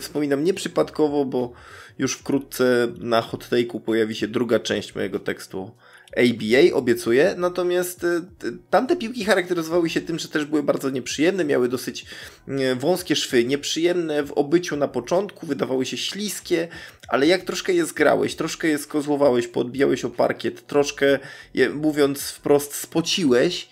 wspominam 0.00 0.44
nieprzypadkowo, 0.44 1.24
bo 1.24 1.52
już 1.98 2.12
wkrótce 2.12 2.88
na 2.98 3.22
hot 3.22 3.48
take'u 3.50 3.80
pojawi 3.80 4.14
się 4.14 4.28
druga 4.28 4.60
część 4.60 4.94
mojego 4.94 5.18
tekstu 5.18 5.70
ABA, 6.16 6.74
obiecuję. 6.76 7.34
Natomiast 7.38 8.04
y, 8.04 8.22
tamte 8.70 8.96
piłki 8.96 9.24
charakteryzowały 9.24 9.90
się 9.90 10.00
tym, 10.00 10.18
że 10.18 10.28
też 10.28 10.44
były 10.44 10.62
bardzo 10.62 10.90
nieprzyjemne, 10.90 11.44
miały 11.44 11.68
dosyć 11.68 12.06
y, 12.48 12.74
wąskie 12.74 13.16
szwy, 13.16 13.44
nieprzyjemne 13.44 14.22
w 14.22 14.32
obyciu 14.32 14.76
na 14.76 14.88
początku, 14.88 15.46
wydawały 15.46 15.86
się 15.86 15.96
śliskie, 15.96 16.68
ale 17.08 17.26
jak 17.26 17.42
troszkę 17.42 17.72
je 17.72 17.86
zgrałeś, 17.86 18.34
troszkę 18.34 18.68
je 18.68 18.78
skozłowałeś, 18.78 19.48
podbijałeś 19.48 20.04
o 20.04 20.10
parkiet, 20.10 20.66
troszkę 20.66 21.18
je, 21.54 21.70
mówiąc 21.70 22.22
wprost, 22.22 22.74
spociłeś, 22.74 23.68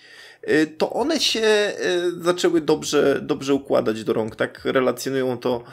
to 0.77 0.89
one 0.89 1.19
się 1.19 1.73
zaczęły 2.21 2.61
dobrze, 2.61 3.19
dobrze 3.21 3.53
układać 3.53 4.03
do 4.03 4.13
rąk. 4.13 4.35
Tak 4.35 4.61
relacjonują 4.65 5.37
to 5.37 5.63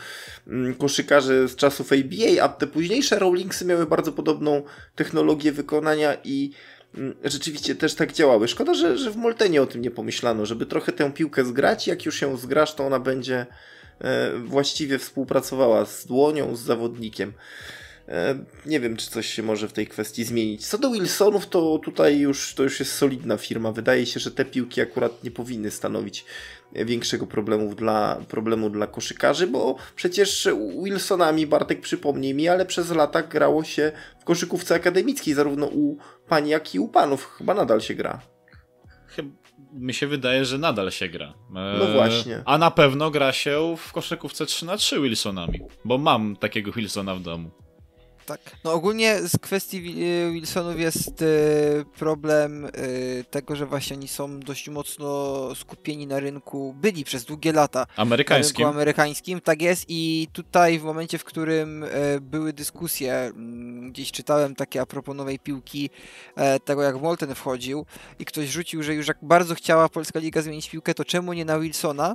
mm, 0.46 0.74
koszykarze 0.74 1.48
z 1.48 1.56
czasów 1.56 1.92
ABA, 1.92 2.42
a 2.42 2.48
te 2.48 2.66
późniejsze 2.66 3.18
Rowlingsy 3.18 3.64
miały 3.64 3.86
bardzo 3.86 4.12
podobną 4.12 4.62
technologię 4.96 5.52
wykonania 5.52 6.16
i 6.24 6.50
mm, 6.94 7.14
rzeczywiście 7.24 7.74
też 7.74 7.94
tak 7.94 8.12
działały. 8.12 8.48
Szkoda, 8.48 8.74
że, 8.74 8.98
że 8.98 9.10
w 9.10 9.16
Moltenie 9.16 9.62
o 9.62 9.66
tym 9.66 9.82
nie 9.82 9.90
pomyślano, 9.90 10.46
żeby 10.46 10.66
trochę 10.66 10.92
tę 10.92 11.12
piłkę 11.12 11.44
zgrać. 11.44 11.86
Jak 11.86 12.06
już 12.06 12.22
ją 12.22 12.36
zgrasz, 12.36 12.74
to 12.74 12.86
ona 12.86 12.98
będzie 13.00 13.46
e, 14.00 14.32
właściwie 14.38 14.98
współpracowała 14.98 15.84
z 15.84 16.06
dłonią, 16.06 16.56
z 16.56 16.60
zawodnikiem. 16.60 17.32
E, 18.09 18.34
nie 18.66 18.80
wiem, 18.80 18.96
czy 18.96 19.11
coś 19.11 19.26
się 19.26 19.42
może 19.42 19.68
w 19.68 19.72
tej 19.72 19.86
kwestii 19.86 20.24
zmienić. 20.24 20.66
Co 20.66 20.78
do 20.78 20.90
Wilsonów, 20.90 21.48
to 21.48 21.80
tutaj 21.84 22.18
już 22.18 22.55
to 22.55 22.62
już 22.62 22.80
jest 22.80 22.92
solidna 22.92 23.36
firma. 23.36 23.72
Wydaje 23.72 24.07
się, 24.07 24.20
że 24.20 24.30
te 24.30 24.44
piłki 24.44 24.80
akurat 24.80 25.24
nie 25.24 25.30
powinny 25.30 25.70
stanowić 25.70 26.24
większego 26.72 27.26
problemu 27.26 27.74
dla, 27.74 28.18
problemu 28.28 28.70
dla 28.70 28.86
koszykarzy, 28.86 29.46
bo 29.46 29.76
przecież 29.96 30.48
Wilsonami, 30.84 31.46
Bartek 31.46 31.80
przypomnij 31.80 32.34
mi, 32.34 32.48
ale 32.48 32.66
przez 32.66 32.90
lata 32.90 33.22
grało 33.22 33.64
się 33.64 33.92
w 34.20 34.24
koszykówce 34.24 34.74
akademickiej, 34.74 35.34
zarówno 35.34 35.66
u 35.66 35.96
pani, 36.28 36.50
jak 36.50 36.74
i 36.74 36.78
u 36.78 36.88
panów. 36.88 37.34
Chyba 37.38 37.55
nadal 37.55 37.80
się 37.80 37.94
gra. 37.94 38.20
Chyba 39.07 39.42
mi 39.72 39.94
się 39.94 40.07
wydaje, 40.07 40.44
że 40.44 40.59
nadal 40.59 40.90
się 40.90 41.09
gra. 41.09 41.34
No 41.50 41.92
właśnie. 41.92 42.42
A 42.44 42.59
na 42.59 42.70
pewno 42.70 43.11
gra 43.11 43.32
się 43.32 43.74
w 43.78 43.92
koszykówce 43.92 44.46
3 44.46 44.66
na 44.66 44.76
3 44.76 45.00
Wilsonami, 45.00 45.61
bo 45.84 45.98
mam 45.98 46.36
takiego 46.36 46.72
Wilsona 46.72 47.14
w 47.14 47.20
domu. 47.20 47.50
Tak. 48.32 48.56
No 48.64 48.72
ogólnie 48.72 49.28
z 49.28 49.38
kwestii 49.38 50.02
y, 50.28 50.32
Wilsonów 50.32 50.80
jest 50.80 51.22
y, 51.22 51.84
problem 51.98 52.64
y, 52.64 53.24
tego, 53.30 53.56
że 53.56 53.66
właśnie 53.66 53.96
oni 53.96 54.08
są 54.08 54.40
dość 54.40 54.68
mocno 54.68 55.48
skupieni 55.54 56.06
na 56.06 56.20
rynku, 56.20 56.74
byli 56.80 57.04
przez 57.04 57.24
długie 57.24 57.52
lata. 57.52 57.86
Amerykańskim. 57.96 58.62
Na 58.62 58.68
rynku 58.68 58.76
amerykańskim, 58.76 59.40
tak 59.40 59.62
jest. 59.62 59.84
I 59.88 60.28
tutaj 60.32 60.78
w 60.78 60.82
momencie, 60.82 61.18
w 61.18 61.24
którym 61.24 61.84
były 62.20 62.52
dyskusje, 62.52 63.14
mm, 63.14 63.92
gdzieś 63.92 64.12
czytałem 64.12 64.54
takie 64.54 64.80
a 64.80 64.86
propos 64.86 65.16
nowej 65.16 65.38
piłki, 65.38 65.90
e, 66.36 66.60
tego 66.60 66.82
jak 66.82 67.00
Molten 67.00 67.34
wchodził 67.34 67.86
i 68.18 68.24
ktoś 68.24 68.48
rzucił, 68.48 68.82
że 68.82 68.94
już 68.94 69.08
jak 69.08 69.18
bardzo 69.22 69.54
chciała 69.54 69.88
Polska 69.88 70.18
Liga 70.18 70.42
zmienić 70.42 70.70
piłkę, 70.70 70.94
to 70.94 71.04
czemu 71.04 71.32
nie 71.32 71.44
na 71.44 71.58
Wilsona? 71.58 72.14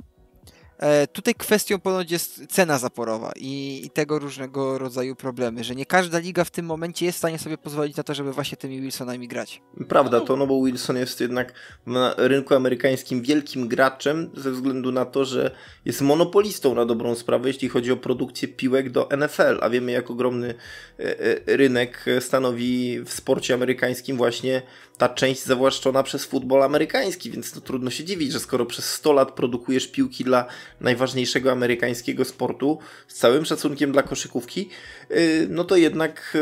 E, 0.78 1.06
tutaj 1.06 1.34
kwestią 1.34 1.78
ponoć 1.78 2.10
jest 2.10 2.46
cena 2.46 2.78
zaporowa 2.78 3.32
i, 3.36 3.82
i, 3.84 3.90
tego 3.90 4.18
różnego 4.18 4.78
rodzaju 4.78 5.16
problemy, 5.16 5.64
że 5.64 5.74
nie 5.74 5.86
każda 5.86 6.18
liga 6.18 6.44
w 6.44 6.50
tym 6.50 6.66
momencie 6.66 7.06
jest 7.06 7.16
w 7.16 7.18
stanie 7.18 7.38
sobie 7.38 7.58
pozwolić 7.58 7.96
na 7.96 8.02
to, 8.02 8.14
żeby 8.14 8.32
właśnie 8.32 8.56
tymi 8.56 8.80
Wilsonami 8.80 9.28
grać. 9.28 9.62
Prawda, 9.88 10.20
to 10.20 10.36
no 10.36 10.46
bo 10.46 10.64
Wilson 10.64 10.96
jest 10.96 11.20
jednak 11.20 11.52
na 11.86 12.14
rynku 12.16 12.54
amerykańskim 12.54 13.22
wielkim 13.22 13.68
graczem 13.68 14.30
ze 14.34 14.50
względu 14.50 14.92
na 14.92 15.04
to, 15.04 15.24
że 15.24 15.50
jest 15.84 16.00
monopolistą 16.00 16.74
na 16.74 16.86
dobrą 16.86 17.14
sprawę, 17.14 17.48
jeśli 17.48 17.68
chodzi 17.68 17.92
o 17.92 17.96
produkcję 17.96 18.48
piłek 18.48 18.90
do 18.90 19.08
NFL, 19.16 19.58
a 19.60 19.70
wiemy 19.70 19.92
jak 19.92 20.10
ogromny 20.10 20.54
e, 20.98 21.20
e, 21.20 21.56
rynek 21.56 22.04
stanowi 22.20 23.00
w 23.04 23.12
sporcie 23.12 23.54
amerykańskim 23.54 24.16
właśnie 24.16 24.62
ta 24.98 25.08
część 25.08 25.44
zawłaszczona 25.44 26.02
przez 26.02 26.24
futbol 26.24 26.62
amerykański, 26.62 27.30
więc 27.30 27.52
to 27.52 27.60
trudno 27.60 27.90
się 27.90 28.04
dziwić, 28.04 28.32
że 28.32 28.40
skoro 28.40 28.66
przez 28.66 28.92
100 28.92 29.12
lat 29.12 29.32
produkujesz 29.32 29.88
piłki 29.88 30.24
dla 30.24 30.46
najważniejszego 30.80 31.52
amerykańskiego 31.52 32.24
sportu, 32.24 32.78
z 33.08 33.14
całym 33.14 33.44
szacunkiem 33.44 33.92
dla 33.92 34.02
koszykówki, 34.02 34.68
y, 35.10 35.46
no 35.50 35.64
to 35.64 35.76
jednak 35.76 36.32
y, 36.34 36.38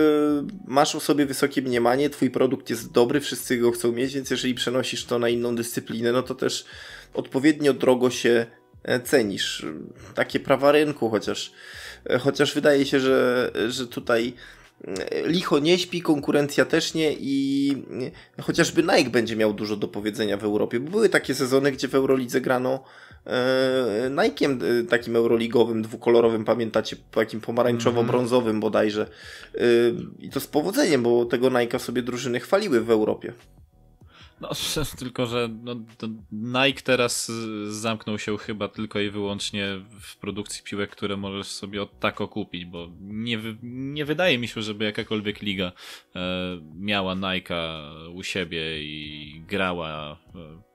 masz 0.66 0.94
o 0.94 1.00
sobie 1.00 1.26
wysokie 1.26 1.62
mniemanie, 1.62 2.10
twój 2.10 2.30
produkt 2.30 2.70
jest 2.70 2.92
dobry, 2.92 3.20
wszyscy 3.20 3.58
go 3.58 3.72
chcą 3.72 3.92
mieć, 3.92 4.14
więc 4.14 4.30
jeżeli 4.30 4.54
przenosisz 4.54 5.04
to 5.04 5.18
na 5.18 5.28
inną 5.28 5.56
dyscyplinę, 5.56 6.12
no 6.12 6.22
to 6.22 6.34
też 6.34 6.64
odpowiednio 7.14 7.72
drogo 7.72 8.10
się 8.10 8.46
e, 8.82 9.00
cenisz. 9.00 9.66
Takie 10.14 10.40
prawa 10.40 10.72
rynku, 10.72 11.10
chociaż, 11.10 11.52
e, 12.10 12.18
chociaż 12.18 12.54
wydaje 12.54 12.86
się, 12.86 13.00
że, 13.00 13.50
że 13.68 13.86
tutaj 13.86 14.34
licho 15.24 15.58
nie 15.58 15.78
śpi, 15.78 16.02
konkurencja 16.02 16.64
też 16.64 16.94
nie 16.94 17.12
i 17.18 17.72
chociażby 18.42 18.82
Nike 18.82 19.10
będzie 19.10 19.36
miał 19.36 19.52
dużo 19.52 19.76
do 19.76 19.88
powiedzenia 19.88 20.36
w 20.36 20.44
Europie, 20.44 20.80
bo 20.80 20.90
były 20.90 21.08
takie 21.08 21.34
sezony, 21.34 21.72
gdzie 21.72 21.88
w 21.88 21.94
Eurolidze 21.94 22.40
grano 22.40 22.84
e, 23.26 24.10
Nike'iem 24.10 24.58
e, 24.64 24.84
takim 24.84 25.16
euroligowym, 25.16 25.82
dwukolorowym, 25.82 26.44
pamiętacie, 26.44 26.96
takim 27.10 27.40
pomarańczowo-brązowym 27.40 28.38
mhm. 28.38 28.60
bodajże. 28.60 29.06
E, 29.54 29.60
I 30.18 30.30
to 30.30 30.40
z 30.40 30.46
powodzeniem, 30.46 31.02
bo 31.02 31.24
tego 31.24 31.50
Nike'a 31.50 31.78
sobie 31.78 32.02
drużyny 32.02 32.40
chwaliły 32.40 32.80
w 32.80 32.90
Europie. 32.90 33.32
No, 34.40 34.50
tylko 34.98 35.26
że 35.26 35.48
no, 35.62 35.74
Nike 36.32 36.82
teraz 36.82 37.32
zamknął 37.68 38.18
się 38.18 38.38
chyba 38.38 38.68
tylko 38.68 39.00
i 39.00 39.10
wyłącznie 39.10 39.66
w 40.00 40.16
produkcji 40.16 40.64
piłek, 40.64 40.90
które 40.90 41.16
możesz 41.16 41.46
sobie 41.46 41.82
od 41.82 42.00
tako 42.00 42.28
kupić, 42.28 42.64
bo 42.64 42.88
nie, 43.00 43.38
nie 43.62 44.04
wydaje 44.04 44.38
mi 44.38 44.48
się, 44.48 44.62
żeby 44.62 44.84
jakakolwiek 44.84 45.42
liga 45.42 45.72
e, 46.16 46.20
miała 46.74 47.14
Nike'a 47.14 47.82
u 48.14 48.22
siebie 48.22 48.82
i 48.82 49.42
grała 49.48 50.18
e, 50.34 50.66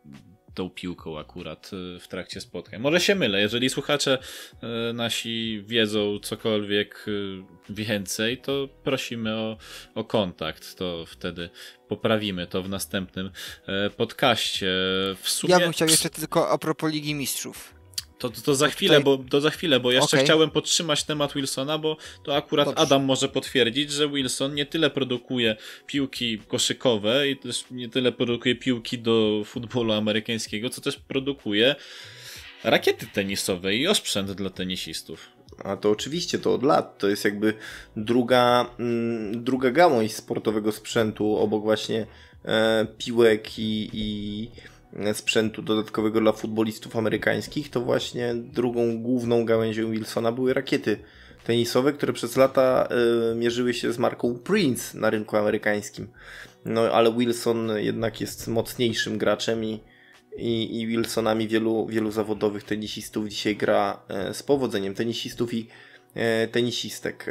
tą 0.54 0.70
piłką 0.70 1.20
akurat 1.20 1.72
y, 1.74 2.00
w 2.00 2.08
trakcie 2.08 2.42
spotkań. 2.42 2.80
Może 2.80 3.00
się 3.00 3.16
mylę, 3.16 3.42
jeżeli 3.42 3.70
słuchacze 3.70 4.18
y, 4.90 4.94
nasi 4.94 5.64
wiedzą 5.68 6.20
cokolwiek 6.20 7.06
y, 7.08 7.44
więcej, 7.70 8.38
to 8.38 8.68
prosimy 8.84 9.36
o, 9.36 9.58
o 9.96 10.04
kontakt, 10.04 10.76
to 10.76 11.06
wtedy 11.08 11.50
poprawimy 11.88 12.48
to 12.48 12.64
w 12.64 12.70
następnym 12.70 13.32
podcaście. 13.98 14.68
W 15.22 15.30
sumie... 15.30 15.54
Ja 15.54 15.60
bym 15.60 15.72
chciał 15.72 15.88
jeszcze 15.88 16.10
tylko 16.10 16.50
a 16.50 16.58
propos 16.58 16.92
Ligi 16.92 17.16
Mistrzów. 17.16 17.81
To, 18.22 18.30
to, 18.30 18.42
to 18.42 18.56
za 18.56 18.68
chwilę, 18.68 18.98
tutaj... 18.98 19.18
bo, 19.18 19.24
to 19.30 19.42
za 19.42 19.50
chwilę, 19.50 19.80
bo 19.80 19.92
jeszcze 19.92 20.18
okay. 20.18 20.26
chciałem 20.26 20.50
podtrzymać 20.50 21.04
temat 21.04 21.34
Wilsona, 21.34 21.78
bo 21.78 21.98
to 22.24 22.36
akurat 22.36 22.66
Dobrze. 22.66 22.82
Adam 22.82 23.04
może 23.04 23.30
potwierdzić, 23.30 23.92
że 23.92 24.10
Wilson 24.10 24.56
nie 24.56 24.66
tyle 24.66 24.90
produkuje 24.90 25.56
piłki 25.86 26.40
koszykowe 26.40 27.30
i 27.30 27.38
też 27.38 27.66
nie 27.72 27.90
tyle 27.90 28.12
produkuje 28.12 28.56
piłki 28.56 29.00
do 29.00 29.44
futbolu 29.46 29.94
amerykańskiego, 29.94 30.70
co 30.70 30.82
też 30.82 30.98
produkuje 30.98 31.76
rakiety 32.64 33.08
tenisowe 33.14 33.76
i 33.76 33.88
osprzęt 33.88 34.32
dla 34.32 34.50
tenisistów. 34.50 35.30
A 35.64 35.78
to 35.78 35.90
oczywiście 35.90 36.40
to 36.40 36.54
od 36.54 36.64
lat. 36.64 36.98
To 36.98 37.10
jest 37.10 37.26
jakby 37.26 37.54
druga, 37.96 38.66
mm, 38.80 39.44
druga 39.44 39.72
gałąź 39.72 40.14
sportowego 40.14 40.72
sprzętu 40.72 41.38
obok 41.38 41.64
właśnie 41.64 42.06
e, 42.46 42.88
piłek 42.98 43.60
i, 43.60 43.90
i 43.94 44.48
sprzętu 45.14 45.62
dodatkowego 45.62 46.22
dla 46.22 46.32
futbolistów 46.32 46.96
amerykańskich, 46.96 47.70
to 47.70 47.82
właśnie 47.82 48.36
drugą 48.36 49.02
główną 49.02 49.46
gałęzią 49.46 49.92
Wilsona 49.92 50.32
były 50.32 50.54
rakiety 50.54 50.98
tenisowe, 51.44 51.94
które 51.94 52.14
przez 52.14 52.38
lata 52.38 52.88
y, 53.32 53.36
mierzyły 53.36 53.74
się 53.74 53.94
z 53.94 53.98
marką 53.98 54.40
Prince 54.40 54.94
na 54.94 55.10
rynku 55.10 55.38
amerykańskim. 55.38 56.08
No 56.66 56.82
ale 56.82 57.14
Wilson 57.14 57.72
jednak 57.78 58.22
jest 58.22 58.48
mocniejszym 58.48 59.18
graczem 59.18 59.64
i, 59.64 59.80
i, 60.38 60.82
i 60.82 60.88
Wilsonami 60.88 61.48
wielu, 61.48 61.88
wielu 61.88 62.12
zawodowych 62.12 62.64
tenisistów 62.64 63.28
dzisiaj 63.28 63.56
gra 63.56 64.02
y, 64.30 64.34
z 64.34 64.44
powodzeniem. 64.44 64.96
Tenisistów 64.96 65.54
i 65.54 65.68
y, 66.18 66.48
tenisistek. 66.48 67.26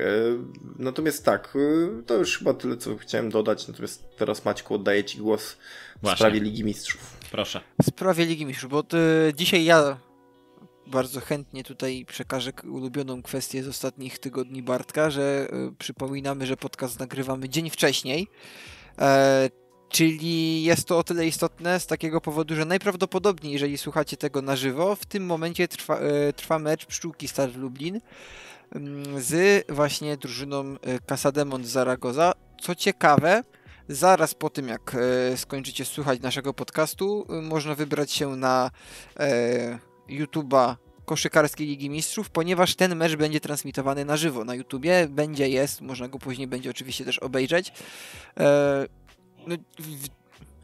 Natomiast 0.78 1.24
tak, 1.24 1.58
to 2.06 2.14
już 2.14 2.38
chyba 2.38 2.54
tyle, 2.54 2.76
co 2.76 2.96
chciałem 2.96 3.30
dodać. 3.30 3.68
Natomiast 3.68 4.16
teraz 4.16 4.44
Maćku 4.44 4.74
oddaję 4.74 5.04
Ci 5.04 5.18
głos 5.18 5.52
w 5.52 5.56
Właśnie. 6.02 6.16
sprawie 6.16 6.40
Ligi 6.40 6.64
Mistrzów. 6.64 7.19
Proszę. 7.30 7.60
W 7.82 7.86
sprawie 7.86 8.26
Ligi 8.26 8.46
Mistrzów, 8.46 8.70
bo 8.70 8.84
y, 9.28 9.34
dzisiaj 9.34 9.64
ja 9.64 9.98
bardzo 10.86 11.20
chętnie 11.20 11.64
tutaj 11.64 12.04
przekażę 12.08 12.52
ulubioną 12.64 13.22
kwestię 13.22 13.62
z 13.62 13.68
ostatnich 13.68 14.18
tygodni 14.18 14.62
Bartka, 14.62 15.10
że 15.10 15.48
y, 15.70 15.74
przypominamy, 15.78 16.46
że 16.46 16.56
podcast 16.56 17.00
nagrywamy 17.00 17.48
dzień 17.48 17.70
wcześniej. 17.70 18.28
E, 18.98 19.50
czyli 19.88 20.62
jest 20.62 20.88
to 20.88 20.98
o 20.98 21.04
tyle 21.04 21.26
istotne 21.26 21.80
z 21.80 21.86
takiego 21.86 22.20
powodu, 22.20 22.54
że 22.54 22.64
najprawdopodobniej, 22.64 23.52
jeżeli 23.52 23.78
słuchacie 23.78 24.16
tego 24.16 24.42
na 24.42 24.56
żywo, 24.56 24.96
w 24.96 25.06
tym 25.06 25.26
momencie 25.26 25.68
trwa, 25.68 25.98
e, 25.98 26.32
trwa 26.32 26.58
mecz 26.58 26.86
Pszczółki 26.86 27.28
Star 27.28 27.56
Lublin 27.56 28.00
mm, 28.72 29.20
z 29.22 29.64
właśnie 29.68 30.16
drużyną 30.16 30.76
Casademont 31.06 31.66
Zaragoza. 31.66 32.32
Co 32.60 32.74
ciekawe, 32.74 33.42
Zaraz 33.90 34.34
po 34.34 34.50
tym, 34.50 34.68
jak 34.68 34.94
e, 34.94 35.36
skończycie 35.36 35.84
słuchać 35.84 36.20
naszego 36.20 36.54
podcastu, 36.54 37.26
e, 37.28 37.42
można 37.42 37.74
wybrać 37.74 38.12
się 38.12 38.36
na 38.36 38.70
e, 39.20 39.78
YouTube'a 40.08 40.76
Koszykarskiej 41.04 41.66
Ligi 41.66 41.90
Mistrzów, 41.90 42.30
ponieważ 42.30 42.74
ten 42.74 42.96
mecz 42.96 43.16
będzie 43.16 43.40
transmitowany 43.40 44.04
na 44.04 44.16
żywo 44.16 44.44
na 44.44 44.54
YouTubie. 44.54 45.08
Będzie, 45.08 45.48
jest, 45.48 45.80
można 45.80 46.08
go 46.08 46.18
później 46.18 46.48
będzie 46.48 46.70
oczywiście 46.70 47.04
też 47.04 47.18
obejrzeć. 47.18 47.72
No, 49.46 49.56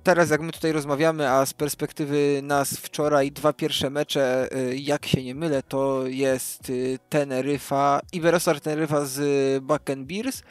teraz 0.03 0.31
jak 0.31 0.41
my 0.41 0.53
tutaj 0.53 0.72
rozmawiamy, 0.72 1.31
a 1.31 1.47
z 1.47 1.55
perspektywy 1.55 2.41
nas 2.43 2.77
wczoraj 2.77 3.33
dwa 3.33 3.53
pierwsze 3.53 3.91
mecze, 3.91 4.49
jak 4.77 5.07
się 5.07 5.24
nie 5.24 5.35
mylę, 5.35 5.62
to 5.62 6.07
jest 6.07 6.72
Teneryfa, 7.09 8.01
Iberostar 8.12 8.61
Teneryfa 8.61 9.05
z 9.05 9.64
Bakken 9.64 10.07
Bears 10.07 10.43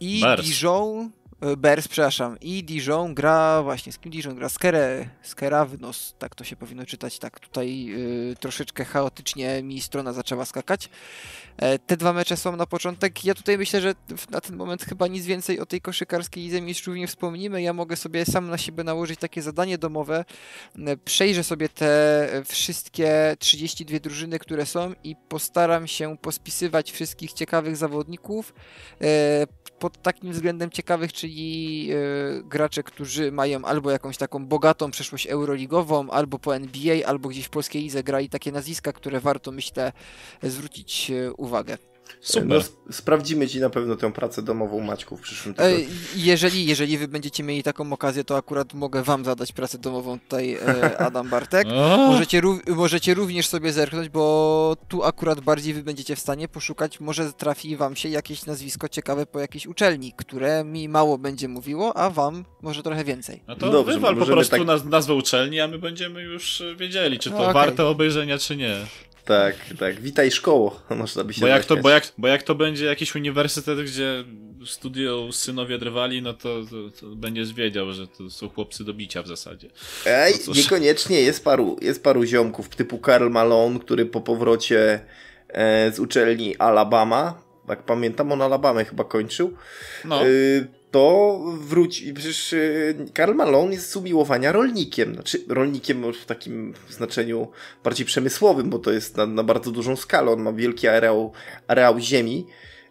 i 0.00 0.20
Bears. 0.20 0.46
Dijon 0.46 1.10
Bears, 1.40 1.88
przepraszam, 1.88 2.40
i 2.40 2.64
Dijon 2.64 3.14
gra 3.14 3.62
właśnie, 3.62 3.92
z 3.92 3.98
kim 3.98 4.12
Dijon 4.12 4.34
gra? 4.34 4.48
Skere, 4.48 5.08
Skerawnos, 5.22 6.14
tak 6.18 6.34
to 6.34 6.44
się 6.44 6.56
powinno 6.56 6.86
czytać, 6.86 7.18
tak 7.18 7.40
tutaj 7.40 7.94
y, 8.30 8.36
troszeczkę 8.40 8.84
chaotycznie 8.84 9.62
mi 9.62 9.80
strona 9.80 10.12
zaczęła 10.12 10.44
skakać. 10.44 10.90
E, 11.58 11.78
te 11.78 11.96
dwa 11.96 12.12
mecze 12.12 12.36
są 12.36 12.56
na 12.56 12.66
początek. 12.66 13.24
Ja 13.24 13.34
tutaj 13.34 13.58
myślę, 13.58 13.80
że 13.80 13.94
na 14.30 14.40
ten 14.40 14.56
moment 14.56 14.84
chyba 14.84 15.06
nic 15.06 15.26
więcej 15.26 15.60
o 15.60 15.66
tej 15.66 15.80
koszykarskiej 15.80 16.44
Lidze 16.44 16.60
Mistrzów 16.60 16.96
nie 16.96 17.06
wspomnimy. 17.06 17.62
Ja 17.62 17.72
mogę 17.72 17.96
sobie 17.96 18.24
sam 18.24 18.50
na 18.50 18.58
siebie 18.58 18.84
nałożyć 18.84 19.20
takie 19.20 19.42
zadanie 19.42 19.78
domowe. 19.78 20.24
E, 20.78 20.96
przejrzę 20.96 21.44
sobie 21.44 21.68
te 21.68 22.42
wszystkie 22.44 23.36
32 23.38 23.98
drużyny, 23.98 24.38
które 24.38 24.66
są 24.66 24.92
i 25.04 25.16
postaram 25.28 25.86
się 25.86 26.16
pospisywać 26.16 26.92
wszystkich 26.92 27.32
ciekawych 27.32 27.76
zawodników 27.76 28.54
e, 29.00 29.46
pod 29.78 30.02
takim 30.02 30.32
względem 30.32 30.70
ciekawych, 30.70 31.12
czyli 31.12 31.27
gracze, 32.44 32.82
którzy 32.82 33.32
mają 33.32 33.64
albo 33.64 33.90
jakąś 33.90 34.16
taką 34.16 34.46
bogatą 34.46 34.90
przeszłość 34.90 35.26
euroligową, 35.26 36.10
albo 36.10 36.38
po 36.38 36.56
NBA, 36.56 37.06
albo 37.06 37.28
gdzieś 37.28 37.44
w 37.44 37.50
polskiej 37.50 37.82
lidze 37.82 38.02
grali 38.02 38.28
takie 38.28 38.52
nazwiska, 38.52 38.92
które 38.92 39.20
warto 39.20 39.52
myślę 39.52 39.92
zwrócić 40.42 41.12
uwagę 41.36 41.58
uwagę. 41.58 41.97
Super. 42.20 42.48
No, 42.48 42.92
sprawdzimy 42.92 43.48
ci 43.48 43.60
na 43.60 43.70
pewno 43.70 43.96
tę 43.96 44.12
pracę 44.12 44.42
domową 44.42 44.80
Maćku 44.80 45.16
w 45.16 45.20
przyszłym 45.20 45.54
tygodniu. 45.54 45.86
Jeżeli, 46.16 46.66
jeżeli 46.66 46.98
wy 46.98 47.08
będziecie 47.08 47.42
mieli 47.42 47.62
taką 47.62 47.92
okazję, 47.92 48.24
to 48.24 48.36
akurat 48.36 48.74
mogę 48.74 49.02
wam 49.02 49.24
zadać 49.24 49.52
pracę 49.52 49.78
domową 49.78 50.18
tutaj 50.18 50.54
e, 50.54 50.98
Adam 51.06 51.28
Bartek. 51.28 51.66
możecie, 51.96 52.42
możecie 52.68 53.14
również 53.14 53.48
sobie 53.48 53.72
zerknąć, 53.72 54.08
bo 54.08 54.76
tu 54.88 55.04
akurat 55.04 55.40
bardziej 55.40 55.74
wy 55.74 55.82
będziecie 55.82 56.16
w 56.16 56.20
stanie 56.20 56.48
poszukać, 56.48 57.00
może 57.00 57.32
trafi 57.32 57.76
wam 57.76 57.96
się 57.96 58.08
jakieś 58.08 58.46
nazwisko 58.46 58.88
ciekawe 58.88 59.26
po 59.26 59.40
jakiejś 59.40 59.66
uczelni, 59.66 60.12
które 60.16 60.64
mi 60.64 60.88
mało 60.88 61.18
będzie 61.18 61.48
mówiło, 61.48 61.96
a 61.96 62.10
wam 62.10 62.44
może 62.62 62.82
trochę 62.82 63.04
więcej. 63.04 63.42
No 63.48 63.56
to 63.56 63.70
Dobrze, 63.70 63.94
wywal 63.94 64.16
po 64.16 64.26
prostu 64.26 64.56
tak... 64.56 64.84
nazwę 64.84 65.14
uczelni, 65.14 65.60
a 65.60 65.68
my 65.68 65.78
będziemy 65.78 66.22
już 66.22 66.62
wiedzieli, 66.76 67.18
czy 67.18 67.30
to 67.30 67.38
okay. 67.38 67.54
warte 67.54 67.86
obejrzenia, 67.86 68.38
czy 68.38 68.56
nie. 68.56 68.76
Tak, 69.28 69.54
tak. 69.78 70.00
Witaj 70.00 70.30
szkoło, 70.30 70.80
można 70.96 71.24
by 71.24 71.34
się 71.34 71.40
bo 71.40 71.46
jak, 71.46 71.64
to, 71.64 71.76
bo, 71.76 71.90
jak, 71.90 72.12
bo 72.18 72.28
jak 72.28 72.42
to 72.42 72.54
będzie 72.54 72.86
jakiś 72.86 73.14
uniwersytet, 73.14 73.80
gdzie 73.80 74.24
studio 74.66 75.28
synowie 75.32 75.78
drwali, 75.78 76.22
no 76.22 76.34
to, 76.34 76.62
to, 76.70 77.00
to, 77.00 77.06
będziesz 77.06 77.52
wiedział, 77.52 77.92
że 77.92 78.06
to 78.06 78.30
są 78.30 78.48
chłopcy 78.48 78.84
do 78.84 78.94
bicia 78.94 79.22
w 79.22 79.26
zasadzie. 79.26 79.70
Ej, 80.06 80.34
no 80.48 80.54
niekoniecznie. 80.54 81.20
Jest 81.20 81.44
paru, 81.44 81.76
jest 81.82 82.02
paru 82.02 82.24
ziomków 82.24 82.68
typu 82.68 82.98
Karl 82.98 83.30
Malone, 83.30 83.78
który 83.78 84.06
po 84.06 84.20
powrocie 84.20 85.00
e, 85.48 85.92
z 85.92 85.98
uczelni 85.98 86.56
Alabama, 86.56 87.42
jak 87.68 87.82
pamiętam, 87.82 88.32
on 88.32 88.42
Alabamę 88.42 88.84
chyba 88.84 89.04
kończył. 89.04 89.56
No. 90.04 90.26
Y, 90.26 90.77
to 90.90 91.38
wróci. 91.60 92.14
Przecież 92.14 92.52
y, 92.52 92.96
Karl 93.14 93.34
Malone 93.34 93.74
jest 93.74 93.90
z 93.90 93.96
umiłowania 93.96 94.52
rolnikiem. 94.52 95.14
Znaczy, 95.14 95.44
rolnikiem 95.48 96.12
w 96.12 96.26
takim 96.26 96.74
znaczeniu 96.90 97.48
bardziej 97.84 98.06
przemysłowym, 98.06 98.70
bo 98.70 98.78
to 98.78 98.90
jest 98.92 99.16
na, 99.16 99.26
na 99.26 99.42
bardzo 99.42 99.70
dużą 99.70 99.96
skalę. 99.96 100.30
On 100.30 100.42
ma 100.42 100.52
wielki 100.52 100.88
areał, 100.88 101.32
areał 101.68 102.00
ziemi 102.00 102.46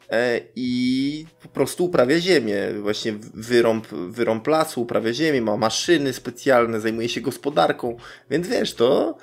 e, 0.10 0.42
i 0.56 1.26
po 1.42 1.50
prostu 1.50 1.86
uprawia 1.86 2.20
ziemię. 2.20 2.58
Właśnie 2.82 3.14
wyrąb, 3.34 3.88
wyrąb 3.88 4.48
lasu, 4.48 4.82
uprawia 4.82 5.14
ziemię, 5.14 5.42
ma 5.42 5.58
maszyny 5.58 6.14
specjalne, 6.14 6.80
zajmuje 6.80 7.10
się 7.10 7.22
gospodarką. 7.22 7.98
Więc 8.30 8.48
wiesz, 8.48 8.74
to 8.74 9.18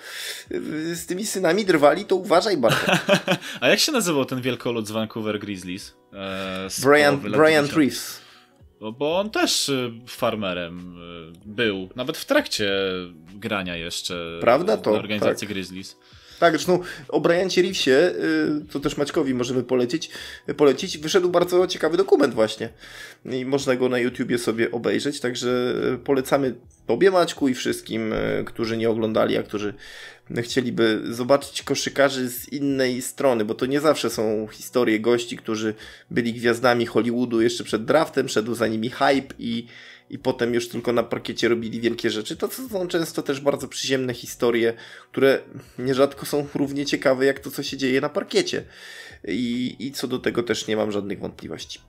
y, 0.53 0.97
z 0.97 1.07
tymi 1.07 1.27
synami 1.27 1.65
drwali, 1.65 2.05
to 2.05 2.17
uważaj 2.17 2.57
bardzo. 2.57 2.87
A 3.61 3.69
jak 3.69 3.79
się 3.79 3.93
nazywał 3.93 4.25
ten 4.25 4.41
wielkolud 4.41 4.89
z 4.89 4.91
Vancouver 4.91 5.39
Grizzlies? 5.39 5.95
E, 6.13 6.69
Brian, 6.83 7.19
Brian 7.19 7.67
Reeves. 7.67 8.24
Bo, 8.81 8.93
bo 8.93 9.19
on 9.19 9.31
też 9.31 9.69
y, 9.69 9.93
farmerem 10.07 10.97
y, 11.37 11.49
był, 11.49 11.89
nawet 11.97 12.17
w 12.17 12.25
trakcie 12.25 12.71
grania 13.35 13.77
jeszcze 13.77 14.39
Prawda 14.41 14.77
to? 14.77 14.93
organizacji 14.93 15.49
tak. 15.49 15.55
Grizzlies. 15.55 15.97
Tak, 16.41 16.53
zresztą 16.53 16.81
o 17.09 17.21
Briancie 17.21 17.63
Reevesie, 17.63 17.91
y, 17.91 18.73
to 18.73 18.81
też 18.81 18.97
Maćkowi 18.97 19.35
możemy 19.35 19.63
polecić, 19.63 20.11
polecić, 20.57 20.99
wyszedł 20.99 21.29
bardzo 21.29 21.67
ciekawy 21.67 21.97
dokument 21.97 22.35
właśnie 22.35 22.69
i 23.25 23.45
można 23.45 23.77
go 23.77 23.89
na 23.89 23.99
YouTubie 23.99 24.39
sobie 24.39 24.71
obejrzeć, 24.71 25.21
także 25.21 25.75
polecamy 26.05 26.55
Tobie 26.87 27.11
Maćku 27.11 27.49
i 27.49 27.55
wszystkim, 27.55 28.15
którzy 28.45 28.77
nie 28.77 28.91
oglądali, 28.91 29.37
a 29.37 29.43
którzy 29.43 29.75
chcieliby 30.43 31.03
zobaczyć 31.05 31.63
koszykarzy 31.63 32.31
z 32.31 32.53
innej 32.53 33.03
strony, 33.03 33.45
bo 33.45 33.55
to 33.55 33.67
nie 33.67 33.81
zawsze 33.81 34.11
są 34.11 34.47
historie 34.53 35.01
gości, 35.01 35.37
którzy 35.37 35.75
byli 36.11 36.33
gwiazdami 36.33 36.87
Hollywoodu 36.87 37.41
jeszcze 37.41 37.65
przed 37.65 37.85
draftem, 37.85 38.29
szedł 38.29 38.55
za 38.55 38.67
nimi 38.67 38.91
hype 38.91 39.35
i, 39.39 39.67
i 40.11 40.19
potem 40.19 40.55
już 40.55 40.69
tylko 40.69 40.93
na 40.93 41.03
parkiecie 41.03 41.49
robili 41.49 41.81
wielkie 41.81 42.11
rzeczy, 42.11 42.37
to 42.37 42.49
są 42.49 42.89
często 42.89 43.23
też 43.23 43.41
bardzo 43.41 43.69
przyziemne 43.69 44.15
historie, 44.15 44.75
które 45.13 45.39
nierzadko 45.79 46.27
są 46.27 46.47
równie 46.55 46.87
ciekawe 46.87 47.27
jak 47.27 47.41
to, 47.41 47.51
co 47.51 47.63
się 47.63 47.77
dzieje 47.77 48.01
na 48.01 48.09
parkiecie. 48.09 48.65
I, 49.29 49.77
i 49.79 49.93
co 49.93 50.09
do 50.09 50.19
tego 50.19 50.43
też 50.43 50.67
nie 50.67 50.77
mam 50.77 50.93
żadnych 50.93 51.19
wątpliwości. 51.19 51.81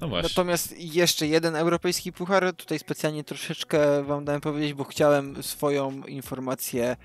No 0.00 0.08
właśnie. 0.08 0.28
Natomiast 0.28 0.74
jeszcze 0.78 1.26
jeden 1.26 1.56
europejski 1.56 2.12
puchar, 2.12 2.52
tutaj 2.52 2.78
specjalnie 2.78 3.24
troszeczkę 3.24 4.04
wam 4.04 4.24
dałem 4.24 4.40
powiedzieć, 4.40 4.74
bo 4.74 4.84
chciałem 4.84 5.42
swoją 5.42 6.02
informację 6.02 6.96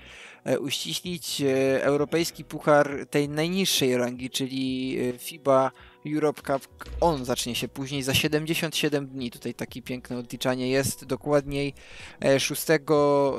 uściślić. 0.60 1.40
E, 1.40 1.84
europejski 1.84 2.44
puchar 2.44 3.06
tej 3.10 3.28
najniższej 3.28 3.96
rangi, 3.96 4.30
czyli 4.30 4.96
e, 5.14 5.18
FIBA 5.18 5.70
Europe 6.06 6.42
Cup, 6.42 6.88
on 7.00 7.24
zacznie 7.24 7.54
się 7.54 7.68
później 7.68 8.02
za 8.02 8.14
77 8.14 9.06
dni. 9.06 9.30
Tutaj 9.30 9.54
takie 9.54 9.82
piękne 9.82 10.18
odliczanie 10.18 10.70
jest. 10.70 11.04
Dokładniej 11.04 11.74
6 12.38 12.62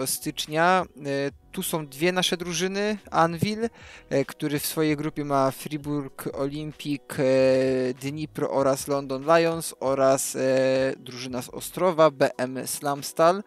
stycznia. 0.06 0.86
Tu 1.52 1.64
są 1.64 1.88
dwie 1.88 2.12
nasze 2.12 2.38
drużyny. 2.38 2.98
Anvil, 3.12 3.70
który 4.28 4.60
w 4.60 4.66
swojej 4.66 4.98
grupie 4.98 5.26
ma 5.26 5.52
Fribourg 5.52 6.30
Olympic, 6.34 7.02
Dnipro 8.02 8.52
oraz 8.52 8.88
London 8.88 9.24
Lions 9.38 9.76
oraz 9.80 10.38
drużyna 10.98 11.42
z 11.42 11.50
Ostrowa, 11.50 12.12
BM 12.12 12.68
Slamstal. 12.68 13.44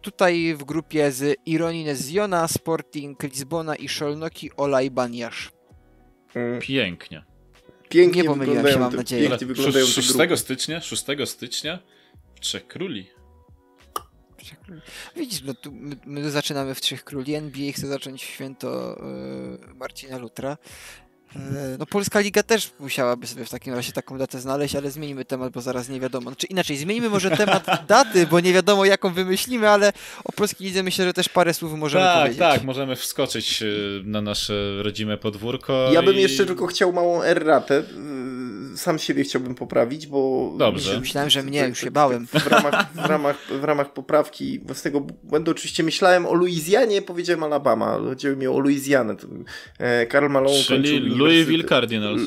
Tutaj 0.00 0.54
w 0.54 0.64
grupie 0.64 1.12
z 1.12 1.36
Ironines 1.46 2.08
Ziona, 2.08 2.48
Sporting 2.48 3.22
Lizbona 3.22 3.76
i 3.76 3.88
Szolnoki 3.88 4.50
Olaj 4.56 4.90
Baniasz. 4.90 5.52
Pięknie. 6.60 7.24
Pięknie 7.88 8.22
Nie 8.22 8.28
pomyliłem 8.28 8.68
się, 8.68 8.78
mam 8.78 8.90
te, 8.90 8.96
nadzieję. 8.96 9.28
Pięknie 9.28 9.46
wyglądają 9.46 9.86
6 9.86 10.08
te 10.08 10.26
grupy. 10.26 10.36
stycznia, 10.36 10.80
6 10.80 11.04
stycznia 11.24 11.78
Trzech 12.40 12.66
Króli. 12.66 13.10
Widzisz, 15.16 15.42
no 15.42 15.54
tu 15.54 15.72
my, 15.72 15.96
my 16.06 16.30
zaczynamy 16.30 16.74
w 16.74 16.80
Trzech 16.80 17.04
Króli, 17.04 17.34
NBA 17.34 17.72
chce 17.72 17.86
zacząć 17.86 18.22
święto 18.22 19.00
e, 19.00 19.74
Marcina 19.74 20.18
Lutra. 20.18 20.56
E, 21.36 21.76
no 21.78 21.86
Polska 21.86 22.20
Liga 22.20 22.42
też 22.42 22.70
musiałaby 22.80 23.26
sobie 23.26 23.44
w 23.44 23.50
takim 23.50 23.74
razie 23.74 23.92
taką 23.92 24.18
datę 24.18 24.40
znaleźć, 24.40 24.76
ale 24.76 24.90
zmienimy 24.90 25.24
temat, 25.24 25.52
bo 25.52 25.60
zaraz 25.60 25.88
nie 25.88 26.00
wiadomo. 26.00 26.30
Znaczy 26.30 26.46
inaczej, 26.46 26.76
zmienimy 26.76 27.08
może 27.08 27.30
temat 27.30 27.66
daty, 27.88 28.26
bo 28.26 28.40
nie 28.40 28.52
wiadomo 28.52 28.84
jaką 28.84 29.12
wymyślimy, 29.12 29.68
ale 29.68 29.92
o 30.24 30.32
Polskiej 30.32 30.66
Lidze 30.66 30.82
myślę, 30.82 31.04
że 31.04 31.12
też 31.12 31.28
parę 31.28 31.54
słów 31.54 31.72
możemy 31.72 32.04
tak, 32.04 32.18
powiedzieć. 32.18 32.38
tak, 32.38 32.64
możemy 32.64 32.96
wskoczyć 32.96 33.62
y, 33.62 34.02
na 34.04 34.20
nasze 34.22 34.82
rodzime 34.82 35.18
podwórko. 35.18 35.90
Ja 35.92 36.02
bym 36.02 36.16
i... 36.16 36.20
jeszcze 36.20 36.46
tylko 36.46 36.66
chciał 36.66 36.92
małą 36.92 37.22
erratę. 37.22 37.78
y, 38.72 38.76
Sam 38.76 38.98
siebie 38.98 39.24
chciałbym 39.24 39.54
poprawić, 39.54 40.06
bo. 40.06 40.52
Dobrze. 40.58 41.00
Myślałem, 41.00 41.30
że 41.30 41.42
mnie, 41.42 41.66
już 41.68 41.80
się 41.80 41.90
bałem. 41.90 42.26
W 42.26 42.46
ramach, 42.46 42.92
w 42.92 43.04
ramach, 43.04 43.36
w 43.60 43.64
ramach 43.64 43.92
poprawki 43.92 44.58
własnego 44.58 45.00
błędu 45.00 45.50
oczywiście 45.50 45.82
myślałem 45.82 46.26
o 46.26 46.34
Luizjanie, 46.34 47.02
powiedziałem 47.02 47.42
Alabama. 47.42 47.98
Chodziło 47.98 48.36
mi 48.36 48.46
o 48.46 48.58
Luizjanę. 48.58 49.16
E, 49.78 50.06
Karl 50.06 50.28
Malone 50.28 50.56
Czyli 50.56 51.00
kończył 51.00 51.25
Louisville 51.26 51.64
Cardinals. 51.64 52.20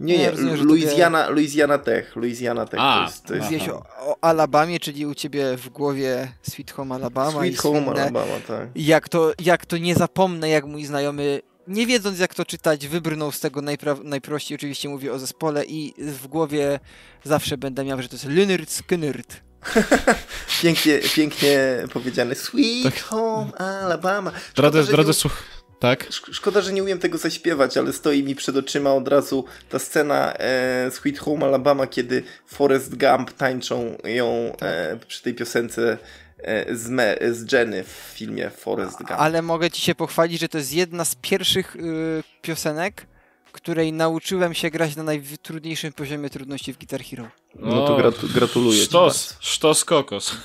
Nie, 0.00 0.12
Nie, 0.16 0.18
nie, 0.18 0.30
rozumiem, 0.30 0.56
że 0.56 0.64
Louisiana, 0.64 1.28
Louisiana 1.28 1.78
Tech. 1.78 2.16
Louisiana 2.16 2.66
Tech 2.66 2.80
A, 2.82 2.96
to 2.96 3.02
jest, 3.04 3.24
to 3.26 3.34
jest 3.34 3.44
Mówiłeś 3.50 3.68
o, 3.68 3.82
o 4.00 4.16
Alabamie, 4.20 4.80
czyli 4.80 5.06
u 5.06 5.14
ciebie 5.14 5.56
w 5.56 5.68
głowie 5.68 6.32
Sweet 6.42 6.70
Home 6.70 6.94
Alabama 6.94 7.30
Sweet 7.38 7.52
i 7.52 7.56
Home 7.56 7.80
słynne 7.84 8.00
Alabama, 8.02 8.34
tak. 8.48 8.68
Jak 8.74 9.08
to, 9.08 9.32
jak 9.40 9.66
to 9.66 9.78
nie 9.78 9.94
zapomnę, 9.94 10.48
jak 10.48 10.64
mój 10.64 10.84
znajomy, 10.84 11.40
nie 11.66 11.86
wiedząc 11.86 12.18
jak 12.18 12.34
to 12.34 12.44
czytać, 12.44 12.88
wybrnął 12.88 13.32
z 13.32 13.40
tego 13.40 13.60
najpra- 13.60 14.04
najprościej, 14.04 14.56
oczywiście 14.56 14.88
mówię 14.88 15.12
o 15.12 15.18
zespole 15.18 15.64
i 15.64 15.94
w 15.98 16.26
głowie 16.26 16.80
zawsze 17.24 17.58
będę 17.58 17.84
miał, 17.84 18.02
że 18.02 18.08
to 18.08 18.14
jest 18.14 18.26
Lynyrd 18.26 18.70
Skynyrd. 18.70 19.34
Pięknie, 20.62 20.98
pięknie 21.14 21.58
powiedziane. 21.92 22.34
Sweet 22.34 22.82
Tak. 22.94 23.02
Home 23.02 23.52
Alabama. 23.58 24.32
Szkoda, 24.52 24.70
Drodzy, 24.70 24.92
drodzy 24.92 25.08
nie- 25.08 25.14
słuch... 25.14 25.42
Tak? 25.82 26.08
Szk- 26.10 26.32
Szkoda, 26.34 26.60
że 26.60 26.72
nie 26.72 26.82
umiem 26.82 26.98
tego 26.98 27.18
zaśpiewać, 27.18 27.76
ale 27.76 27.92
stoi 27.92 28.22
mi 28.22 28.34
przed 28.34 28.56
oczyma 28.56 28.94
od 28.94 29.08
razu 29.08 29.44
ta 29.68 29.78
scena 29.78 30.32
e, 30.34 30.90
Sweet 30.90 31.18
Home 31.18 31.46
Alabama, 31.46 31.86
kiedy 31.86 32.22
Forrest 32.46 32.96
Gump 32.96 33.32
tańczą 33.32 33.96
ją 34.04 34.52
e, 34.62 34.96
przy 35.08 35.22
tej 35.22 35.34
piosence 35.34 35.98
e, 36.38 36.76
z, 36.76 36.88
Me, 36.88 37.16
z 37.32 37.52
Jenny 37.52 37.84
w 37.84 37.88
filmie 38.14 38.50
Forrest 38.50 38.96
Gump. 38.98 39.10
Ale 39.10 39.42
mogę 39.42 39.70
ci 39.70 39.80
się 39.82 39.94
pochwalić, 39.94 40.40
że 40.40 40.48
to 40.48 40.58
jest 40.58 40.72
jedna 40.72 41.04
z 41.04 41.14
pierwszych 41.14 41.76
y, 41.76 42.22
piosenek, 42.42 43.06
której 43.52 43.92
nauczyłem 43.92 44.54
się 44.54 44.70
grać 44.70 44.96
na 44.96 45.02
najtrudniejszym 45.02 45.92
poziomie 45.92 46.30
trudności 46.30 46.72
w 46.72 46.78
Guitar 46.78 47.00
Hero. 47.04 47.28
No 47.54 47.86
to 47.86 47.96
gratu- 47.96 48.28
gratuluję 48.34 48.78
ci 48.80 48.84
Sztos, 48.86 49.36
sztos 49.40 49.84
kokos. 49.84 50.36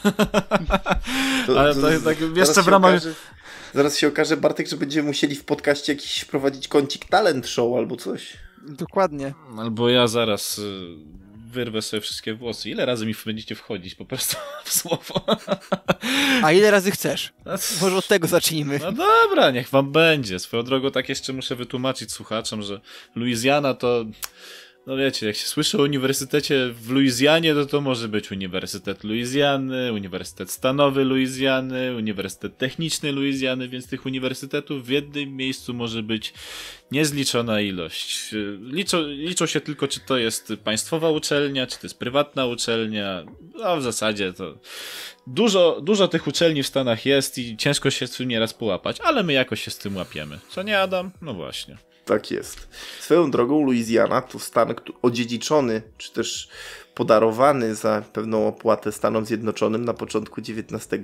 To- 1.48 1.60
ale 1.60 1.76
to- 1.76 1.82
tak- 1.82 2.02
tak 2.04 2.18
jeszcze 2.38 2.62
w 2.64 2.68
ramach- 2.68 2.92
Okaże, 2.96 3.14
zaraz 3.74 3.98
się 3.98 4.08
okaże, 4.08 4.38
Bartek, 4.38 4.68
że 4.68 4.78
będziemy 4.78 5.08
musieli 5.08 5.36
w 5.36 5.46
podcaście 5.46 5.94
jakiś 5.94 6.20
wprowadzić 6.20 6.68
kącik 6.68 7.06
talent 7.06 7.48
show 7.48 7.78
albo 7.78 7.96
coś. 7.96 8.34
Dokładnie. 8.68 9.34
Albo 9.58 9.90
ja 9.90 10.08
zaraz 10.08 10.58
y, 10.58 10.96
wyrwę 11.52 11.82
sobie 11.82 12.02
wszystkie 12.02 12.34
włosy. 12.34 12.70
Ile 12.70 12.86
razy 12.86 13.06
mi 13.06 13.14
będziecie 13.26 13.56
wchodzić 13.56 13.96
po 13.96 14.06
prostu 14.06 14.38
w 14.66 14.74
słowo? 14.74 15.26
A 16.44 16.52
ile 16.52 16.72
razy 16.72 16.92
chcesz? 16.92 17.34
No, 17.46 17.52
Może 17.82 17.98
od 17.98 18.08
tego 18.08 18.28
zacznijmy. 18.28 18.80
No 18.80 18.92
dobra, 18.92 19.52
niech 19.52 19.70
wam 19.70 19.92
będzie. 19.92 20.40
Swoją 20.40 20.64
drogą 20.64 20.92
tak 20.92 21.10
jeszcze 21.10 21.34
muszę 21.34 21.56
wytłumaczyć 21.56 22.12
słuchaczom, 22.12 22.62
że 22.62 22.82
Luizjana 23.16 23.74
to... 23.74 24.06
No 24.88 24.98
wiecie, 24.98 25.28
jak 25.28 25.36
się 25.36 25.48
słyszy 25.48 25.78
o 25.78 25.82
uniwersytecie 25.82 26.70
w 26.74 26.90
Luizjanie, 26.90 27.54
to 27.54 27.66
to 27.66 27.82
może 27.82 28.08
być 28.08 28.32
Uniwersytet 28.32 29.04
Luizjany, 29.04 29.94
Uniwersytet 29.94 30.52
Stanowy 30.52 31.04
Luizjany, 31.04 31.96
Uniwersytet 31.96 32.58
Techniczny 32.58 33.12
Luizjany, 33.12 33.70
więc 33.70 33.88
tych 33.88 34.06
uniwersytetów 34.06 34.86
w 34.86 34.90
jednym 34.90 35.36
miejscu 35.36 35.74
może 35.74 36.04
być 36.04 36.34
niezliczona 36.92 37.62
ilość. 37.62 38.30
Liczą, 38.62 39.08
liczą 39.08 39.46
się 39.46 39.62
tylko, 39.62 39.88
czy 39.88 40.00
to 40.00 40.18
jest 40.18 40.54
państwowa 40.64 41.10
uczelnia, 41.10 41.68
czy 41.68 41.76
to 41.76 41.82
jest 41.84 42.00
prywatna 42.00 42.46
uczelnia. 42.46 43.24
No 43.56 43.78
w 43.78 43.84
zasadzie 43.84 44.34
to 44.34 44.58
dużo, 45.28 45.82
dużo 45.82 46.08
tych 46.08 46.28
uczelni 46.28 46.64
w 46.64 46.68
Stanach 46.68 47.06
jest 47.06 47.38
i 47.38 47.58
ciężko 47.58 47.92
się 47.92 48.08
z 48.08 48.12
tym 48.12 48.28
nieraz 48.28 48.54
połapać, 48.54 49.02
ale 49.02 49.24
my 49.24 49.34
jakoś 49.34 49.64
się 49.64 49.72
z 49.72 49.78
tym 49.78 49.96
łapiemy. 49.96 50.40
Co 50.50 50.64
nie, 50.64 50.80
Adam? 50.80 51.12
No 51.22 51.34
właśnie. 51.34 51.78
Tak 52.08 52.32
jest. 52.32 52.68
Swoją 53.00 53.32
drogą 53.32 53.66
Louisiana 53.66 54.22
to 54.22 54.40
stan 54.40 54.74
odziedziczony, 55.02 55.82
czy 55.98 56.14
też 56.14 56.50
podarowany 56.96 57.76
za 57.76 58.04
pewną 58.14 58.48
opłatę 58.48 58.92
Stanom 58.92 59.26
Zjednoczonym 59.26 59.86
na 59.86 59.94
początku 59.94 60.42
XIX 60.42 61.04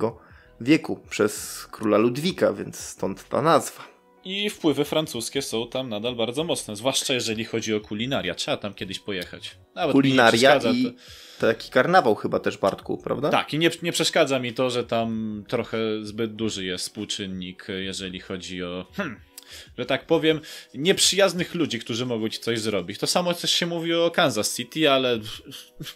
wieku 0.60 1.00
przez 1.10 1.64
króla 1.70 1.98
Ludwika, 1.98 2.52
więc 2.52 2.78
stąd 2.78 3.28
ta 3.28 3.42
nazwa. 3.42 3.94
I 4.24 4.50
wpływy 4.50 4.84
francuskie 4.84 5.42
są 5.42 5.68
tam 5.68 5.88
nadal 5.88 6.16
bardzo 6.16 6.44
mocne, 6.44 6.76
zwłaszcza 6.76 7.14
jeżeli 7.14 7.44
chodzi 7.44 7.74
o 7.74 7.80
kulinaria. 7.80 8.34
Trzeba 8.34 8.56
tam 8.56 8.74
kiedyś 8.74 8.98
pojechać. 8.98 9.56
Nawet 9.74 9.92
Kulinaria 9.92 10.60
i 10.72 10.96
taki 11.40 11.70
karnawał 11.70 12.14
chyba 12.14 12.40
też, 12.40 12.58
Bartku, 12.58 12.98
prawda? 12.98 13.30
Tak, 13.30 13.54
i 13.54 13.58
nie, 13.58 13.70
nie 13.82 13.92
przeszkadza 13.92 14.38
mi 14.38 14.52
to, 14.52 14.70
że 14.70 14.84
tam 14.84 15.44
trochę 15.48 15.78
zbyt 16.02 16.34
duży 16.34 16.64
jest 16.64 16.84
współczynnik, 16.84 17.66
jeżeli 17.68 18.20
chodzi 18.20 18.64
o, 18.64 18.86
hmm, 18.92 19.20
że 19.78 19.86
tak 19.86 20.06
powiem, 20.06 20.40
nieprzyjaznych 20.74 21.54
ludzi, 21.54 21.78
którzy 21.78 22.06
mogą 22.06 22.28
ci 22.28 22.38
coś 22.38 22.60
zrobić. 22.60 22.98
To 22.98 23.06
samo 23.06 23.34
też 23.34 23.50
się 23.52 23.66
mówi 23.66 23.94
o 23.94 24.10
Kansas 24.10 24.56
City, 24.56 24.90
ale 24.90 25.18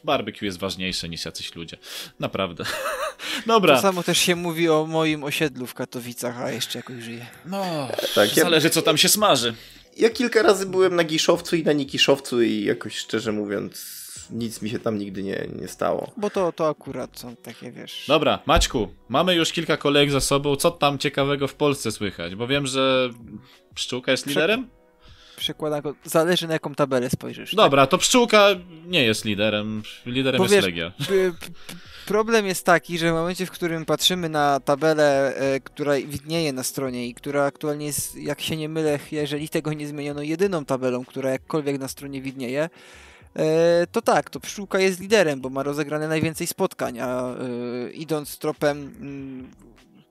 barbecue 0.04 0.44
jest 0.44 0.58
ważniejsze 0.58 1.08
niż 1.08 1.24
jacyś 1.24 1.54
ludzie. 1.54 1.76
Naprawdę. 2.20 2.64
Dobra. 3.46 3.76
To 3.76 3.82
samo 3.82 4.02
też 4.02 4.18
się 4.18 4.36
mówi 4.36 4.68
o 4.68 4.86
moim 4.86 5.24
osiedlu 5.24 5.66
w 5.66 5.74
Katowicach, 5.74 6.40
a 6.40 6.50
jeszcze 6.50 6.78
jakoś 6.78 7.02
żyje. 7.04 7.26
No, 7.46 7.88
Tak, 8.14 8.36
ja- 8.36 8.42
zależy 8.42 8.70
co 8.70 8.82
tam 8.82 8.96
się 8.98 9.08
smaży. 9.08 9.54
Ja 9.96 10.10
kilka 10.10 10.42
razy 10.42 10.66
byłem 10.66 10.96
na 10.96 11.04
Giszowcu 11.04 11.56
i 11.56 11.62
na 11.64 11.72
Nikiszowcu 11.72 12.42
i 12.42 12.64
jakoś 12.64 12.96
szczerze 12.96 13.32
mówiąc 13.32 13.98
nic 14.30 14.62
mi 14.62 14.70
się 14.70 14.78
tam 14.78 14.98
nigdy 14.98 15.22
nie, 15.22 15.48
nie 15.60 15.68
stało. 15.68 16.12
Bo 16.16 16.30
to, 16.30 16.52
to 16.52 16.68
akurat 16.68 17.18
są 17.18 17.36
takie, 17.36 17.72
wiesz... 17.72 18.04
Dobra, 18.08 18.38
Maćku, 18.46 18.88
mamy 19.08 19.34
już 19.34 19.52
kilka 19.52 19.76
kolejek 19.76 20.10
za 20.10 20.20
sobą. 20.20 20.56
Co 20.56 20.70
tam 20.70 20.98
ciekawego 20.98 21.48
w 21.48 21.54
Polsce 21.54 21.92
słychać? 21.92 22.34
Bo 22.34 22.46
wiem, 22.46 22.66
że 22.66 23.10
Pszczółka 23.74 24.10
jest 24.12 24.26
liderem? 24.26 24.68
Przekładam 25.36 25.80
go, 25.80 25.94
zależy 26.04 26.46
na 26.46 26.52
jaką 26.52 26.74
tabelę 26.74 27.10
spojrzysz. 27.10 27.54
Dobra, 27.54 27.86
to 27.86 27.98
Pszczółka 27.98 28.48
nie 28.86 29.04
jest 29.04 29.24
liderem. 29.24 29.82
Liderem 30.06 30.38
Bo 30.38 30.44
jest 30.44 30.54
wiesz, 30.54 30.64
Legia. 30.64 30.90
P- 30.98 31.04
p- 31.06 31.46
Problem 32.06 32.46
jest 32.46 32.66
taki, 32.66 32.98
że 32.98 33.10
w 33.10 33.14
momencie, 33.14 33.46
w 33.46 33.50
którym 33.50 33.84
patrzymy 33.84 34.28
na 34.28 34.60
tabelę, 34.60 35.36
e, 35.36 35.60
która 35.60 35.94
widnieje 35.94 36.52
na 36.52 36.62
stronie 36.62 37.06
i 37.06 37.14
która 37.14 37.44
aktualnie 37.44 37.86
jest, 37.86 38.16
jak 38.16 38.40
się 38.40 38.56
nie 38.56 38.68
mylę, 38.68 38.98
jeżeli 39.12 39.48
tego 39.48 39.72
nie 39.72 39.86
zmieniono, 39.88 40.22
jedyną 40.22 40.64
tabelą, 40.64 41.04
która 41.04 41.30
jakkolwiek 41.30 41.78
na 41.78 41.88
stronie 41.88 42.22
widnieje, 42.22 42.70
to 43.92 44.02
tak, 44.02 44.30
to 44.30 44.40
Pszczółka 44.40 44.78
jest 44.78 45.00
liderem, 45.00 45.40
bo 45.40 45.50
ma 45.50 45.62
rozegrane 45.62 46.08
najwięcej 46.08 46.46
spotkań, 46.46 46.98
a 47.00 47.34
e, 47.34 47.90
idąc 47.90 48.38
tropem 48.38 48.78
mm, 49.00 49.50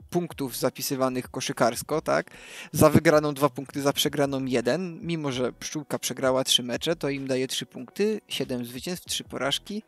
punktów 0.09 0.57
zapisywanych 0.57 1.31
koszykarsko, 1.31 2.01
tak? 2.01 2.31
Za 2.71 2.89
wygraną 2.89 3.33
dwa 3.33 3.49
punkty, 3.49 3.81
za 3.81 3.93
przegraną 3.93 4.45
jeden. 4.45 4.99
Mimo, 5.01 5.31
że 5.31 5.53
Pszczółka 5.53 5.99
przegrała 5.99 6.43
trzy 6.43 6.63
mecze, 6.63 6.95
to 6.95 7.09
im 7.09 7.27
daje 7.27 7.47
trzy 7.47 7.65
punkty, 7.65 8.21
siedem 8.27 8.65
zwycięstw, 8.65 9.05
trzy 9.05 9.23
porażki. 9.23 9.83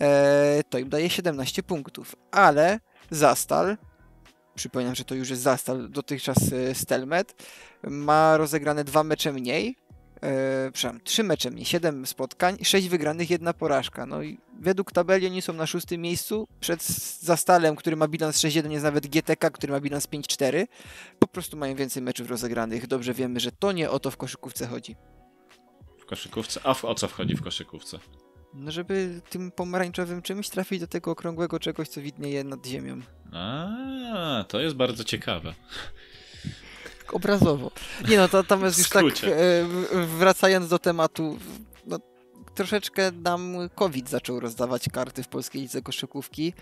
E, 0.00 0.62
to 0.70 0.78
im 0.78 0.88
daje 0.88 1.10
17 1.10 1.62
punktów. 1.62 2.16
Ale 2.30 2.80
Zastal, 3.10 3.76
przypominam, 4.54 4.94
że 4.94 5.04
to 5.04 5.14
już 5.14 5.30
jest 5.30 5.42
Zastal, 5.42 5.90
dotychczas 5.90 6.36
e, 6.52 6.74
Stelmet, 6.74 7.44
ma 7.82 8.36
rozegrane 8.36 8.84
dwa 8.84 9.04
mecze 9.04 9.32
mniej, 9.32 9.76
e, 10.26 10.70
przepraszam, 10.72 11.00
trzy 11.04 11.22
mecze 11.22 11.50
mniej, 11.50 11.64
siedem 11.64 12.06
spotkań, 12.06 12.56
sześć 12.62 12.88
wygranych, 12.88 13.30
jedna 13.30 13.52
porażka. 13.52 14.06
No 14.06 14.22
i 14.22 14.38
według 14.60 14.92
tabeli 14.92 15.26
oni 15.26 15.42
są 15.42 15.52
na 15.52 15.66
szóstym 15.66 16.00
miejscu, 16.00 16.48
przed 16.60 16.82
Zastalem, 17.20 17.76
który 17.76 17.96
ma 17.96 18.08
bilans 18.08 18.36
6-1, 18.36 18.70
jest 18.70 18.84
nawet 18.84 19.06
GTK, 19.06 19.50
który 19.50 19.72
ma 19.72 19.80
bilans 19.80 20.08
5-4. 20.08 20.66
Po 21.18 21.26
prostu 21.26 21.56
mają 21.56 21.74
więcej 21.74 22.02
meczów 22.02 22.30
rozegranych. 22.30 22.86
Dobrze 22.86 23.14
wiemy, 23.14 23.40
że 23.40 23.52
to 23.52 23.72
nie 23.72 23.90
o 23.90 23.98
to 23.98 24.10
w 24.10 24.16
koszykówce 24.16 24.66
chodzi. 24.66 24.96
W 25.98 26.06
koszykówce? 26.06 26.60
A 26.64 26.70
o 26.82 26.94
co 26.94 27.08
wchodzi 27.08 27.34
w 27.34 27.42
koszykówce? 27.42 27.98
No, 28.54 28.70
żeby 28.70 29.20
tym 29.30 29.50
pomarańczowym 29.50 30.22
czymś 30.22 30.48
trafić 30.48 30.80
do 30.80 30.86
tego 30.86 31.10
okrągłego 31.10 31.58
czegoś, 31.58 31.88
co 31.88 32.00
widnieje 32.00 32.44
nad 32.44 32.66
ziemią. 32.66 33.00
A, 33.32 34.44
to 34.48 34.60
jest 34.60 34.76
bardzo 34.76 35.04
ciekawe. 35.04 35.54
Obrazowo. 37.14 37.70
Nie 38.08 38.16
no, 38.16 38.28
to 38.28 38.44
tam 38.44 38.64
jest 38.64 38.78
już 38.78 38.88
tak, 38.88 39.04
e, 39.04 39.10
wracając 40.18 40.68
do 40.68 40.78
tematu, 40.78 41.38
no, 41.86 41.98
troszeczkę 42.54 43.12
nam 43.12 43.56
COVID 43.74 44.10
zaczął 44.10 44.40
rozdawać 44.40 44.88
karty 44.92 45.22
w 45.22 45.28
polskiej 45.28 45.62
lidze 45.62 45.82
koszykówki. 45.82 46.52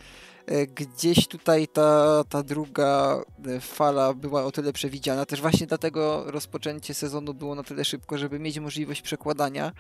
E, 0.47 0.67
gdzieś 0.67 1.29
tutaj 1.29 1.69
ta, 1.69 2.25
ta 2.29 2.43
druga 2.43 3.23
e, 3.47 3.61
fala 3.61 4.15
była 4.15 4.45
o 4.45 4.53
tyle 4.53 4.73
przewidziana, 4.73 5.27
też 5.27 5.41
właśnie 5.41 5.67
dlatego 5.67 6.25
rozpoczęcie 6.27 6.95
sezonu 6.95 7.35
było 7.35 7.55
na 7.55 7.63
tyle 7.63 7.85
szybko, 7.85 8.19
żeby 8.19 8.39
mieć 8.39 8.59
możliwość 8.59 9.03
przekładania 9.03 9.73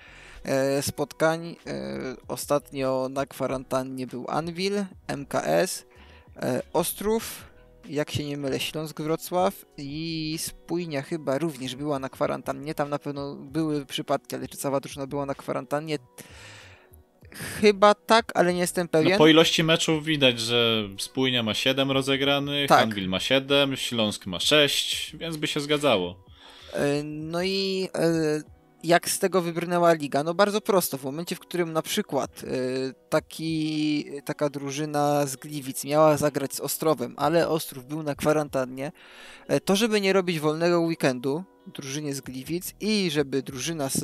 spotkań. 0.81 1.57
Ostatnio 2.29 3.09
na 3.11 3.27
kwarantannie 3.27 4.07
był 4.07 4.25
Anvil, 4.29 4.85
MKS, 5.09 5.85
Ostrów, 6.73 7.54
jak 7.89 8.11
się 8.11 8.25
nie 8.25 8.37
mylę, 8.37 8.61
Śląsk 8.61 9.01
Wrocław 9.01 9.65
i 9.79 10.37
Spójnia 10.39 11.03
chyba 11.03 11.39
również 11.39 11.77
była 11.77 11.99
na 11.99 12.09
kwarantannie. 12.09 12.75
Tam 12.75 12.91
na 12.91 12.99
pewno 12.99 13.35
były 13.35 13.87
przypadki, 13.87 14.37
ale 14.37 14.49
czy 14.49 14.57
cała 14.57 14.81
drużyna 14.81 15.07
była 15.07 15.27
na 15.27 15.35
kwarantannie? 15.35 15.99
Chyba 17.61 17.95
tak, 17.95 18.33
ale 18.35 18.55
nie 18.55 18.61
jestem 18.61 18.89
pewien. 18.89 19.13
No 19.13 19.19
po 19.19 19.29
ilości 19.29 19.65
meczów 19.65 20.05
widać, 20.05 20.41
że 20.41 20.89
Spójnia 20.99 21.43
ma 21.43 21.55
7 21.55 21.91
rozegranych, 21.91 22.69
tak. 22.69 22.83
Anvil 22.83 23.09
ma 23.09 23.21
7, 23.21 23.77
Śląsk 23.77 24.27
ma 24.27 24.41
6, 24.41 25.17
więc 25.17 25.37
by 25.37 25.47
się 25.47 25.61
zgadzało. 25.61 26.25
E, 26.73 27.03
no 27.05 27.43
i 27.43 27.89
e, 27.95 28.54
jak 28.85 29.11
z 29.11 29.19
tego 29.19 29.43
wybrnęła 29.43 29.93
liga? 29.93 30.23
No 30.23 30.35
bardzo 30.35 30.61
prosto. 30.61 30.99
W 30.99 31.05
momencie, 31.05 31.37
w 31.37 31.41
którym 31.41 31.73
na 31.73 31.83
przykład 31.83 32.43
y, 32.43 32.95
taki, 33.09 34.05
taka 34.25 34.51
drużyna 34.51 35.27
z 35.27 35.37
Gliwic 35.37 35.85
miała 35.85 36.17
zagrać 36.17 36.55
z 36.55 36.61
Ostrowem, 36.61 37.15
ale 37.17 37.49
Ostrów 37.49 37.87
był 37.87 38.03
na 38.03 38.15
kwarantannie, 38.15 38.93
y, 39.51 39.61
to 39.61 39.77
żeby 39.77 40.01
nie 40.01 40.13
robić 40.13 40.41
wolnego 40.41 40.81
weekendu, 40.81 41.45
drużynie 41.67 42.15
z 42.15 42.21
Gliwic 42.21 42.75
i 42.81 43.11
żeby 43.11 43.43
drużyna 43.43 43.89
z 43.89 44.03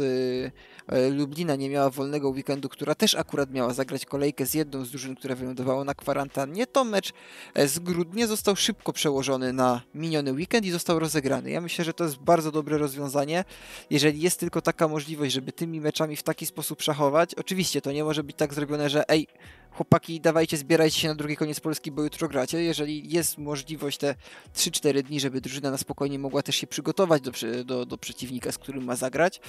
e, 0.88 1.10
Lublina 1.10 1.56
nie 1.56 1.70
miała 1.70 1.90
wolnego 1.90 2.28
weekendu, 2.28 2.68
która 2.68 2.94
też 2.94 3.14
akurat 3.14 3.50
miała 3.50 3.74
zagrać 3.74 4.06
kolejkę 4.06 4.46
z 4.46 4.54
jedną 4.54 4.84
z 4.84 4.90
drużyn, 4.90 5.16
która 5.16 5.34
wylądowała 5.34 5.84
na 5.84 5.94
kwarantannie, 5.94 6.66
to 6.66 6.84
mecz 6.84 7.12
e, 7.54 7.68
z 7.68 7.78
grudnia 7.78 8.26
został 8.26 8.56
szybko 8.56 8.92
przełożony 8.92 9.52
na 9.52 9.82
miniony 9.94 10.32
weekend 10.32 10.66
i 10.66 10.70
został 10.70 10.98
rozegrany. 10.98 11.50
Ja 11.50 11.60
myślę, 11.60 11.84
że 11.84 11.94
to 11.94 12.04
jest 12.04 12.16
bardzo 12.16 12.52
dobre 12.52 12.78
rozwiązanie. 12.78 13.44
Jeżeli 13.90 14.20
jest 14.20 14.40
tylko 14.40 14.62
taka 14.62 14.88
możliwość, 14.88 15.34
żeby 15.34 15.52
tymi 15.52 15.80
meczami 15.80 16.16
w 16.16 16.22
taki 16.22 16.46
sposób 16.46 16.82
szachować, 16.82 17.34
oczywiście 17.34 17.80
to 17.80 17.92
nie 17.92 18.04
może 18.04 18.24
być 18.24 18.36
tak 18.36 18.54
zrobione, 18.54 18.90
że 18.90 19.08
ej, 19.08 19.26
chłopaki, 19.70 20.20
dawajcie, 20.20 20.56
zbierajcie 20.56 21.00
się 21.00 21.08
na 21.08 21.14
drugi 21.14 21.36
koniec 21.36 21.60
Polski, 21.60 21.90
bo 21.90 22.02
jutro 22.02 22.28
gracie. 22.28 22.62
Jeżeli 22.62 23.12
jest 23.12 23.38
możliwość 23.38 23.98
te 23.98 24.14
3-4 24.54 25.02
dni, 25.02 25.20
żeby 25.20 25.40
drużyna 25.40 25.70
na 25.70 25.78
spokojnie 25.78 26.18
mogła 26.18 26.42
też 26.42 26.56
się 26.56 26.66
przygotować 26.66 27.22
do, 27.22 27.32
do, 27.64 27.86
do 27.86 27.98
przeciwnika, 27.98 28.52
z 28.52 28.58
którym 28.58 28.84
ma 28.84 28.96
zagrać, 28.96 29.40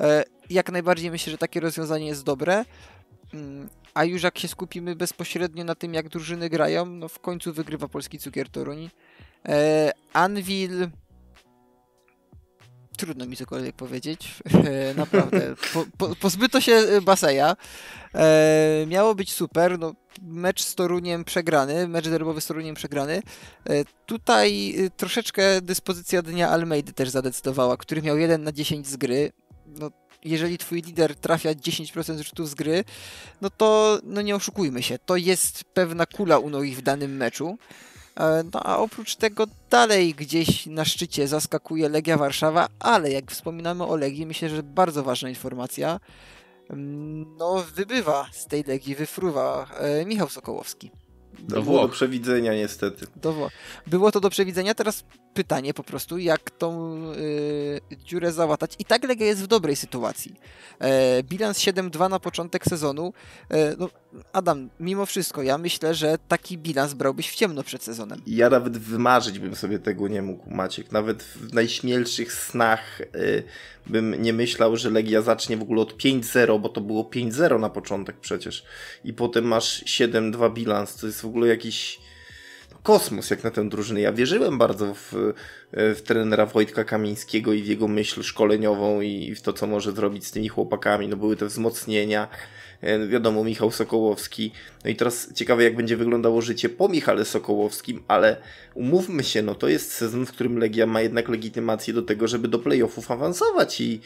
e, 0.00 0.24
jak 0.50 0.72
najbardziej 0.72 1.10
myślę, 1.10 1.30
że 1.30 1.38
takie 1.38 1.60
rozwiązanie 1.60 2.06
jest 2.06 2.24
dobre. 2.24 2.64
Mm, 3.34 3.68
a 3.94 4.04
już 4.04 4.22
jak 4.22 4.38
się 4.38 4.48
skupimy 4.48 4.96
bezpośrednio 4.96 5.64
na 5.64 5.74
tym, 5.74 5.94
jak 5.94 6.08
drużyny 6.08 6.48
grają, 6.48 6.86
no 6.86 7.08
w 7.08 7.18
końcu 7.18 7.52
wygrywa 7.52 7.88
polski 7.88 8.18
cukier 8.18 8.48
Toruń. 8.48 8.90
E, 9.48 9.92
Anvil 10.12 10.88
trudno 12.96 13.26
mi 13.26 13.36
cokolwiek 13.36 13.76
powiedzieć. 13.76 14.34
Naprawdę. 14.96 15.54
Po, 15.72 15.84
po, 15.98 16.16
pozbyto 16.16 16.60
się 16.60 16.72
e, 16.72 17.00
Baseja. 17.00 17.56
E, 18.14 18.84
miało 18.86 19.14
być 19.14 19.32
super. 19.32 19.78
No, 19.78 19.94
mecz 20.22 20.62
z 20.62 20.74
Toruniem 20.74 21.24
przegrany, 21.24 21.88
mecz 21.88 22.08
derbowy 22.08 22.40
z 22.40 22.46
Toruniem 22.46 22.74
przegrany. 22.74 23.22
E, 23.68 23.84
tutaj 24.06 24.74
e, 24.78 24.90
troszeczkę 24.90 25.62
dyspozycja 25.62 26.22
dnia 26.22 26.50
Almeidy 26.50 26.92
też 26.92 27.08
zadecydowała, 27.08 27.76
który 27.76 28.02
miał 28.02 28.18
1 28.18 28.42
na 28.42 28.52
10 28.52 28.86
z 28.86 28.96
gry. 28.96 29.32
No, 29.66 29.90
jeżeli 30.24 30.58
twój 30.58 30.82
lider 30.82 31.16
trafia 31.16 31.50
10% 31.50 32.22
rzutów 32.22 32.48
z 32.48 32.54
gry, 32.54 32.84
no 33.40 33.50
to 33.50 33.98
no 34.04 34.22
nie 34.22 34.36
oszukujmy 34.36 34.82
się, 34.82 34.98
to 34.98 35.16
jest 35.16 35.64
pewna 35.64 36.06
kula 36.06 36.38
u 36.38 36.50
nogi 36.50 36.74
w 36.74 36.82
danym 36.82 37.16
meczu. 37.16 37.58
E, 38.20 38.44
no 38.54 38.60
a 38.62 38.78
oprócz 38.78 39.16
tego 39.16 39.46
dalej 39.70 40.14
gdzieś 40.14 40.66
na 40.66 40.84
szczycie 40.84 41.28
zaskakuje 41.28 41.88
Legia 41.88 42.16
Warszawa, 42.16 42.68
ale 42.78 43.10
jak 43.10 43.30
wspominamy 43.30 43.84
o 43.84 43.96
Legii, 43.96 44.26
myślę, 44.26 44.48
że 44.48 44.62
bardzo 44.62 45.02
ważna 45.02 45.28
informacja, 45.28 46.00
mm, 46.70 47.36
no 47.36 47.64
wybywa 47.74 48.28
z 48.32 48.46
tej 48.46 48.62
Legii, 48.62 48.94
wyfruwa 48.94 49.66
e, 49.78 50.04
Michał 50.04 50.28
Sokołowski. 50.28 50.90
To 51.50 51.62
było 51.62 51.82
do 51.82 51.88
przewidzenia 51.88 52.54
niestety. 52.54 53.06
Do, 53.16 53.50
było 53.86 54.12
to 54.12 54.20
do 54.20 54.30
przewidzenia, 54.30 54.74
teraz 54.74 55.04
pytanie 55.34 55.74
po 55.74 55.84
prostu, 55.84 56.18
jak 56.18 56.50
tą 56.50 56.96
y, 57.12 57.80
dziurę 58.04 58.32
załatać. 58.32 58.74
I 58.78 58.84
tak 58.84 59.04
Legia 59.04 59.26
jest 59.26 59.42
w 59.42 59.46
dobrej 59.46 59.76
sytuacji. 59.76 60.34
E, 60.78 61.22
bilans 61.22 61.58
7-2 61.58 62.10
na 62.10 62.20
początek 62.20 62.64
sezonu. 62.64 63.12
E, 63.50 63.76
no, 63.78 63.88
Adam, 64.32 64.70
mimo 64.80 65.06
wszystko, 65.06 65.42
ja 65.42 65.58
myślę, 65.58 65.94
że 65.94 66.18
taki 66.28 66.58
bilans 66.58 66.94
brałbyś 66.94 67.30
w 67.30 67.34
ciemno 67.34 67.62
przed 67.62 67.82
sezonem. 67.82 68.22
Ja 68.26 68.50
nawet 68.50 68.78
wymarzyć 68.78 69.38
bym 69.38 69.56
sobie 69.56 69.78
tego 69.78 70.08
nie 70.08 70.22
mógł, 70.22 70.50
Maciek. 70.50 70.92
Nawet 70.92 71.22
w 71.22 71.54
najśmielszych 71.54 72.32
snach 72.32 73.00
y, 73.00 73.44
bym 73.86 74.22
nie 74.22 74.32
myślał, 74.32 74.76
że 74.76 74.90
Legia 74.90 75.22
zacznie 75.22 75.56
w 75.56 75.62
ogóle 75.62 75.82
od 75.82 75.96
5-0, 75.96 76.60
bo 76.60 76.68
to 76.68 76.80
było 76.80 77.02
5-0 77.04 77.60
na 77.60 77.70
początek 77.70 78.16
przecież. 78.20 78.64
I 79.04 79.12
potem 79.12 79.44
masz 79.44 79.84
7-2 79.84 80.54
bilans. 80.54 80.96
To 80.96 81.06
jest 81.06 81.20
w 81.20 81.26
ogóle 81.26 81.48
jakiś 81.48 82.00
kosmos 82.82 83.30
jak 83.30 83.44
na 83.44 83.50
tę 83.50 83.68
drużynę. 83.68 84.00
Ja 84.00 84.12
wierzyłem 84.12 84.58
bardzo 84.58 84.94
w, 84.94 85.12
w 85.72 86.00
trenera 86.04 86.46
Wojtka 86.46 86.84
Kamińskiego 86.84 87.52
i 87.52 87.62
w 87.62 87.66
jego 87.66 87.88
myśl 87.88 88.22
szkoleniową 88.22 89.00
i 89.00 89.34
w 89.34 89.42
to, 89.42 89.52
co 89.52 89.66
może 89.66 89.92
zrobić 89.92 90.26
z 90.26 90.30
tymi 90.30 90.48
chłopakami. 90.48 91.08
No 91.08 91.16
były 91.16 91.36
te 91.36 91.46
wzmocnienia, 91.46 92.28
wiadomo, 93.08 93.44
Michał 93.44 93.70
Sokołowski. 93.70 94.52
No 94.84 94.90
i 94.90 94.96
teraz 94.96 95.32
ciekawe, 95.32 95.64
jak 95.64 95.76
będzie 95.76 95.96
wyglądało 95.96 96.42
życie 96.42 96.68
po 96.68 96.88
Michale 96.88 97.24
Sokołowskim, 97.24 98.02
ale 98.08 98.36
umówmy 98.74 99.24
się, 99.24 99.42
no 99.42 99.54
to 99.54 99.68
jest 99.68 99.92
sezon, 99.92 100.26
w 100.26 100.32
którym 100.32 100.58
Legia 100.58 100.86
ma 100.86 101.00
jednak 101.00 101.28
legitymację 101.28 101.94
do 101.94 102.02
tego, 102.02 102.28
żeby 102.28 102.48
do 102.48 102.58
playoffów 102.58 103.10
awansować 103.10 103.80
i 103.80 104.00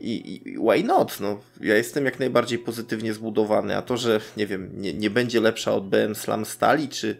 i, 0.00 0.42
i 0.48 0.58
why 0.58 0.84
not? 0.84 1.20
No, 1.20 1.40
ja 1.60 1.76
jestem 1.76 2.04
jak 2.04 2.18
najbardziej 2.18 2.58
pozytywnie 2.58 3.14
zbudowany, 3.14 3.76
a 3.76 3.82
to, 3.82 3.96
że 3.96 4.20
nie 4.36 4.46
wiem, 4.46 4.70
nie, 4.74 4.94
nie 4.94 5.10
będzie 5.10 5.40
lepsza 5.40 5.74
od 5.74 5.88
BM 5.88 6.14
Slam 6.14 6.44
Stali, 6.44 6.88
czy, 6.88 7.16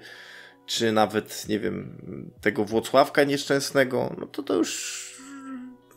czy 0.67 0.93
nawet, 0.93 1.49
nie 1.49 1.61
wiem, 1.61 1.97
tego 2.41 2.65
Włocławka 2.65 3.25
nieszczęsnego, 3.25 4.17
no 4.19 4.27
to 4.27 4.43
to 4.43 4.55
już 4.55 5.07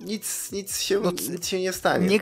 nic, 0.02 0.52
nic, 0.52 0.82
się, 0.82 1.00
no, 1.00 1.12
nic 1.12 1.48
się 1.48 1.60
nie 1.60 1.74
stanie. 1.74 2.08
Nie, 2.08 2.20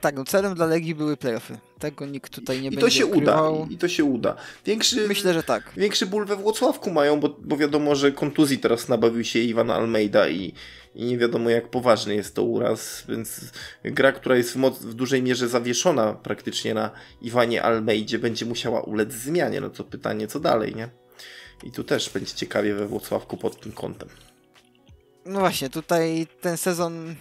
tak, 0.00 0.16
no 0.16 0.24
celem 0.24 0.54
dla 0.54 0.66
Legii 0.66 0.94
były 0.94 1.16
playoffy. 1.16 1.58
Tego 1.78 2.06
nikt 2.06 2.34
tutaj 2.34 2.60
nie 2.60 2.68
I 2.68 2.70
będzie 2.70 2.80
to 2.80 2.90
się 2.90 3.06
ukrywał. 3.06 3.62
uda. 3.62 3.72
I 3.74 3.78
to 3.78 3.88
się 3.88 4.04
uda. 4.04 4.36
Większy, 4.66 5.08
Myślę, 5.08 5.34
że 5.34 5.42
tak. 5.42 5.72
Większy 5.76 6.06
ból 6.06 6.26
we 6.26 6.36
Włocławku 6.36 6.90
mają, 6.90 7.20
bo, 7.20 7.36
bo 7.38 7.56
wiadomo, 7.56 7.94
że 7.94 8.12
kontuzji 8.12 8.58
teraz 8.58 8.88
nabawił 8.88 9.24
się 9.24 9.38
Iwan 9.38 9.70
Almeida 9.70 10.28
i, 10.28 10.54
i 10.94 11.04
nie 11.04 11.18
wiadomo 11.18 11.50
jak 11.50 11.68
poważny 11.70 12.14
jest 12.14 12.34
to 12.34 12.42
uraz, 12.42 13.04
więc 13.08 13.40
gra, 13.84 14.12
która 14.12 14.36
jest 14.36 14.52
w, 14.52 14.56
moc, 14.56 14.78
w 14.78 14.94
dużej 14.94 15.22
mierze 15.22 15.48
zawieszona 15.48 16.12
praktycznie 16.12 16.74
na 16.74 16.90
Iwanie 17.22 17.62
Almeidzie, 17.62 18.18
będzie 18.18 18.46
musiała 18.46 18.80
ulec 18.80 19.12
zmianie. 19.12 19.60
No 19.60 19.70
to 19.70 19.84
pytanie, 19.84 20.26
co 20.26 20.40
dalej, 20.40 20.74
nie? 20.74 20.88
I 21.64 21.72
tu 21.72 21.84
też 21.84 22.10
będzie 22.10 22.34
ciekawie 22.34 22.74
we 22.74 22.86
Włocławku 22.86 23.36
pod 23.36 23.60
tym 23.60 23.72
kątem. 23.72 24.08
No 25.26 25.40
właśnie, 25.40 25.70
tutaj 25.70 26.26
ten 26.40 26.56
sezon 26.56 27.14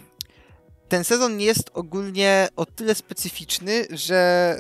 ten 0.90 1.04
sezon 1.04 1.40
jest 1.40 1.72
ogólnie 1.74 2.48
o 2.56 2.66
tyle 2.66 2.96
specyficzny, 2.96 3.86
że 3.90 4.56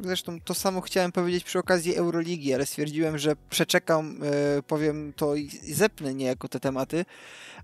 zresztą 0.00 0.40
to 0.40 0.54
samo 0.54 0.80
chciałem 0.80 1.12
powiedzieć 1.12 1.44
przy 1.44 1.58
okazji 1.58 1.96
Euroligi, 1.96 2.54
ale 2.54 2.66
stwierdziłem, 2.66 3.18
że 3.18 3.36
przeczekam, 3.50 4.20
e, 4.22 4.62
powiem 4.62 5.12
to 5.16 5.34
i 5.34 5.50
zepnę 5.72 6.14
niejako 6.14 6.48
te 6.48 6.60
tematy, 6.60 7.04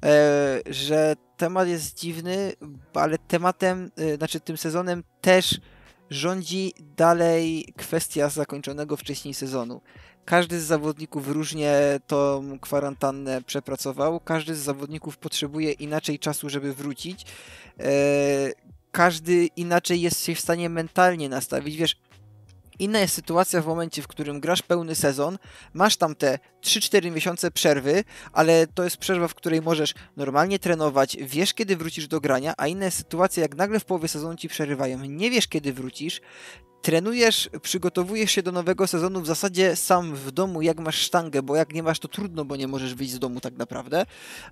e, 0.05 0.61
że 0.67 1.17
temat 1.37 1.69
jest 1.69 1.99
dziwny, 1.99 2.53
ale 2.95 3.19
tematem, 3.19 3.91
e, 3.97 4.17
znaczy 4.17 4.41
tym 4.41 4.57
sezonem 4.57 5.05
też 5.21 5.61
rządzi 6.11 6.73
dalej 6.97 7.73
kwestia 7.77 8.29
zakończonego 8.29 8.97
wcześniej 8.97 9.35
sezonu. 9.35 9.81
Każdy 10.25 10.61
z 10.61 10.65
zawodników 10.65 11.29
różnie 11.29 12.01
tą 12.07 12.43
kwarantannę 12.61 13.43
przepracował, 13.43 14.21
każdy 14.21 14.55
z 14.55 14.59
zawodników 14.59 15.17
potrzebuje 15.17 15.73
inaczej 15.73 16.19
czasu, 16.19 16.49
żeby 16.49 16.75
wrócić. 16.75 17.25
Każdy 18.93 19.47
inaczej 19.47 20.01
jest 20.01 20.25
się 20.25 20.35
w 20.35 20.41
stanie 20.41 20.69
mentalnie 20.69 21.29
nastawić. 21.29 21.77
Wiesz, 21.77 21.97
Inna 22.79 22.99
jest 22.99 23.15
sytuacja 23.15 23.63
w 23.63 23.67
momencie, 23.67 24.03
w 24.03 24.09
którym 24.09 24.41
grasz 24.41 24.63
pełny 24.63 24.95
sezon, 24.95 25.39
masz 25.75 25.97
tam 25.97 26.15
te 26.15 26.39
3-4 26.63 27.13
miesiące 27.13 27.51
przerwy, 27.51 28.05
ale 28.33 28.67
to 28.67 28.85
jest 28.85 28.97
przerwa, 28.97 29.29
w 29.29 29.35
której 29.35 29.63
możesz 29.63 29.95
normalnie 30.17 30.59
trenować, 30.59 31.17
wiesz 31.21 31.55
kiedy 31.55 31.77
wrócisz 31.77 32.09
do 32.09 32.21
grania, 32.21 32.55
a 32.57 32.67
inna 32.67 32.85
jest 32.85 32.97
sytuacja, 32.97 33.43
jak 33.43 33.57
nagle 33.57 33.81
w 33.81 33.85
połowie 33.85 34.09
sezonu 34.09 34.37
ci 34.37 34.49
przerywają, 34.49 34.99
nie 34.99 35.31
wiesz 35.31 35.49
kiedy 35.49 35.73
wrócisz, 35.73 36.21
trenujesz, 36.87 37.51
przygotowujesz 37.63 38.31
się 38.31 38.43
do 38.43 38.53
nowego 38.53 38.87
sezonu 38.87 39.21
w 39.21 39.27
zasadzie 39.27 39.77
sam 39.77 40.15
w 40.15 40.31
domu, 40.31 40.63
jak 40.63 40.81
masz 40.81 40.95
sztangę, 40.97 41.43
bo 41.43 41.57
jak 41.57 41.73
nie 41.73 41.83
masz, 41.83 41.99
to 41.99 42.09
trudno, 42.09 42.45
bo 42.45 42.57
nie 42.57 42.69
możesz 42.69 42.95
wyjść 42.95 43.13
z 43.13 43.19
domu 43.19 43.41
tak 43.41 43.57
naprawdę. 43.57 44.07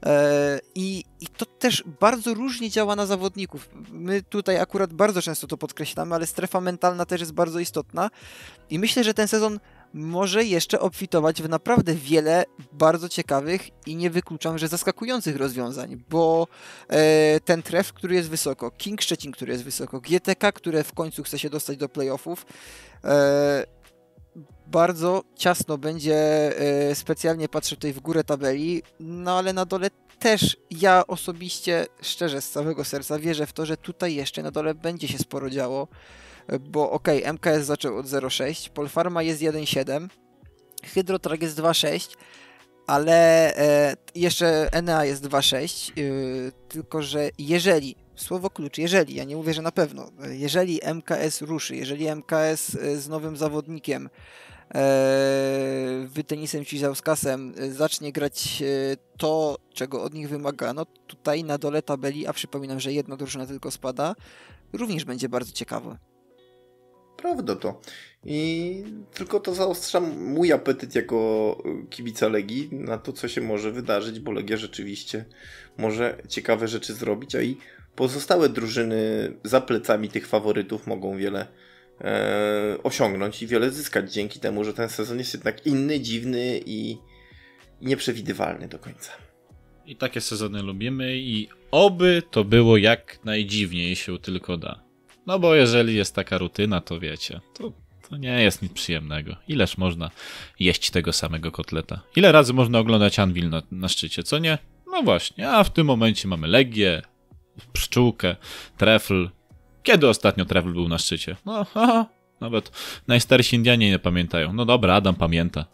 E, 0.07 0.61
I, 0.75 1.05
I 1.21 1.27
to 1.27 1.47
też 1.47 1.85
bardzo 2.01 2.35
różnie 2.35 2.71
działa 2.71 2.97
na 2.97 3.07
zawodników. 3.07 3.71
My 3.93 4.23
tutaj 4.23 4.59
akurat 4.59 4.93
bardzo 4.93 5.23
często 5.23 5.47
to 5.47 5.57
podkreślamy, 5.57 6.15
ale 6.15 6.27
strefa 6.27 6.61
mentalna 6.61 7.07
też 7.07 7.21
jest 7.21 7.33
bardzo 7.33 7.59
istotna. 7.59 8.11
I 8.71 8.79
myślę, 8.79 9.05
że 9.05 9.15
ten 9.15 9.29
sezon 9.29 9.61
może 9.95 10.45
jeszcze 10.45 10.81
obfitować 10.81 11.43
w 11.43 11.49
naprawdę 11.49 11.95
wiele 11.95 12.45
bardzo 12.73 13.09
ciekawych 13.09 13.87
i 13.87 13.97
nie 13.97 14.11
wykluczam, 14.11 14.59
że 14.59 14.69
zaskakujących 14.69 15.37
rozwiązań, 15.37 16.05
bo 16.09 16.47
e, 16.89 17.41
ten 17.41 17.63
tref, 17.63 17.93
który 17.93 18.15
jest 18.15 18.31
wysoko, 18.31 18.71
King 18.71 19.03
Szczecin, 19.03 19.33
który 19.33 19.53
jest 19.53 19.65
wysoko, 19.65 20.01
GTK, 20.01 20.53
które 20.53 20.85
w 20.85 20.93
końcu 20.93 21.23
chce 21.23 21.39
się 21.39 21.51
dostać 21.51 21.77
do 21.77 21.89
playoffów, 21.89 22.47
e, 23.05 23.67
bardzo 24.67 25.23
ciasno 25.37 25.79
będzie, 25.79 26.17
e, 26.91 26.95
specjalnie 26.95 27.49
patrzę 27.49 27.77
tutaj 27.77 27.93
w 27.93 28.01
górę 28.01 28.25
tabeli, 28.25 28.83
no 29.01 29.39
ale 29.39 29.53
na 29.53 29.65
dole 29.65 29.91
też 30.19 30.57
ja 30.71 31.07
osobiście, 31.07 31.87
szczerze, 32.03 32.41
z 32.41 32.51
całego 32.51 32.85
serca 32.85 33.19
wierzę 33.19 33.47
w 33.47 33.53
to, 33.53 33.67
że 33.67 33.77
tutaj 33.77 34.15
jeszcze 34.15 34.43
na 34.43 34.51
dole 34.51 34.75
będzie 34.75 35.09
się 35.09 35.19
sporo 35.19 35.51
działo 35.51 35.89
bo 36.61 36.91
ok, 36.91 37.09
MKS 37.33 37.67
zaczął 37.67 37.99
od 37.99 38.07
0,6, 38.07 38.71
Polfarma 38.71 39.23
jest 39.23 39.41
1,7, 39.41 40.09
Hydrotrag 40.85 41.43
jest 41.43 41.59
2,6, 41.59 42.17
ale 42.87 43.57
e, 43.57 43.97
jeszcze 44.15 44.73
Enea 44.73 45.05
jest 45.05 45.25
2,6, 45.25 45.99
yy, 45.99 46.53
tylko 46.69 47.03
że 47.03 47.31
jeżeli, 47.39 47.97
słowo 48.17 48.51
klucz, 48.51 48.79
jeżeli, 48.79 49.15
ja 49.15 49.25
nie 49.25 49.37
mówię, 49.37 49.55
że 49.55 49.63
na 49.63 49.73
pewno, 49.73 50.11
jeżeli 50.31 50.81
MKS 50.95 51.43
ruszy, 51.43 51.77
jeżeli 51.77 52.09
MKS 52.09 52.75
e, 52.75 52.97
z 52.97 53.09
nowym 53.09 53.37
zawodnikiem 53.37 54.09
e, 54.75 56.23
Tenisem 56.27 56.65
Cizauskasem 56.65 57.55
e, 57.59 57.71
zacznie 57.71 58.13
grać 58.13 58.63
to, 59.19 59.59
czego 59.75 60.03
od 60.03 60.15
nich 60.15 60.29
wymagano, 60.29 60.87
tutaj 61.07 61.45
na 61.45 61.59
dole 61.59 61.83
tabeli, 61.83 62.27
a 62.27 62.33
przypominam, 62.33 62.81
że 62.81 62.93
jedna 62.93 63.17
drużyna 63.17 63.47
tylko 63.47 63.71
spada, 63.71 64.15
również 64.73 65.05
będzie 65.05 65.29
bardzo 65.29 65.53
ciekawe. 65.53 65.99
Prawda 67.25 67.57
to. 67.57 67.81
I 68.25 68.85
tylko 69.15 69.41
to 69.41 69.55
zaostrza 69.55 70.01
mój 70.01 70.53
apetyt 70.53 70.95
jako 70.95 71.63
kibica 71.91 72.29
Legii 72.29 72.69
na 72.73 72.99
to, 72.99 73.13
co 73.13 73.29
się 73.29 73.41
może 73.41 73.73
wydarzyć, 73.73 74.21
bo 74.21 74.33
Legia 74.33 74.57
rzeczywiście 74.57 75.25
może 75.79 76.19
ciekawe 76.29 76.69
rzeczy 76.69 76.95
zrobić, 76.95 77.35
a 77.35 77.43
i 77.43 77.57
pozostałe 77.97 78.49
drużyny 78.49 79.33
za 79.45 79.61
plecami 79.61 80.09
tych 80.09 80.27
faworytów 80.27 80.87
mogą 80.87 81.17
wiele 81.17 81.47
e, 82.01 82.79
osiągnąć 82.83 83.43
i 83.43 83.47
wiele 83.47 83.71
zyskać 83.71 84.13
dzięki 84.13 84.41
temu, 84.41 84.65
że 84.65 84.75
ten 84.75 84.89
sezon 84.89 85.19
jest 85.19 85.35
jednak 85.35 85.67
inny, 85.67 86.01
dziwny 86.01 86.61
i 86.67 86.99
nieprzewidywalny 87.81 88.69
do 88.69 88.79
końca. 88.79 89.13
I 89.87 89.97
takie 89.97 90.21
sezony 90.21 90.63
lubimy 90.63 91.19
i 91.19 91.49
oby 91.71 92.23
to 92.31 92.45
było 92.45 92.77
jak 92.77 93.25
najdziwniej 93.25 93.97
się 93.97 94.19
tylko 94.19 94.57
da. 94.57 94.84
No 95.27 95.39
bo 95.39 95.55
jeżeli 95.55 95.95
jest 95.95 96.15
taka 96.15 96.39
rutyna, 96.39 96.81
to 96.81 97.01
wiecie, 97.01 97.41
to, 97.55 97.73
to 98.11 98.17
nie 98.17 98.43
jest 98.43 98.63
nic 98.63 98.73
przyjemnego. 98.73 99.37
Ileż 99.49 99.79
można 99.79 100.11
jeść 100.61 100.91
tego 100.91 101.13
samego 101.13 101.53
kotleta? 101.53 102.01
Ile 102.17 102.33
razy 102.33 102.53
można 102.53 102.79
oglądać 102.79 103.19
Anvil 103.19 103.49
na, 103.51 103.63
na 103.71 103.89
szczycie, 103.89 104.23
co 104.23 104.39
nie? 104.39 104.59
No 104.87 105.03
właśnie, 105.03 105.51
a 105.51 105.65
w 105.65 105.71
tym 105.71 105.87
momencie 105.87 106.29
mamy 106.29 106.47
Legię, 106.47 107.03
Pszczółkę, 107.73 108.37
Trefl. 108.77 109.31
Kiedy 109.83 110.09
ostatnio 110.09 110.45
Trefl 110.45 110.73
był 110.73 110.89
na 110.89 110.99
szczycie? 110.99 111.37
No, 111.47 111.67
aha, 111.75 112.07
nawet 112.41 112.71
najstarsi 113.07 113.57
Indianie 113.57 113.91
nie 113.91 113.99
pamiętają. 113.99 114.53
No 114.53 114.65
dobra, 114.65 114.95
Adam 114.95 115.15
pamięta. 115.15 115.65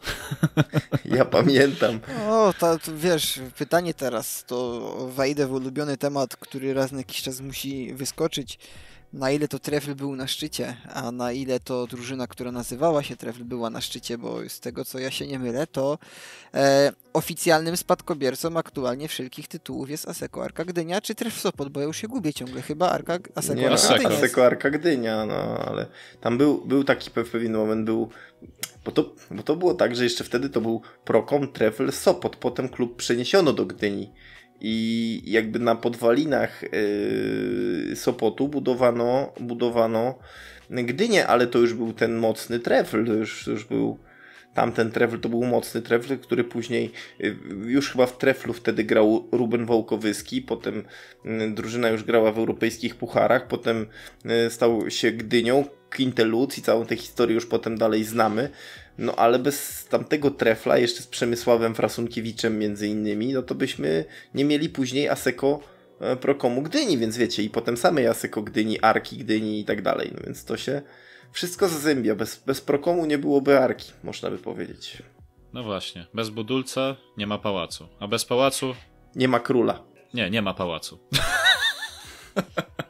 Ja 1.05 1.25
pamiętam. 1.25 2.01
O, 2.29 2.55
to, 2.59 2.79
to, 2.79 2.97
wiesz, 2.97 3.41
pytanie 3.59 3.95
teraz, 3.95 4.45
to 4.47 4.81
wejdę 5.17 5.47
w 5.47 5.53
ulubiony 5.53 5.97
temat, 5.97 6.37
który 6.37 6.75
raz 6.75 6.93
na 6.93 6.99
jakiś 6.99 7.23
czas 7.23 7.41
musi 7.41 7.95
wyskoczyć 7.95 8.59
na 9.13 9.31
ile 9.31 9.49
to 9.49 9.59
Trefl 9.59 9.95
był 9.95 10.17
na 10.17 10.27
szczycie, 10.27 10.77
a 10.95 11.13
na 11.13 11.33
ile 11.33 11.61
to 11.61 11.87
drużyna, 11.87 12.27
która 12.27 12.53
nazywała 12.53 13.03
się 13.03 13.17
Trefl 13.17 13.45
była 13.45 13.71
na 13.71 13.81
szczycie, 13.81 14.19
bo 14.19 14.49
z 14.49 14.61
tego 14.61 14.85
co 14.85 14.99
ja 14.99 15.11
się 15.11 15.27
nie 15.27 15.39
mylę, 15.39 15.67
to 15.67 15.99
e, 16.55 16.93
oficjalnym 17.13 17.77
spadkobiercą 17.77 18.57
aktualnie 18.57 19.09
wszelkich 19.09 19.49
tytułów 19.49 19.91
jest 19.91 20.09
Aseko 20.09 20.45
Arka 20.45 20.65
Gdynia, 20.65 21.01
czy 21.01 21.15
Tref 21.15 21.41
Sopot, 21.41 21.69
bo 21.69 21.81
ja 21.81 21.87
już 21.87 21.97
się 21.97 22.09
gubię 22.09 22.33
ciągle, 22.33 22.63
chyba 22.63 22.91
Arka, 22.91 23.19
Aseko 23.35 23.61
nie, 23.61 23.71
Arka 23.71 23.95
Gdynia. 23.95 24.17
Aseko 24.17 24.47
Arka 24.47 24.71
Gdynia, 24.71 25.27
no 25.27 25.35
ale 25.67 25.87
tam 26.21 26.39
był, 26.39 26.65
był 26.65 26.85
taki 26.85 27.11
pewien 27.11 27.53
moment, 27.53 27.85
był 27.85 28.09
bo 28.85 28.93
to, 28.93 29.15
bo 29.31 29.43
to 29.43 29.57
było 29.57 29.75
tak, 29.75 29.97
że 29.97 30.05
jeszcze 30.05 30.25
wtedy 30.25 30.51
to 30.51 30.61
był 30.61 30.83
Procom 31.05 31.53
Trefl 31.53 31.93
Sopot, 31.93 32.37
potem 32.37 32.69
klub 32.69 32.97
przeniesiono 32.97 33.53
do 33.53 33.67
Gdyni 33.67 34.13
i 34.61 35.23
jakby 35.27 35.59
na 35.59 35.75
podwalinach 35.75 36.63
yy, 36.63 37.97
Sopotu 37.97 38.49
budowano, 38.49 39.33
budowano 39.41 40.19
Gdynię, 40.71 41.27
ale 41.27 41.47
to 41.47 41.59
już 41.59 41.75
był 41.75 41.93
ten 41.93 42.17
mocny 42.17 42.61
trefl, 42.61 43.07
to 43.07 43.13
już, 43.13 43.45
to 43.45 43.51
już 43.51 43.65
był 43.65 43.99
tamten 44.55 44.91
trefl, 44.91 45.21
to 45.21 45.29
był 45.29 45.45
mocny 45.45 45.83
trefl, 45.83 46.19
który 46.19 46.45
później 46.45 46.93
yy, 47.19 47.37
już 47.67 47.91
chyba 47.91 48.07
w 48.07 48.19
treflu 48.19 48.53
wtedy 48.53 48.85
grał 48.85 49.29
Ruben 49.33 49.67
Wołkowyski, 49.67 50.43
potem 50.43 50.83
yy, 51.25 51.51
drużyna 51.51 51.89
już 51.89 52.05
grała 52.05 52.33
w 52.33 52.39
europejskich 52.39 52.97
pucharach, 52.97 53.49
potem 53.49 53.87
stał 54.49 54.91
się 54.91 55.11
Gdynią, 55.11 55.65
Quinteluz 55.97 56.59
i 56.59 56.63
całą 56.63 56.87
tę 56.87 56.97
historię 56.97 57.35
już 57.35 57.47
potem 57.47 57.79
dalej 57.79 58.05
znamy. 58.05 58.51
No 59.01 59.17
ale 59.17 59.39
bez 59.39 59.87
tamtego 59.87 60.31
trefla, 60.31 60.79
jeszcze 60.79 61.03
z 61.03 61.07
Przemysławem 61.07 61.75
Frasunkiewiczem 61.75 62.59
między 62.59 62.89
innymi, 62.89 63.33
no 63.33 63.43
to 63.43 63.55
byśmy 63.55 64.05
nie 64.35 64.45
mieli 64.45 64.69
później 64.69 65.09
Aseko 65.09 65.61
e, 66.01 66.17
Prokomu 66.17 66.63
Gdyni, 66.63 66.99
więc 66.99 67.17
wiecie, 67.17 67.43
i 67.43 67.51
potem 67.51 67.77
samej 67.77 68.07
Aseko 68.07 68.43
Gdyni, 68.43 68.81
Arki 68.81 69.17
Gdyni 69.17 69.61
i 69.61 69.65
tak 69.65 69.83
dalej. 69.83 70.11
No 70.15 70.21
więc 70.27 70.45
to 70.45 70.57
się 70.57 70.83
wszystko 71.33 71.69
zazębia. 71.69 72.15
Bez, 72.15 72.43
bez 72.47 72.61
Prokomu 72.61 73.07
nie 73.07 73.19
byłoby 73.19 73.59
Arki, 73.59 73.93
można 74.03 74.31
by 74.31 74.39
powiedzieć. 74.39 75.03
No 75.53 75.63
właśnie, 75.63 76.07
bez 76.15 76.29
budulca 76.29 76.97
nie 77.17 77.27
ma 77.27 77.39
pałacu, 77.39 77.89
a 78.01 78.09
bez 78.09 78.25
pałacu... 78.25 78.75
Nie 79.15 79.29
ma 79.29 79.41
króla. 79.41 79.83
Nie, 80.15 80.31
nie 80.31 80.43
ma 80.43 80.55
pałacu. 80.55 80.99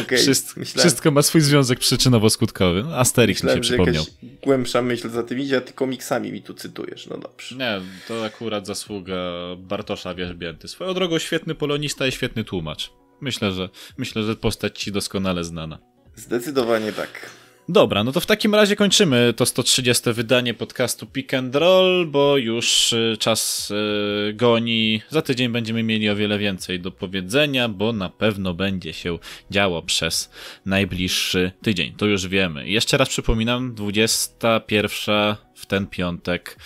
Okay, 0.00 0.18
wszystko, 0.18 0.60
myślałem, 0.60 0.88
wszystko 0.88 1.10
ma 1.10 1.22
swój 1.22 1.40
związek 1.40 1.78
przyczynowo-skutkowy. 1.78 2.94
Asterix 2.94 3.42
myślałem, 3.42 3.58
mi 3.58 3.64
się 3.64 3.70
przypomniał. 3.70 4.04
głębsza 4.42 4.82
myśl 4.82 5.10
za 5.10 5.22
tym 5.22 5.38
idzie, 5.38 5.56
a 5.56 5.60
ty 5.60 5.72
komiksami 5.72 6.32
mi 6.32 6.42
tu 6.42 6.54
cytujesz. 6.54 7.06
No 7.06 7.18
dobrze. 7.18 7.56
Nie, 7.56 7.80
to 8.08 8.24
akurat 8.24 8.66
zasługa 8.66 9.16
Bartosza 9.58 10.14
Wierzbięty. 10.14 10.68
Swoją 10.68 10.94
drogą 10.94 11.18
świetny 11.18 11.54
polonista 11.54 12.06
i 12.06 12.12
świetny 12.12 12.44
tłumacz. 12.44 12.90
Myślę, 13.20 13.52
że 13.52 13.68
myślę, 13.98 14.22
że 14.22 14.36
postać 14.36 14.78
ci 14.78 14.92
doskonale 14.92 15.44
znana. 15.44 15.78
Zdecydowanie 16.16 16.92
tak. 16.92 17.30
Dobra, 17.70 18.04
no 18.04 18.12
to 18.12 18.20
w 18.20 18.26
takim 18.26 18.54
razie 18.54 18.76
kończymy 18.76 19.34
to 19.36 19.46
130 19.46 20.12
wydanie 20.12 20.54
podcastu 20.54 21.06
Pick 21.06 21.34
and 21.34 21.56
Roll, 21.56 22.06
bo 22.06 22.36
już 22.36 22.92
y, 22.92 23.16
czas 23.18 23.70
y, 23.70 24.32
goni. 24.34 25.02
Za 25.08 25.22
tydzień 25.22 25.48
będziemy 25.48 25.82
mieli 25.82 26.10
o 26.10 26.16
wiele 26.16 26.38
więcej 26.38 26.80
do 26.80 26.90
powiedzenia, 26.90 27.68
bo 27.68 27.92
na 27.92 28.08
pewno 28.08 28.54
będzie 28.54 28.92
się 28.92 29.18
działo 29.50 29.82
przez 29.82 30.30
najbliższy 30.66 31.52
tydzień. 31.62 31.94
To 31.96 32.06
już 32.06 32.26
wiemy. 32.26 32.68
Jeszcze 32.68 32.96
raz 32.96 33.08
przypominam, 33.08 33.74
21 33.74 35.34
w 35.54 35.66
ten 35.66 35.86
piątek 35.86 36.56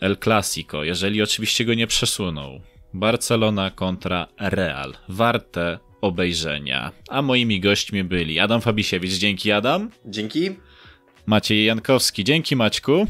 El 0.00 0.16
Clasico, 0.16 0.84
jeżeli 0.84 1.22
oczywiście 1.22 1.64
go 1.64 1.74
nie 1.74 1.86
przesuną. 1.86 2.60
Barcelona 2.94 3.70
kontra 3.70 4.26
Real. 4.38 4.94
Warte 5.08 5.78
obejrzenia. 6.00 6.92
A 7.08 7.22
moimi 7.22 7.60
gośćmi 7.60 8.04
byli 8.04 8.38
Adam 8.38 8.60
Fabisiewicz, 8.60 9.12
dzięki 9.12 9.52
Adam. 9.52 9.90
Dzięki. 10.06 10.50
Maciej 11.26 11.64
Jankowski, 11.64 12.24
dzięki 12.24 12.56
Maćku. 12.56 13.06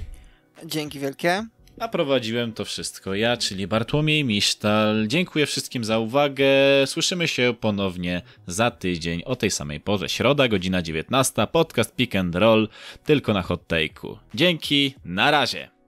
Dzięki 0.67 0.99
wielkie. 0.99 1.47
A 1.81 1.89
prowadziłem 1.89 2.53
to 2.53 2.65
wszystko 2.65 3.15
ja, 3.15 3.37
czyli 3.37 3.67
Bartłomiej 3.67 4.25
Misztal. 4.25 5.07
Dziękuję 5.07 5.47
wszystkim 5.47 5.85
za 5.85 5.99
uwagę. 5.99 6.47
Słyszymy 6.87 7.29
się 7.29 7.55
ponownie 7.61 8.23
za 8.47 8.71
tydzień 8.71 9.23
o 9.25 9.37
tej 9.37 9.51
samej 9.51 9.81
porze. 9.81 10.09
Środa, 10.09 10.49
godzina 10.49 10.83
19. 10.83 11.47
Podcast 11.53 11.97
Pick 11.97 12.17
and 12.17 12.35
Roll 12.35 12.69
tylko 13.05 13.33
na 13.33 13.43
hot 13.43 13.69
take'u. 13.69 14.17
Dzięki, 14.35 14.95
na 15.05 15.31
razie. 15.31 15.80